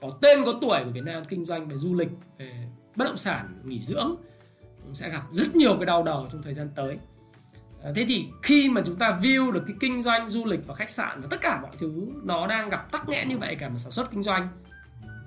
có 0.00 0.10
tên, 0.20 0.44
có 0.44 0.52
tuổi 0.60 0.84
của 0.84 0.90
Việt 0.90 1.04
Nam 1.04 1.24
kinh 1.24 1.44
doanh 1.44 1.68
về 1.68 1.76
du 1.76 1.94
lịch, 1.94 2.08
về 2.38 2.68
bất 2.96 3.04
động 3.04 3.16
sản, 3.16 3.48
nghỉ 3.64 3.80
dưỡng, 3.80 4.14
cũng 4.84 4.94
sẽ 4.94 5.10
gặp 5.10 5.22
rất 5.32 5.56
nhiều 5.56 5.76
cái 5.76 5.86
đau 5.86 6.02
đầu 6.02 6.28
trong 6.32 6.42
thời 6.42 6.54
gian 6.54 6.70
tới. 6.74 6.98
Ờ, 7.82 7.92
thế 7.96 8.04
thì 8.08 8.26
khi 8.42 8.70
mà 8.70 8.82
chúng 8.86 8.96
ta 8.96 9.18
view 9.22 9.50
được 9.52 9.62
cái 9.66 9.76
kinh 9.80 10.02
doanh 10.02 10.28
du 10.28 10.44
lịch 10.44 10.66
và 10.66 10.74
khách 10.74 10.90
sạn 10.90 11.20
và 11.20 11.28
tất 11.30 11.40
cả 11.40 11.60
mọi 11.60 11.70
thứ 11.78 12.08
nó 12.22 12.46
đang 12.46 12.68
gặp 12.68 12.92
tắc 12.92 13.08
nghẽn 13.08 13.28
như 13.28 13.38
vậy, 13.38 13.54
cả 13.54 13.68
mà 13.68 13.76
sản 13.76 13.90
xuất 13.90 14.10
kinh 14.10 14.22
doanh, 14.22 14.48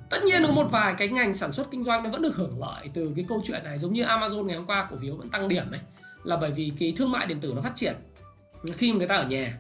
tất 0.10 0.24
nhiên 0.24 0.44
có 0.48 0.52
một 0.52 0.67
vài 0.72 0.96
cái 0.98 1.08
ngành 1.08 1.34
sản 1.34 1.52
xuất 1.52 1.72
kinh 1.72 1.84
doanh 1.84 2.04
nó 2.04 2.10
vẫn 2.10 2.22
được 2.22 2.36
hưởng 2.36 2.60
lợi 2.60 2.89
từ 2.94 3.13
cái 3.15 3.26
câu 3.28 3.41
chuyện 3.46 3.63
này, 3.63 3.78
giống 3.78 3.94
như 3.94 4.04
Amazon 4.04 4.44
ngày 4.44 4.58
hôm 4.58 4.65
qua 4.65 4.88
cổ 4.91 4.98
phiếu 4.98 5.15
vẫn 5.15 5.30
tăng 5.30 5.48
điểm 5.48 5.72
này, 5.72 5.82
là 6.24 6.38
bởi 6.38 6.52
vì 6.52 6.72
cái 6.80 6.94
thương 6.98 7.12
mại 7.12 7.28
điện 7.28 7.39
tử 7.41 7.54
nó 7.56 7.62
phát 7.62 7.76
triển. 7.76 7.96
Khi 8.74 8.91
người 8.91 9.08
ta 9.08 9.15
ở 9.15 9.28
nhà, 9.28 9.58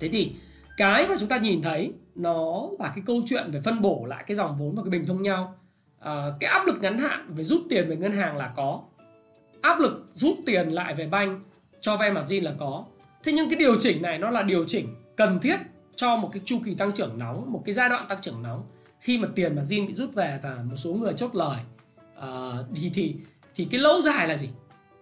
thế 0.00 0.08
thì 0.08 0.32
cái 0.76 1.08
mà 1.08 1.14
chúng 1.20 1.28
ta 1.28 1.38
nhìn 1.38 1.62
thấy 1.62 1.92
nó 2.14 2.68
là 2.78 2.92
cái 2.94 3.04
câu 3.06 3.22
chuyện 3.26 3.50
về 3.50 3.60
phân 3.60 3.82
bổ 3.82 4.04
lại 4.08 4.24
cái 4.26 4.34
dòng 4.34 4.56
vốn 4.56 4.74
và 4.74 4.82
cái 4.82 4.90
bình 4.90 5.06
thông 5.06 5.22
nhau. 5.22 5.54
À, 6.00 6.26
cái 6.40 6.50
áp 6.50 6.66
lực 6.66 6.76
ngắn 6.80 6.98
hạn 6.98 7.34
về 7.34 7.44
rút 7.44 7.62
tiền 7.70 7.88
về 7.88 7.96
ngân 7.96 8.12
hàng 8.12 8.36
là 8.36 8.52
có. 8.56 8.80
Áp 9.60 9.80
lực 9.80 10.08
rút 10.12 10.38
tiền 10.46 10.68
lại 10.68 10.94
về 10.94 11.06
banh 11.06 11.40
cho 11.80 11.96
vay 11.96 12.12
margin 12.12 12.44
là 12.44 12.52
có. 12.58 12.84
Thế 13.24 13.32
nhưng 13.32 13.50
cái 13.50 13.58
điều 13.58 13.76
chỉnh 13.80 14.02
này 14.02 14.18
nó 14.18 14.30
là 14.30 14.42
điều 14.42 14.64
chỉnh 14.64 14.86
cần 15.16 15.38
thiết 15.38 15.56
cho 15.96 16.16
một 16.16 16.30
cái 16.32 16.42
chu 16.44 16.58
kỳ 16.64 16.74
tăng 16.74 16.92
trưởng 16.92 17.18
nóng 17.18 17.52
một 17.52 17.62
cái 17.64 17.72
giai 17.74 17.88
đoạn 17.88 18.06
tăng 18.08 18.20
trưởng 18.20 18.42
nóng 18.42 18.62
khi 19.00 19.18
mà 19.18 19.28
tiền 19.34 19.56
margin 19.56 19.86
bị 19.86 19.94
rút 19.94 20.14
về 20.14 20.40
và 20.42 20.56
một 20.70 20.76
số 20.76 20.94
người 20.94 21.12
chốt 21.12 21.34
lời. 21.34 21.58
À, 22.20 22.52
thì 22.74 22.90
thì 22.94 23.14
thì 23.54 23.68
cái 23.70 23.80
lâu 23.80 24.00
dài 24.00 24.28
là 24.28 24.36
gì? 24.36 24.48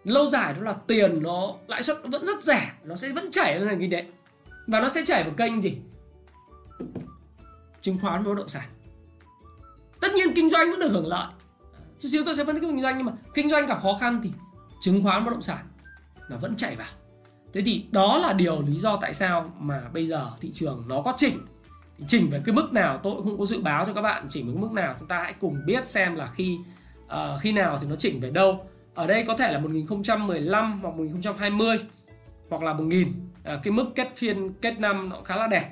Lâu 0.05 0.27
dài 0.27 0.55
đó 0.55 0.61
là 0.63 0.75
tiền 0.87 1.23
nó 1.23 1.55
lãi 1.67 1.83
suất 1.83 1.97
vẫn 2.05 2.27
rất 2.27 2.43
rẻ 2.43 2.73
nó 2.85 2.97
sẽ 2.97 3.09
vẫn 3.09 3.31
chảy 3.31 3.59
lên 3.59 3.69
nền 3.69 3.79
kinh 3.79 3.91
tế 3.91 4.05
và 4.67 4.81
nó 4.81 4.89
sẽ 4.89 5.05
chảy 5.05 5.25
vào 5.25 5.33
kênh 5.37 5.63
gì? 5.63 5.79
Chứng 7.81 7.99
khoán 8.03 8.23
và 8.23 8.29
bất 8.29 8.39
động 8.39 8.49
sản. 8.49 8.69
Tất 10.01 10.13
nhiên 10.13 10.35
kinh 10.35 10.51
doanh 10.51 10.71
vẫn 10.71 10.81
được 10.81 10.89
hưởng 10.89 11.07
lợi. 11.07 11.27
Chút 11.99 12.09
xíu 12.09 12.23
tôi 12.25 12.35
sẽ 12.35 12.45
phân 12.45 12.55
tích 12.55 12.63
kinh 12.67 12.83
doanh 12.83 12.97
nhưng 12.97 13.07
mà 13.07 13.13
kinh 13.35 13.51
doanh 13.51 13.67
gặp 13.67 13.79
khó 13.83 13.93
khăn 14.01 14.21
thì 14.23 14.31
chứng 14.81 15.03
khoán 15.03 15.25
bất 15.25 15.31
động 15.31 15.43
sản 15.43 15.67
nó 16.29 16.37
vẫn 16.37 16.57
chạy 16.57 16.77
vào. 16.77 16.89
Thế 17.53 17.61
thì 17.61 17.85
đó 17.91 18.19
là 18.19 18.33
điều 18.33 18.63
lý 18.63 18.79
do 18.79 18.97
tại 19.01 19.15
sao 19.15 19.53
mà 19.59 19.83
bây 19.93 20.07
giờ 20.07 20.31
thị 20.41 20.51
trường 20.53 20.85
nó 20.89 21.03
có 21.03 21.13
chỉnh 21.17 21.39
thì 21.99 22.05
chỉnh 22.09 22.31
về 22.31 22.43
cái 22.45 22.55
mức 22.55 22.73
nào 22.73 22.99
tôi 23.03 23.15
cũng 23.17 23.25
không 23.25 23.39
có 23.39 23.45
dự 23.45 23.63
báo 23.63 23.85
cho 23.85 23.93
các 23.93 24.03
bạn 24.03 24.27
chỉnh 24.29 24.47
với 24.47 24.57
mức 24.63 24.73
nào 24.73 24.95
chúng 24.99 25.09
ta 25.09 25.19
hãy 25.19 25.35
cùng 25.41 25.61
biết 25.67 25.89
xem 25.89 26.17
là 26.17 26.27
khi 26.27 26.59
uh, 27.05 27.41
khi 27.41 27.53
nào 27.53 27.79
thì 27.81 27.87
nó 27.87 27.97
chỉnh 27.97 28.21
về 28.21 28.31
đâu. 28.31 28.67
Ở 28.95 29.07
đây 29.07 29.25
có 29.27 29.37
thể 29.37 29.53
là 29.53 29.59
1015 29.59 30.81
hoặc 30.83 30.95
1020 30.95 31.79
hoặc 32.51 32.63
là 32.63 32.73
1000 32.73 33.13
à, 33.45 33.61
cái 33.63 33.73
mức 33.73 33.87
kết 33.95 34.17
phiên 34.17 34.53
kết 34.53 34.81
năm 34.81 35.09
nó 35.09 35.17
khá 35.25 35.37
là 35.37 35.47
đẹp. 35.47 35.71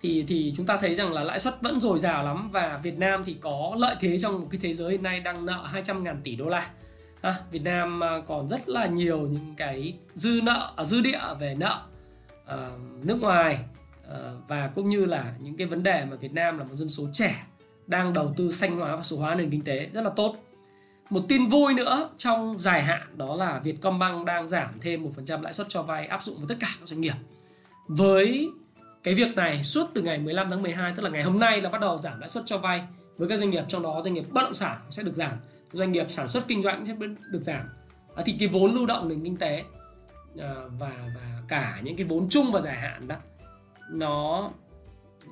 Thì 0.00 0.24
thì 0.28 0.52
chúng 0.56 0.66
ta 0.66 0.76
thấy 0.76 0.94
rằng 0.94 1.12
là 1.12 1.24
lãi 1.24 1.40
suất 1.40 1.62
vẫn 1.62 1.80
dồi 1.80 1.98
dào 1.98 2.24
lắm 2.24 2.50
và 2.50 2.80
Việt 2.82 2.98
Nam 2.98 3.22
thì 3.24 3.36
có 3.40 3.74
lợi 3.78 3.96
thế 4.00 4.18
trong 4.18 4.40
một 4.40 4.46
cái 4.50 4.60
thế 4.62 4.74
giới 4.74 4.90
hiện 4.90 5.02
nay 5.02 5.20
đang 5.20 5.46
nợ 5.46 5.66
200 5.66 6.02
ngàn 6.02 6.20
tỷ 6.24 6.36
đô 6.36 6.48
la. 6.48 6.70
À, 7.20 7.34
Việt 7.50 7.62
Nam 7.62 8.04
à, 8.04 8.20
còn 8.26 8.48
rất 8.48 8.68
là 8.68 8.86
nhiều 8.86 9.18
những 9.20 9.54
cái 9.56 9.92
dư 10.14 10.40
nợ 10.42 10.72
à, 10.76 10.84
dư 10.84 11.00
địa 11.00 11.20
về 11.40 11.54
nợ 11.54 11.82
à, 12.46 12.70
nước 13.02 13.20
ngoài 13.20 13.58
à, 14.10 14.16
và 14.48 14.70
cũng 14.74 14.88
như 14.88 15.04
là 15.04 15.34
những 15.38 15.56
cái 15.56 15.66
vấn 15.66 15.82
đề 15.82 16.04
mà 16.04 16.16
Việt 16.16 16.32
Nam 16.32 16.58
là 16.58 16.64
một 16.64 16.74
dân 16.74 16.88
số 16.88 17.04
trẻ 17.12 17.44
đang 17.86 18.12
đầu 18.12 18.34
tư 18.36 18.52
xanh 18.52 18.76
hóa 18.76 18.96
và 18.96 19.02
số 19.02 19.16
hóa 19.16 19.34
nền 19.34 19.50
kinh 19.50 19.64
tế 19.64 19.88
rất 19.92 20.02
là 20.02 20.10
tốt 20.10 20.36
một 21.10 21.20
tin 21.28 21.48
vui 21.48 21.74
nữa 21.74 22.08
trong 22.18 22.58
dài 22.58 22.82
hạn 22.82 23.02
đó 23.16 23.36
là 23.36 23.60
Vietcombank 23.64 24.26
đang 24.26 24.48
giảm 24.48 24.68
thêm 24.80 25.06
1% 25.26 25.42
lãi 25.42 25.52
suất 25.52 25.68
cho 25.68 25.82
vay 25.82 26.06
áp 26.06 26.22
dụng 26.22 26.36
với 26.38 26.46
tất 26.48 26.54
cả 26.60 26.68
các 26.80 26.88
doanh 26.88 27.00
nghiệp. 27.00 27.14
Với 27.88 28.50
cái 29.02 29.14
việc 29.14 29.36
này 29.36 29.64
suốt 29.64 29.90
từ 29.94 30.02
ngày 30.02 30.18
15 30.18 30.50
tháng 30.50 30.62
12 30.62 30.92
tức 30.96 31.02
là 31.02 31.10
ngày 31.10 31.22
hôm 31.22 31.38
nay 31.38 31.60
là 31.60 31.70
bắt 31.70 31.80
đầu 31.80 31.98
giảm 31.98 32.20
lãi 32.20 32.28
suất 32.28 32.44
cho 32.46 32.58
vay 32.58 32.82
với 33.16 33.28
các 33.28 33.38
doanh 33.38 33.50
nghiệp 33.50 33.64
trong 33.68 33.82
đó 33.82 34.00
doanh 34.04 34.14
nghiệp 34.14 34.24
bất 34.30 34.42
động 34.42 34.54
sản 34.54 34.78
sẽ 34.90 35.02
được 35.02 35.14
giảm, 35.14 35.32
doanh 35.72 35.92
nghiệp 35.92 36.06
sản 36.08 36.28
xuất 36.28 36.48
kinh 36.48 36.62
doanh 36.62 36.86
sẽ 36.86 36.94
được 37.30 37.42
giảm. 37.42 37.68
À, 38.14 38.22
thì 38.26 38.36
cái 38.38 38.48
vốn 38.48 38.74
lưu 38.74 38.86
động 38.86 39.08
nền 39.08 39.24
kinh 39.24 39.36
tế 39.36 39.64
à, 40.38 40.54
và 40.78 40.92
và 41.16 41.42
cả 41.48 41.80
những 41.82 41.96
cái 41.96 42.06
vốn 42.06 42.28
chung 42.30 42.50
và 42.52 42.60
dài 42.60 42.76
hạn 42.76 43.08
đó 43.08 43.16
nó 43.90 44.50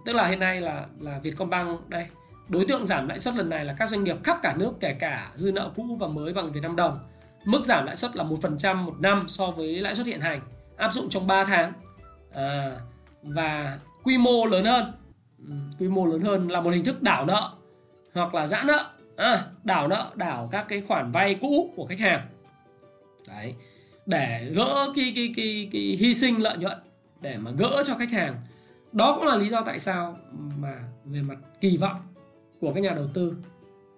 tức 0.04 0.12
là 0.12 0.26
hiện 0.26 0.38
nay 0.38 0.60
là 0.60 0.86
là 1.00 1.18
Vietcombank 1.18 1.88
đây 1.88 2.06
Đối 2.48 2.64
tượng 2.64 2.86
giảm 2.86 3.08
lãi 3.08 3.20
suất 3.20 3.34
lần 3.34 3.48
này 3.48 3.64
là 3.64 3.74
các 3.78 3.88
doanh 3.88 4.04
nghiệp 4.04 4.16
khắp 4.24 4.38
cả 4.42 4.54
nước 4.58 4.72
kể 4.80 4.92
cả 4.92 5.30
dư 5.34 5.52
nợ 5.52 5.70
cũ 5.76 5.96
và 6.00 6.08
mới 6.08 6.32
bằng 6.32 6.52
Việt 6.52 6.60
Nam 6.62 6.76
đồng. 6.76 6.98
Mức 7.44 7.64
giảm 7.64 7.86
lãi 7.86 7.96
suất 7.96 8.16
là 8.16 8.24
1% 8.24 8.76
một 8.76 8.94
năm 9.00 9.24
so 9.28 9.50
với 9.50 9.80
lãi 9.80 9.94
suất 9.94 10.06
hiện 10.06 10.20
hành, 10.20 10.40
áp 10.76 10.92
dụng 10.92 11.08
trong 11.08 11.26
3 11.26 11.44
tháng. 11.44 11.72
À, 12.34 12.70
và 13.22 13.78
quy 14.02 14.18
mô 14.18 14.46
lớn 14.46 14.64
hơn. 14.64 14.92
Ừ, 15.48 15.54
quy 15.78 15.88
mô 15.88 16.06
lớn 16.06 16.20
hơn 16.20 16.48
là 16.48 16.60
một 16.60 16.70
hình 16.70 16.84
thức 16.84 17.02
đảo 17.02 17.26
nợ 17.26 17.50
hoặc 18.14 18.34
là 18.34 18.46
giãn 18.46 18.66
nợ. 18.66 18.90
À, 19.16 19.44
đảo 19.64 19.88
nợ, 19.88 20.10
đảo 20.14 20.48
các 20.52 20.66
cái 20.68 20.80
khoản 20.80 21.12
vay 21.12 21.34
cũ 21.34 21.72
của 21.76 21.86
khách 21.86 22.00
hàng. 22.00 22.26
Đấy, 23.28 23.54
để 24.06 24.50
gỡ 24.54 24.92
cái 24.96 25.12
cái 25.16 25.32
cái 25.36 25.68
cái 25.72 25.82
hy 25.82 26.14
sinh 26.14 26.42
lợi 26.42 26.56
nhuận 26.56 26.78
để 27.20 27.36
mà 27.36 27.50
gỡ 27.50 27.82
cho 27.86 27.94
khách 27.94 28.10
hàng. 28.10 28.36
Đó 28.92 29.14
cũng 29.16 29.26
là 29.26 29.36
lý 29.36 29.48
do 29.48 29.62
tại 29.66 29.78
sao 29.78 30.16
mà 30.58 30.74
về 31.04 31.22
mặt 31.22 31.36
kỳ 31.60 31.76
vọng 31.76 31.96
của 32.60 32.72
các 32.74 32.80
nhà 32.80 32.92
đầu 32.96 33.06
tư 33.14 33.34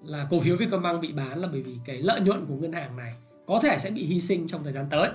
là 0.05 0.27
cổ 0.31 0.41
phiếu 0.41 0.57
Vietcombank 0.57 1.01
bị 1.01 1.13
bán 1.13 1.39
là 1.39 1.49
bởi 1.53 1.63
vì 1.63 1.77
cái 1.85 1.99
lợi 1.99 2.21
nhuận 2.21 2.47
của 2.47 2.55
ngân 2.55 2.73
hàng 2.73 2.97
này 2.97 3.15
có 3.47 3.61
thể 3.63 3.79
sẽ 3.79 3.91
bị 3.91 4.05
hy 4.05 4.21
sinh 4.21 4.47
trong 4.47 4.65
thời 4.65 4.73
gian 4.73 4.87
tới 4.91 5.11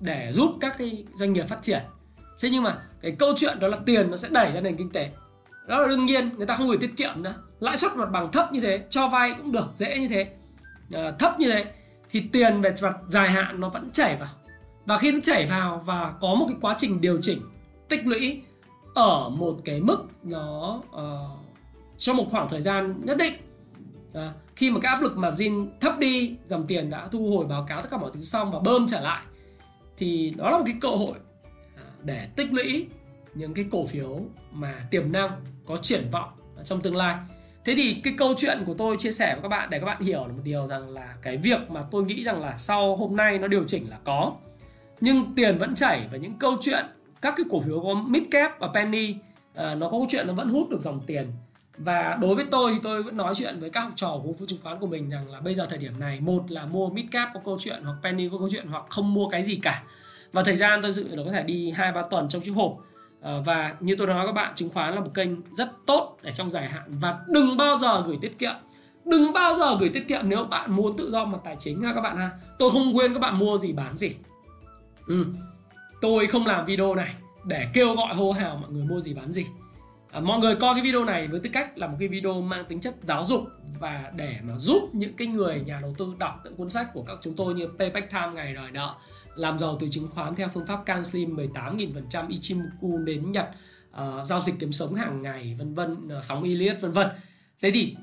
để 0.00 0.32
giúp 0.32 0.56
các 0.60 0.74
cái 0.78 1.04
doanh 1.14 1.32
nghiệp 1.32 1.44
phát 1.48 1.62
triển. 1.62 1.82
Thế 2.40 2.48
nhưng 2.52 2.62
mà 2.62 2.82
cái 3.00 3.16
câu 3.18 3.32
chuyện 3.36 3.58
đó 3.60 3.68
là 3.68 3.78
tiền 3.86 4.10
nó 4.10 4.16
sẽ 4.16 4.28
đẩy 4.32 4.52
ra 4.52 4.60
nền 4.60 4.76
kinh 4.76 4.90
tế. 4.90 5.10
Đó 5.66 5.80
là 5.80 5.88
đương 5.88 6.06
nhiên 6.06 6.30
người 6.36 6.46
ta 6.46 6.54
không 6.54 6.68
gửi 6.68 6.78
tiết 6.80 6.96
kiệm 6.96 7.22
nữa. 7.22 7.34
Lãi 7.60 7.76
suất 7.76 7.96
mặt 7.96 8.10
bằng 8.12 8.32
thấp 8.32 8.52
như 8.52 8.60
thế, 8.60 8.82
cho 8.90 9.08
vay 9.08 9.34
cũng 9.38 9.52
được 9.52 9.66
dễ 9.76 9.98
như 9.98 10.08
thế. 10.08 10.30
À, 10.92 11.10
thấp 11.18 11.40
như 11.40 11.50
thế 11.52 11.64
thì 12.10 12.20
tiền 12.32 12.60
về 12.60 12.74
mặt 12.82 12.96
dài 13.08 13.30
hạn 13.30 13.60
nó 13.60 13.68
vẫn 13.68 13.90
chảy 13.92 14.16
vào 14.16 14.28
và 14.86 14.98
khi 14.98 15.12
nó 15.12 15.18
chảy 15.22 15.46
vào 15.46 15.82
và 15.86 16.14
có 16.20 16.34
một 16.34 16.46
cái 16.48 16.56
quá 16.60 16.74
trình 16.78 17.00
điều 17.00 17.18
chỉnh 17.22 17.40
tích 17.88 18.06
lũy 18.06 18.42
ở 18.94 19.28
một 19.28 19.56
cái 19.64 19.80
mức 19.80 20.04
nó 20.22 20.80
uh, 20.90 21.47
trong 21.98 22.16
một 22.16 22.26
khoảng 22.30 22.48
thời 22.48 22.62
gian 22.62 22.94
nhất 23.04 23.16
định 23.18 23.34
à, 24.14 24.32
khi 24.56 24.70
mà 24.70 24.80
cái 24.80 24.92
áp 24.92 25.02
lực 25.02 25.16
mà 25.16 25.30
zin 25.30 25.66
thấp 25.80 25.98
đi 25.98 26.36
dòng 26.46 26.66
tiền 26.66 26.90
đã 26.90 27.08
thu 27.12 27.30
hồi 27.30 27.46
báo 27.46 27.64
cáo 27.68 27.82
tất 27.82 27.88
cả 27.90 27.96
mọi 27.96 28.10
thứ 28.14 28.22
xong 28.22 28.50
và 28.50 28.58
bơm 28.58 28.86
trở 28.88 29.00
lại 29.00 29.22
thì 29.96 30.34
đó 30.36 30.50
là 30.50 30.58
một 30.58 30.64
cái 30.66 30.74
cơ 30.80 30.88
hội 30.88 31.18
à, 31.76 31.84
để 32.02 32.28
tích 32.36 32.52
lũy 32.52 32.86
những 33.34 33.54
cái 33.54 33.64
cổ 33.70 33.86
phiếu 33.86 34.20
mà 34.52 34.74
tiềm 34.90 35.12
năng 35.12 35.30
có 35.66 35.76
triển 35.76 36.08
vọng 36.12 36.28
trong 36.64 36.80
tương 36.80 36.96
lai. 36.96 37.16
Thế 37.64 37.74
thì 37.76 37.94
cái 38.04 38.14
câu 38.18 38.34
chuyện 38.36 38.62
của 38.66 38.74
tôi 38.74 38.96
chia 38.96 39.10
sẻ 39.10 39.34
với 39.34 39.42
các 39.42 39.48
bạn 39.48 39.70
để 39.70 39.78
các 39.78 39.86
bạn 39.86 40.02
hiểu 40.02 40.20
là 40.20 40.28
một 40.28 40.42
điều 40.44 40.66
rằng 40.66 40.90
là 40.90 41.14
cái 41.22 41.36
việc 41.36 41.70
mà 41.70 41.84
tôi 41.90 42.04
nghĩ 42.04 42.24
rằng 42.24 42.42
là 42.42 42.58
sau 42.58 42.96
hôm 42.96 43.16
nay 43.16 43.38
nó 43.38 43.48
điều 43.48 43.64
chỉnh 43.64 43.90
là 43.90 43.98
có 44.04 44.32
nhưng 45.00 45.34
tiền 45.34 45.58
vẫn 45.58 45.74
chảy 45.74 46.08
và 46.12 46.18
những 46.18 46.34
câu 46.38 46.56
chuyện 46.60 46.84
các 47.22 47.34
cái 47.36 47.46
cổ 47.50 47.60
phiếu 47.60 47.80
có 47.80 47.94
mid 47.94 48.22
cap 48.30 48.52
và 48.58 48.68
penny 48.74 49.14
à, 49.54 49.74
nó 49.74 49.86
có 49.86 49.90
câu 49.90 50.06
chuyện 50.10 50.26
nó 50.26 50.32
vẫn 50.32 50.48
hút 50.48 50.70
được 50.70 50.80
dòng 50.80 51.00
tiền 51.06 51.32
và 51.78 52.18
đối 52.20 52.34
với 52.34 52.44
tôi 52.50 52.72
thì 52.72 52.80
tôi 52.82 53.02
vẫn 53.02 53.16
nói 53.16 53.34
chuyện 53.34 53.60
với 53.60 53.70
các 53.70 53.80
học 53.80 53.92
trò 53.96 54.20
của 54.24 54.32
phố 54.32 54.46
chứng 54.46 54.58
khoán 54.62 54.78
của 54.78 54.86
mình 54.86 55.10
rằng 55.10 55.30
là 55.30 55.40
bây 55.40 55.54
giờ 55.54 55.66
thời 55.66 55.78
điểm 55.78 56.00
này, 56.00 56.20
một 56.20 56.44
là 56.48 56.66
mua 56.66 56.88
midcap 56.88 57.28
có 57.34 57.40
câu 57.44 57.58
chuyện 57.60 57.82
hoặc 57.84 57.96
penny 58.02 58.28
có 58.28 58.38
câu 58.38 58.48
chuyện 58.52 58.66
hoặc 58.66 58.84
không 58.88 59.14
mua 59.14 59.28
cái 59.28 59.42
gì 59.42 59.56
cả. 59.62 59.82
Và 60.32 60.42
thời 60.42 60.56
gian 60.56 60.82
tôi 60.82 60.92
dự 60.92 61.08
nó 61.12 61.22
có 61.24 61.30
thể 61.30 61.42
đi 61.42 61.70
hai, 61.70 61.92
ba 61.92 62.02
tuần 62.02 62.28
trong 62.28 62.42
chiếc 62.42 62.52
hộp. 62.52 62.76
Ờ, 63.20 63.42
và 63.46 63.74
như 63.80 63.96
tôi 63.98 64.06
nói 64.06 64.26
các 64.26 64.32
bạn, 64.32 64.52
chứng 64.54 64.70
khoán 64.70 64.94
là 64.94 65.00
một 65.00 65.10
kênh 65.14 65.28
rất 65.52 65.70
tốt 65.86 66.18
để 66.22 66.32
trong 66.32 66.50
dài 66.50 66.68
hạn. 66.68 66.98
Và 67.00 67.18
đừng 67.28 67.56
bao 67.56 67.78
giờ 67.78 68.02
gửi 68.06 68.16
tiết 68.20 68.38
kiệm. 68.38 68.54
Đừng 69.04 69.32
bao 69.32 69.54
giờ 69.54 69.76
gửi 69.80 69.88
tiết 69.88 70.08
kiệm 70.08 70.20
nếu 70.24 70.44
bạn 70.44 70.72
muốn 70.72 70.96
tự 70.96 71.10
do 71.10 71.24
mặt 71.24 71.38
tài 71.44 71.56
chính 71.58 71.82
ha 71.82 71.94
các 71.94 72.00
bạn 72.00 72.16
ha. 72.16 72.30
Tôi 72.58 72.70
không 72.70 72.92
khuyên 72.94 73.12
các 73.12 73.18
bạn 73.18 73.38
mua 73.38 73.58
gì 73.58 73.72
bán 73.72 73.96
gì. 73.96 74.10
Ừ. 75.06 75.26
tôi 76.00 76.26
không 76.26 76.46
làm 76.46 76.64
video 76.64 76.94
này 76.94 77.14
để 77.44 77.66
kêu 77.74 77.94
gọi 77.94 78.14
hô 78.14 78.32
hào 78.32 78.56
mọi 78.56 78.70
người 78.70 78.84
mua 78.84 79.00
gì 79.00 79.14
bán 79.14 79.32
gì 79.32 79.46
à, 80.10 80.20
mọi 80.20 80.38
người 80.38 80.56
coi 80.56 80.74
cái 80.74 80.82
video 80.82 81.04
này 81.04 81.28
với 81.28 81.40
tư 81.40 81.50
cách 81.52 81.78
là 81.78 81.86
một 81.86 81.96
cái 81.98 82.08
video 82.08 82.40
mang 82.40 82.64
tính 82.64 82.80
chất 82.80 82.94
giáo 83.02 83.24
dục 83.24 83.40
và 83.80 84.12
để 84.16 84.38
mà 84.42 84.58
giúp 84.58 84.90
những 84.92 85.16
cái 85.16 85.28
người 85.28 85.60
nhà 85.60 85.78
đầu 85.82 85.94
tư 85.98 86.14
đọc 86.18 86.40
những 86.44 86.56
cuốn 86.56 86.70
sách 86.70 86.88
của 86.94 87.02
các 87.02 87.18
chúng 87.22 87.34
tôi 87.34 87.54
như 87.54 87.68
Payback 87.78 88.10
Time 88.10 88.32
ngày 88.34 88.54
đòi 88.54 88.70
nợ 88.70 88.94
làm 89.34 89.58
giàu 89.58 89.76
từ 89.80 89.88
chứng 89.88 90.08
khoán 90.08 90.34
theo 90.34 90.48
phương 90.48 90.66
pháp 90.66 90.84
Canslim 90.86 91.36
18.000% 91.36 92.28
Ichimoku 92.28 92.98
đến 92.98 93.32
Nhật 93.32 93.48
uh, 93.90 94.26
giao 94.26 94.40
dịch 94.40 94.54
kiếm 94.58 94.72
sống 94.72 94.94
hàng 94.94 95.22
ngày 95.22 95.56
vân 95.58 95.74
vân 95.74 96.08
uh, 96.18 96.24
sóng 96.24 96.42
Elliot 96.42 96.80
vân 96.80 96.92
vân. 96.92 97.08
Thế 97.62 97.70
thì 97.70 97.96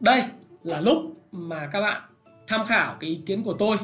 đây 0.00 0.22
là 0.62 0.80
lúc 0.80 0.98
mà 1.32 1.68
các 1.72 1.80
bạn 1.80 2.02
tham 2.46 2.66
khảo 2.66 2.96
cái 3.00 3.10
ý 3.10 3.20
kiến 3.26 3.42
của 3.42 3.52
tôi 3.52 3.76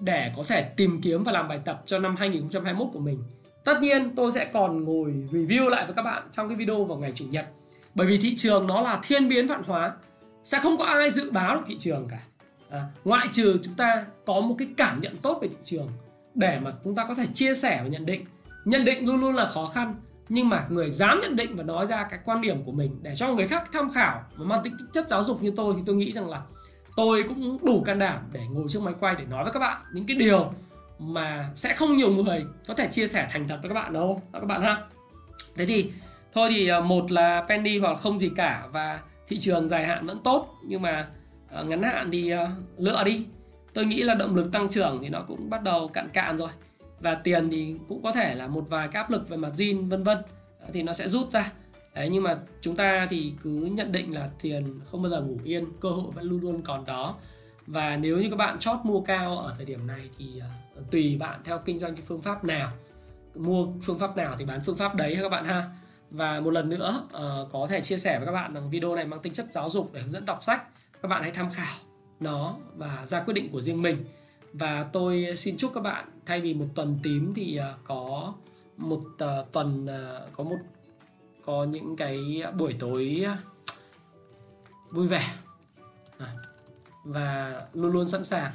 để 0.00 0.32
có 0.36 0.42
thể 0.48 0.62
tìm 0.62 1.00
kiếm 1.02 1.22
và 1.22 1.32
làm 1.32 1.48
bài 1.48 1.60
tập 1.64 1.82
cho 1.86 1.98
năm 1.98 2.16
2021 2.16 2.88
của 2.92 3.00
mình. 3.00 3.22
Tất 3.66 3.80
nhiên 3.80 4.10
tôi 4.16 4.32
sẽ 4.32 4.44
còn 4.44 4.84
ngồi 4.84 5.14
review 5.32 5.68
lại 5.68 5.84
với 5.84 5.94
các 5.94 6.02
bạn 6.02 6.22
trong 6.32 6.48
cái 6.48 6.56
video 6.56 6.84
vào 6.84 6.98
ngày 6.98 7.12
Chủ 7.14 7.24
nhật. 7.30 7.46
Bởi 7.94 8.06
vì 8.06 8.18
thị 8.18 8.34
trường 8.36 8.66
nó 8.66 8.80
là 8.80 9.00
thiên 9.02 9.28
biến 9.28 9.46
vạn 9.46 9.62
hóa. 9.66 9.92
Sẽ 10.44 10.58
không 10.62 10.76
có 10.78 10.84
ai 10.84 11.10
dự 11.10 11.30
báo 11.30 11.56
được 11.56 11.62
thị 11.66 11.76
trường 11.78 12.08
cả. 12.10 12.18
À, 12.70 12.84
ngoại 13.04 13.28
trừ 13.32 13.58
chúng 13.62 13.74
ta 13.74 14.06
có 14.26 14.40
một 14.40 14.54
cái 14.58 14.68
cảm 14.76 15.00
nhận 15.00 15.16
tốt 15.16 15.38
về 15.42 15.48
thị 15.48 15.56
trường 15.64 15.88
để 16.34 16.58
mà 16.62 16.72
chúng 16.84 16.94
ta 16.94 17.04
có 17.08 17.14
thể 17.14 17.26
chia 17.34 17.54
sẻ 17.54 17.80
và 17.82 17.88
nhận 17.88 18.06
định. 18.06 18.24
Nhận 18.64 18.84
định 18.84 19.06
luôn 19.06 19.20
luôn 19.20 19.34
là 19.34 19.44
khó 19.44 19.66
khăn 19.66 19.94
nhưng 20.28 20.48
mà 20.48 20.66
người 20.70 20.90
dám 20.90 21.20
nhận 21.22 21.36
định 21.36 21.56
và 21.56 21.62
nói 21.62 21.86
ra 21.86 22.06
cái 22.10 22.20
quan 22.24 22.40
điểm 22.40 22.64
của 22.64 22.72
mình 22.72 22.98
để 23.02 23.14
cho 23.14 23.34
người 23.34 23.48
khác 23.48 23.68
tham 23.72 23.90
khảo 23.90 24.24
và 24.36 24.44
mang 24.44 24.62
tính 24.62 24.76
chất 24.92 25.08
giáo 25.08 25.24
dục 25.24 25.42
như 25.42 25.52
tôi 25.56 25.74
thì 25.76 25.82
tôi 25.86 25.96
nghĩ 25.96 26.12
rằng 26.12 26.30
là 26.30 26.40
tôi 26.96 27.22
cũng 27.22 27.58
đủ 27.62 27.82
can 27.86 27.98
đảm 27.98 28.18
để 28.32 28.40
ngồi 28.50 28.64
trước 28.68 28.82
máy 28.82 28.94
quay 29.00 29.14
để 29.18 29.24
nói 29.30 29.44
với 29.44 29.52
các 29.52 29.60
bạn 29.60 29.82
những 29.92 30.06
cái 30.06 30.16
điều 30.16 30.52
mà 30.98 31.50
sẽ 31.54 31.74
không 31.74 31.96
nhiều 31.96 32.10
người 32.10 32.44
có 32.66 32.74
thể 32.74 32.88
chia 32.90 33.06
sẻ 33.06 33.26
thành 33.30 33.48
thật 33.48 33.58
với 33.62 33.68
các 33.68 33.74
bạn 33.74 33.92
đâu 33.92 34.22
các 34.32 34.44
bạn 34.44 34.62
ha. 34.62 34.82
Thế 35.56 35.66
thì 35.66 35.90
thôi 36.32 36.48
thì 36.50 36.68
à, 36.68 36.80
một 36.80 37.12
là 37.12 37.44
penny 37.48 37.78
hoặc 37.78 37.98
không 37.98 38.20
gì 38.20 38.30
cả 38.36 38.68
và 38.72 39.00
thị 39.28 39.38
trường 39.38 39.68
dài 39.68 39.86
hạn 39.86 40.06
vẫn 40.06 40.18
tốt 40.18 40.54
nhưng 40.64 40.82
mà 40.82 41.08
à, 41.50 41.62
ngắn 41.62 41.82
hạn 41.82 42.08
thì 42.12 42.30
à, 42.30 42.50
lựa 42.78 43.04
đi. 43.04 43.24
Tôi 43.74 43.84
nghĩ 43.84 44.02
là 44.02 44.14
động 44.14 44.36
lực 44.36 44.52
tăng 44.52 44.68
trưởng 44.68 44.98
thì 45.00 45.08
nó 45.08 45.20
cũng 45.20 45.50
bắt 45.50 45.62
đầu 45.62 45.88
cạn 45.88 46.08
cạn 46.08 46.38
rồi. 46.38 46.48
Và 47.00 47.14
tiền 47.14 47.50
thì 47.50 47.74
cũng 47.88 48.02
có 48.02 48.12
thể 48.12 48.34
là 48.34 48.48
một 48.48 48.64
vài 48.68 48.88
cái 48.88 49.02
áp 49.02 49.10
lực 49.10 49.28
về 49.28 49.36
mặt 49.36 49.52
zin 49.54 49.88
vân 49.88 50.04
vân. 50.04 50.18
Thì 50.72 50.82
nó 50.82 50.92
sẽ 50.92 51.08
rút 51.08 51.30
ra. 51.30 51.52
Đấy, 51.94 52.08
nhưng 52.12 52.22
mà 52.22 52.38
chúng 52.60 52.76
ta 52.76 53.06
thì 53.10 53.32
cứ 53.42 53.50
nhận 53.50 53.92
định 53.92 54.14
là 54.14 54.28
tiền 54.42 54.80
không 54.90 55.02
bao 55.02 55.10
giờ 55.10 55.20
ngủ 55.20 55.38
yên 55.44 55.66
cơ 55.80 55.88
hội 55.88 56.10
vẫn 56.14 56.24
luôn 56.24 56.40
luôn 56.40 56.62
còn 56.62 56.84
đó 56.84 57.14
và 57.66 57.96
nếu 57.96 58.18
như 58.18 58.30
các 58.30 58.36
bạn 58.36 58.58
chót 58.58 58.78
mua 58.84 59.00
cao 59.00 59.38
ở 59.38 59.54
thời 59.56 59.66
điểm 59.66 59.86
này 59.86 60.10
thì 60.18 60.40
à, 60.40 60.48
tùy 60.90 61.16
bạn 61.20 61.40
theo 61.44 61.58
kinh 61.58 61.78
doanh 61.78 61.94
cái 61.94 62.04
phương 62.06 62.22
pháp 62.22 62.44
nào. 62.44 62.72
Mua 63.34 63.66
phương 63.82 63.98
pháp 63.98 64.16
nào 64.16 64.34
thì 64.38 64.44
bán 64.44 64.60
phương 64.66 64.76
pháp 64.76 64.94
đấy 64.94 65.18
các 65.22 65.28
bạn 65.28 65.44
ha. 65.44 65.64
Và 66.10 66.40
một 66.40 66.50
lần 66.50 66.68
nữa 66.68 67.06
ờ, 67.12 67.48
có 67.52 67.66
thể 67.70 67.80
chia 67.80 67.98
sẻ 67.98 68.18
với 68.18 68.26
các 68.26 68.32
bạn 68.32 68.52
rằng 68.52 68.70
video 68.70 68.94
này 68.94 69.06
mang 69.06 69.20
tính 69.20 69.32
chất 69.32 69.46
giáo 69.50 69.70
dục 69.70 69.90
để 69.92 70.00
hướng 70.00 70.10
dẫn 70.10 70.24
đọc 70.24 70.38
sách. 70.42 70.62
Các 71.02 71.08
bạn 71.08 71.22
hãy 71.22 71.30
tham 71.30 71.50
khảo 71.52 71.76
nó 72.20 72.56
và 72.76 73.04
ra 73.06 73.20
quyết 73.20 73.34
định 73.34 73.50
của 73.50 73.62
riêng 73.62 73.82
mình. 73.82 74.04
Và 74.52 74.86
tôi 74.92 75.26
xin 75.36 75.56
chúc 75.56 75.70
các 75.74 75.80
bạn 75.80 76.10
thay 76.26 76.40
vì 76.40 76.54
một 76.54 76.66
tuần 76.74 76.98
tím 77.02 77.32
thì 77.36 77.56
à, 77.56 77.74
có 77.84 78.32
một 78.76 79.02
ờ, 79.18 79.46
tuần 79.52 79.86
à, 79.86 80.20
có 80.32 80.44
một 80.44 80.58
có 81.44 81.64
những 81.64 81.96
cái 81.96 82.42
buổi 82.58 82.76
tối 82.78 83.26
vui 84.90 85.08
vẻ. 85.08 85.32
À, 86.18 86.26
và 87.06 87.60
luôn 87.74 87.92
luôn 87.92 88.06
sẵn 88.06 88.24
sàng 88.24 88.52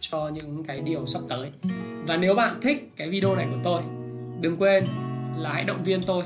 cho 0.00 0.28
những 0.28 0.64
cái 0.64 0.80
điều 0.80 1.06
sắp 1.06 1.22
tới. 1.28 1.50
Và 2.06 2.16
nếu 2.16 2.34
bạn 2.34 2.60
thích 2.62 2.92
cái 2.96 3.08
video 3.08 3.36
này 3.36 3.46
của 3.50 3.60
tôi 3.64 3.82
đừng 4.40 4.56
quên 4.56 4.86
là 5.36 5.52
hãy 5.52 5.64
động 5.64 5.82
viên 5.84 6.02
tôi 6.02 6.24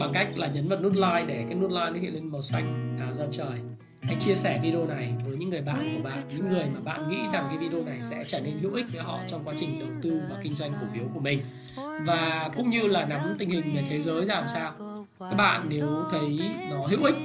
bằng 0.00 0.12
cách 0.12 0.28
là 0.36 0.46
nhấn 0.46 0.68
vào 0.68 0.80
nút 0.80 0.92
like 0.92 1.24
để 1.26 1.44
cái 1.48 1.54
nút 1.54 1.70
like 1.70 1.90
nó 1.90 1.98
hiện 2.00 2.14
lên 2.14 2.32
màu 2.32 2.42
xanh 2.42 2.98
à, 3.00 3.12
ra 3.12 3.24
trời. 3.30 3.58
Hãy 4.02 4.16
chia 4.18 4.34
sẻ 4.34 4.60
video 4.62 4.86
này 4.86 5.14
với 5.26 5.36
những 5.36 5.50
người 5.50 5.60
bạn 5.60 5.96
của 5.96 6.08
bạn 6.08 6.22
những 6.36 6.48
người 6.48 6.64
mà 6.74 6.80
bạn 6.80 7.10
nghĩ 7.10 7.18
rằng 7.32 7.46
cái 7.48 7.58
video 7.58 7.84
này 7.84 8.02
sẽ 8.02 8.24
trở 8.26 8.40
nên 8.40 8.58
hữu 8.58 8.74
ích 8.74 8.86
với 8.92 9.02
họ 9.02 9.20
trong 9.26 9.44
quá 9.44 9.54
trình 9.56 9.80
đầu 9.80 9.88
tư 10.02 10.22
và 10.30 10.36
kinh 10.42 10.52
doanh 10.52 10.72
cổ 10.72 10.86
phiếu 10.94 11.04
của 11.14 11.20
mình. 11.20 11.42
Và 12.06 12.50
cũng 12.56 12.70
như 12.70 12.88
là 12.88 13.04
nắm 13.04 13.36
tình 13.38 13.50
hình 13.50 13.74
về 13.74 13.84
thế 13.88 14.02
giới 14.02 14.24
ra 14.24 14.34
làm 14.34 14.48
sao. 14.48 14.72
Các 15.20 15.34
bạn 15.36 15.66
nếu 15.68 16.04
thấy 16.10 16.40
nó 16.70 16.80
hữu 16.88 17.04
ích 17.04 17.16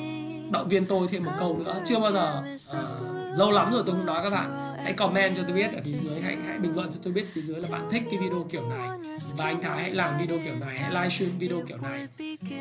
động 0.51 0.67
viên 0.67 0.85
tôi 0.85 1.07
thêm 1.07 1.25
một 1.25 1.31
câu 1.39 1.61
nữa. 1.65 1.81
Chưa 1.85 1.99
bao 1.99 2.11
giờ 2.11 2.43
uh, 2.71 3.18
lâu 3.37 3.51
lắm 3.51 3.71
rồi 3.71 3.83
tôi 3.85 3.95
không 3.95 4.05
nói 4.05 4.23
các 4.23 4.29
bạn. 4.29 4.75
Hãy 4.83 4.93
comment 4.93 5.35
cho 5.35 5.43
tôi 5.43 5.53
biết 5.53 5.73
ở 5.73 5.81
phía 5.85 5.95
dưới. 5.95 6.21
Hãy 6.21 6.37
hãy 6.47 6.59
bình 6.59 6.75
luận 6.75 6.89
cho 6.93 6.99
tôi 7.03 7.13
biết 7.13 7.25
phía 7.33 7.41
dưới 7.41 7.61
là 7.61 7.67
bạn 7.71 7.87
thích 7.91 8.03
cái 8.11 8.19
video 8.19 8.45
kiểu 8.51 8.69
này. 8.69 8.89
Và 9.37 9.45
anh 9.45 9.61
Thái 9.61 9.81
hãy 9.81 9.91
làm 9.91 10.17
video 10.17 10.37
kiểu 10.45 10.53
này 10.61 10.79
hãy 10.79 10.91
livestream 10.91 11.37
video 11.37 11.61
kiểu 11.67 11.77
này. 11.77 12.07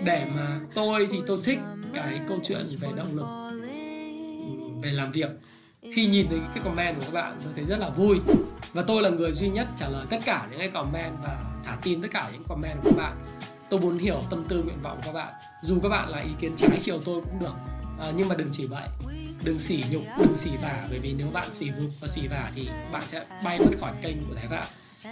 Để 0.05 0.27
mà 0.37 0.61
tôi 0.75 1.09
thì 1.11 1.19
tôi 1.27 1.39
thích 1.45 1.59
cái 1.95 2.21
câu 2.29 2.39
chuyện 2.45 2.67
về 2.81 2.89
động 2.97 3.17
lực 3.17 3.27
ừ, 3.51 4.81
về 4.83 4.91
làm 4.91 5.13
việc. 5.13 5.31
Khi 5.95 6.07
nhìn 6.07 6.27
thấy 6.31 6.39
cái 6.55 6.65
comment 6.65 6.97
của 6.97 7.03
các 7.05 7.13
bạn 7.13 7.41
tôi 7.45 7.53
thấy 7.57 7.65
rất 7.65 7.79
là 7.79 7.89
vui. 7.89 8.21
Và 8.73 8.83
tôi 8.83 9.03
là 9.03 9.11
người 9.11 9.33
duy 9.33 9.49
nhất 9.49 9.69
trả 9.77 9.89
lời 9.89 10.07
tất 10.11 10.19
cả 10.25 10.47
những 10.51 10.59
cái 10.59 10.69
comment 10.69 11.15
và 11.23 11.45
thả 11.65 11.77
tin 11.83 12.03
tất 12.03 12.09
cả 12.11 12.31
những 12.33 12.45
comment 12.49 12.79
của 12.83 12.91
các 12.91 12.97
bạn. 12.97 13.13
Tôi 13.71 13.81
muốn 13.81 13.99
hiểu 13.99 14.23
tâm 14.31 14.45
tư 14.49 14.63
nguyện 14.63 14.83
vọng 14.83 14.97
của 14.97 15.03
các 15.07 15.13
bạn. 15.13 15.33
Dù 15.63 15.81
các 15.83 15.89
bạn 15.89 16.09
là 16.09 16.19
ý 16.19 16.31
kiến 16.41 16.53
trái 16.57 16.79
chiều 16.81 17.01
tôi 17.05 17.21
cũng 17.21 17.39
được 17.41 17.55
à, 18.01 18.13
nhưng 18.17 18.29
mà 18.29 18.35
đừng 18.39 18.49
chỉ 18.53 18.67
vậy 18.67 18.89
đừng 19.43 19.59
xỉ 19.59 19.85
nhục 19.91 20.03
đừng 20.19 20.37
xỉ 20.37 20.51
vả 20.63 20.87
bởi 20.91 20.99
vì 20.99 21.13
nếu 21.13 21.27
bạn 21.33 21.53
xỉ 21.53 21.67
nhục 21.67 21.91
và 22.01 22.09
xỉ 22.09 22.29
vả 22.29 22.51
thì 22.55 22.69
bạn 22.93 23.03
sẽ 23.07 23.25
bay 23.45 23.59
mất 23.59 23.71
khỏi 23.81 23.93
kênh 24.03 24.17
của 24.29 24.35
thái 24.35 24.47
phạm. 24.51 24.65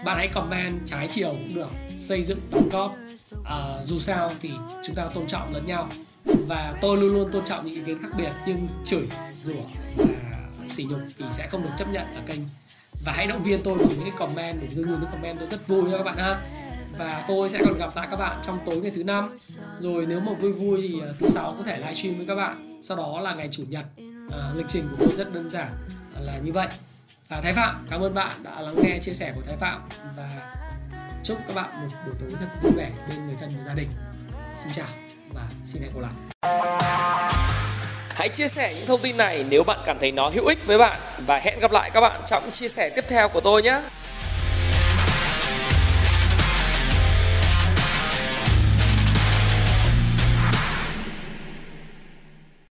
Bạn 0.05 0.17
hãy 0.19 0.29
comment 0.29 0.81
trái 0.85 1.09
chiều 1.13 1.31
cũng 1.31 1.55
được 1.55 1.69
xây 2.01 2.23
dựng 2.23 2.41
đóng 2.51 2.69
góp. 2.69 2.97
À, 3.45 3.85
dù 3.85 3.99
sao 3.99 4.31
thì 4.41 4.51
chúng 4.87 4.97
ta 4.97 5.05
tôn 5.15 5.27
trọng 5.27 5.55
lẫn 5.55 5.67
nhau. 5.67 5.89
Và 6.25 6.75
tôi 6.81 6.97
luôn 6.97 7.15
luôn 7.15 7.33
tôn 7.33 7.45
trọng 7.45 7.67
những 7.67 7.75
ý 7.75 7.81
kiến 7.87 8.03
khác 8.03 8.09
biệt 8.17 8.33
nhưng 8.47 8.69
chửi 8.85 9.09
rủa 9.43 9.63
và 9.97 10.07
xỉ 10.69 10.85
nhục 10.85 11.01
thì 11.19 11.25
sẽ 11.31 11.49
không 11.49 11.63
được 11.63 11.71
chấp 11.79 11.89
nhận 11.89 12.15
ở 12.15 12.23
kênh. 12.27 12.41
Và 13.05 13.13
hãy 13.13 13.27
động 13.27 13.43
viên 13.43 13.63
tôi 13.63 13.79
bằng 13.79 13.89
những 13.89 14.03
cái 14.03 14.19
comment 14.19 14.57
bởi 14.61 14.69
vì 14.69 14.83
những 14.83 15.05
comment 15.13 15.39
tôi 15.39 15.49
rất 15.51 15.69
vui 15.69 15.91
cho 15.91 15.99
các 15.99 16.05
bạn 16.05 16.17
ha 16.19 16.41
và 16.99 17.25
tôi 17.29 17.49
sẽ 17.49 17.59
còn 17.65 17.79
gặp 17.79 17.97
lại 17.97 18.09
các 18.11 18.17
bạn 18.17 18.39
trong 18.43 18.59
tối 18.67 18.77
ngày 18.77 18.93
thứ 18.95 19.05
năm. 19.05 19.39
Rồi 19.79 20.07
nếu 20.07 20.21
mà 20.21 20.33
vui 20.33 20.53
vui 20.53 20.79
thì 20.83 21.01
à, 21.01 21.09
thứ 21.19 21.29
sáu 21.29 21.55
có 21.59 21.65
thể 21.65 21.79
livestream 21.79 22.17
với 22.17 22.27
các 22.27 22.35
bạn. 22.35 22.81
Sau 22.83 22.97
đó 22.97 23.21
là 23.21 23.35
ngày 23.35 23.49
chủ 23.53 23.63
nhật 23.69 23.85
à, 24.33 24.51
lịch 24.55 24.67
trình 24.69 24.89
của 24.91 24.97
tôi 25.01 25.17
rất 25.17 25.35
đơn 25.35 25.51
giản 25.51 25.69
à, 26.15 26.21
là 26.21 26.39
như 26.39 26.53
vậy. 26.53 26.69
Và 27.29 27.41
thái 27.41 27.53
phạm 27.53 27.87
cảm 27.91 28.01
ơn 28.01 28.15
bạn 28.15 28.31
đã 28.43 28.61
lắng 28.61 28.75
nghe 28.83 28.99
chia 29.01 29.13
sẻ 29.13 29.33
của 29.35 29.43
thái 29.47 29.57
phạm. 29.57 29.89
Và 30.17 30.29
chúc 31.25 31.39
các 31.47 31.55
bạn 31.55 31.83
một 31.83 31.97
buổi 32.07 32.15
tối 32.21 32.31
thật 32.41 32.47
vui 32.63 32.73
vẻ 32.77 32.91
bên 33.09 33.27
người 33.27 33.37
thân 33.41 33.51
và 33.59 33.65
gia 33.67 33.75
đình. 33.75 33.89
Xin 34.59 34.73
chào 34.73 34.89
và 35.35 35.43
xin 35.65 35.83
hẹn 35.83 35.91
gặp 35.95 36.01
lại. 36.01 36.13
Hãy 38.09 38.29
chia 38.29 38.49
sẻ 38.49 38.75
những 38.75 38.87
thông 38.87 39.03
tin 39.03 39.17
này 39.17 39.45
nếu 39.51 39.65
bạn 39.65 39.79
cảm 39.85 39.99
thấy 40.01 40.13
nó 40.13 40.29
hữu 40.29 40.47
ích 40.47 40.67
với 40.67 40.79
bạn. 40.79 40.99
Và 41.27 41.39
hẹn 41.39 41.61
gặp 41.61 41.73
lại 41.73 41.91
các 41.91 42.01
bạn 42.01 42.21
trong 42.27 42.51
chia 42.51 42.69
sẻ 42.69 42.91
tiếp 42.97 43.05
theo 43.09 43.29
của 43.29 43.41
tôi 43.41 43.63
nhé. 43.63 43.81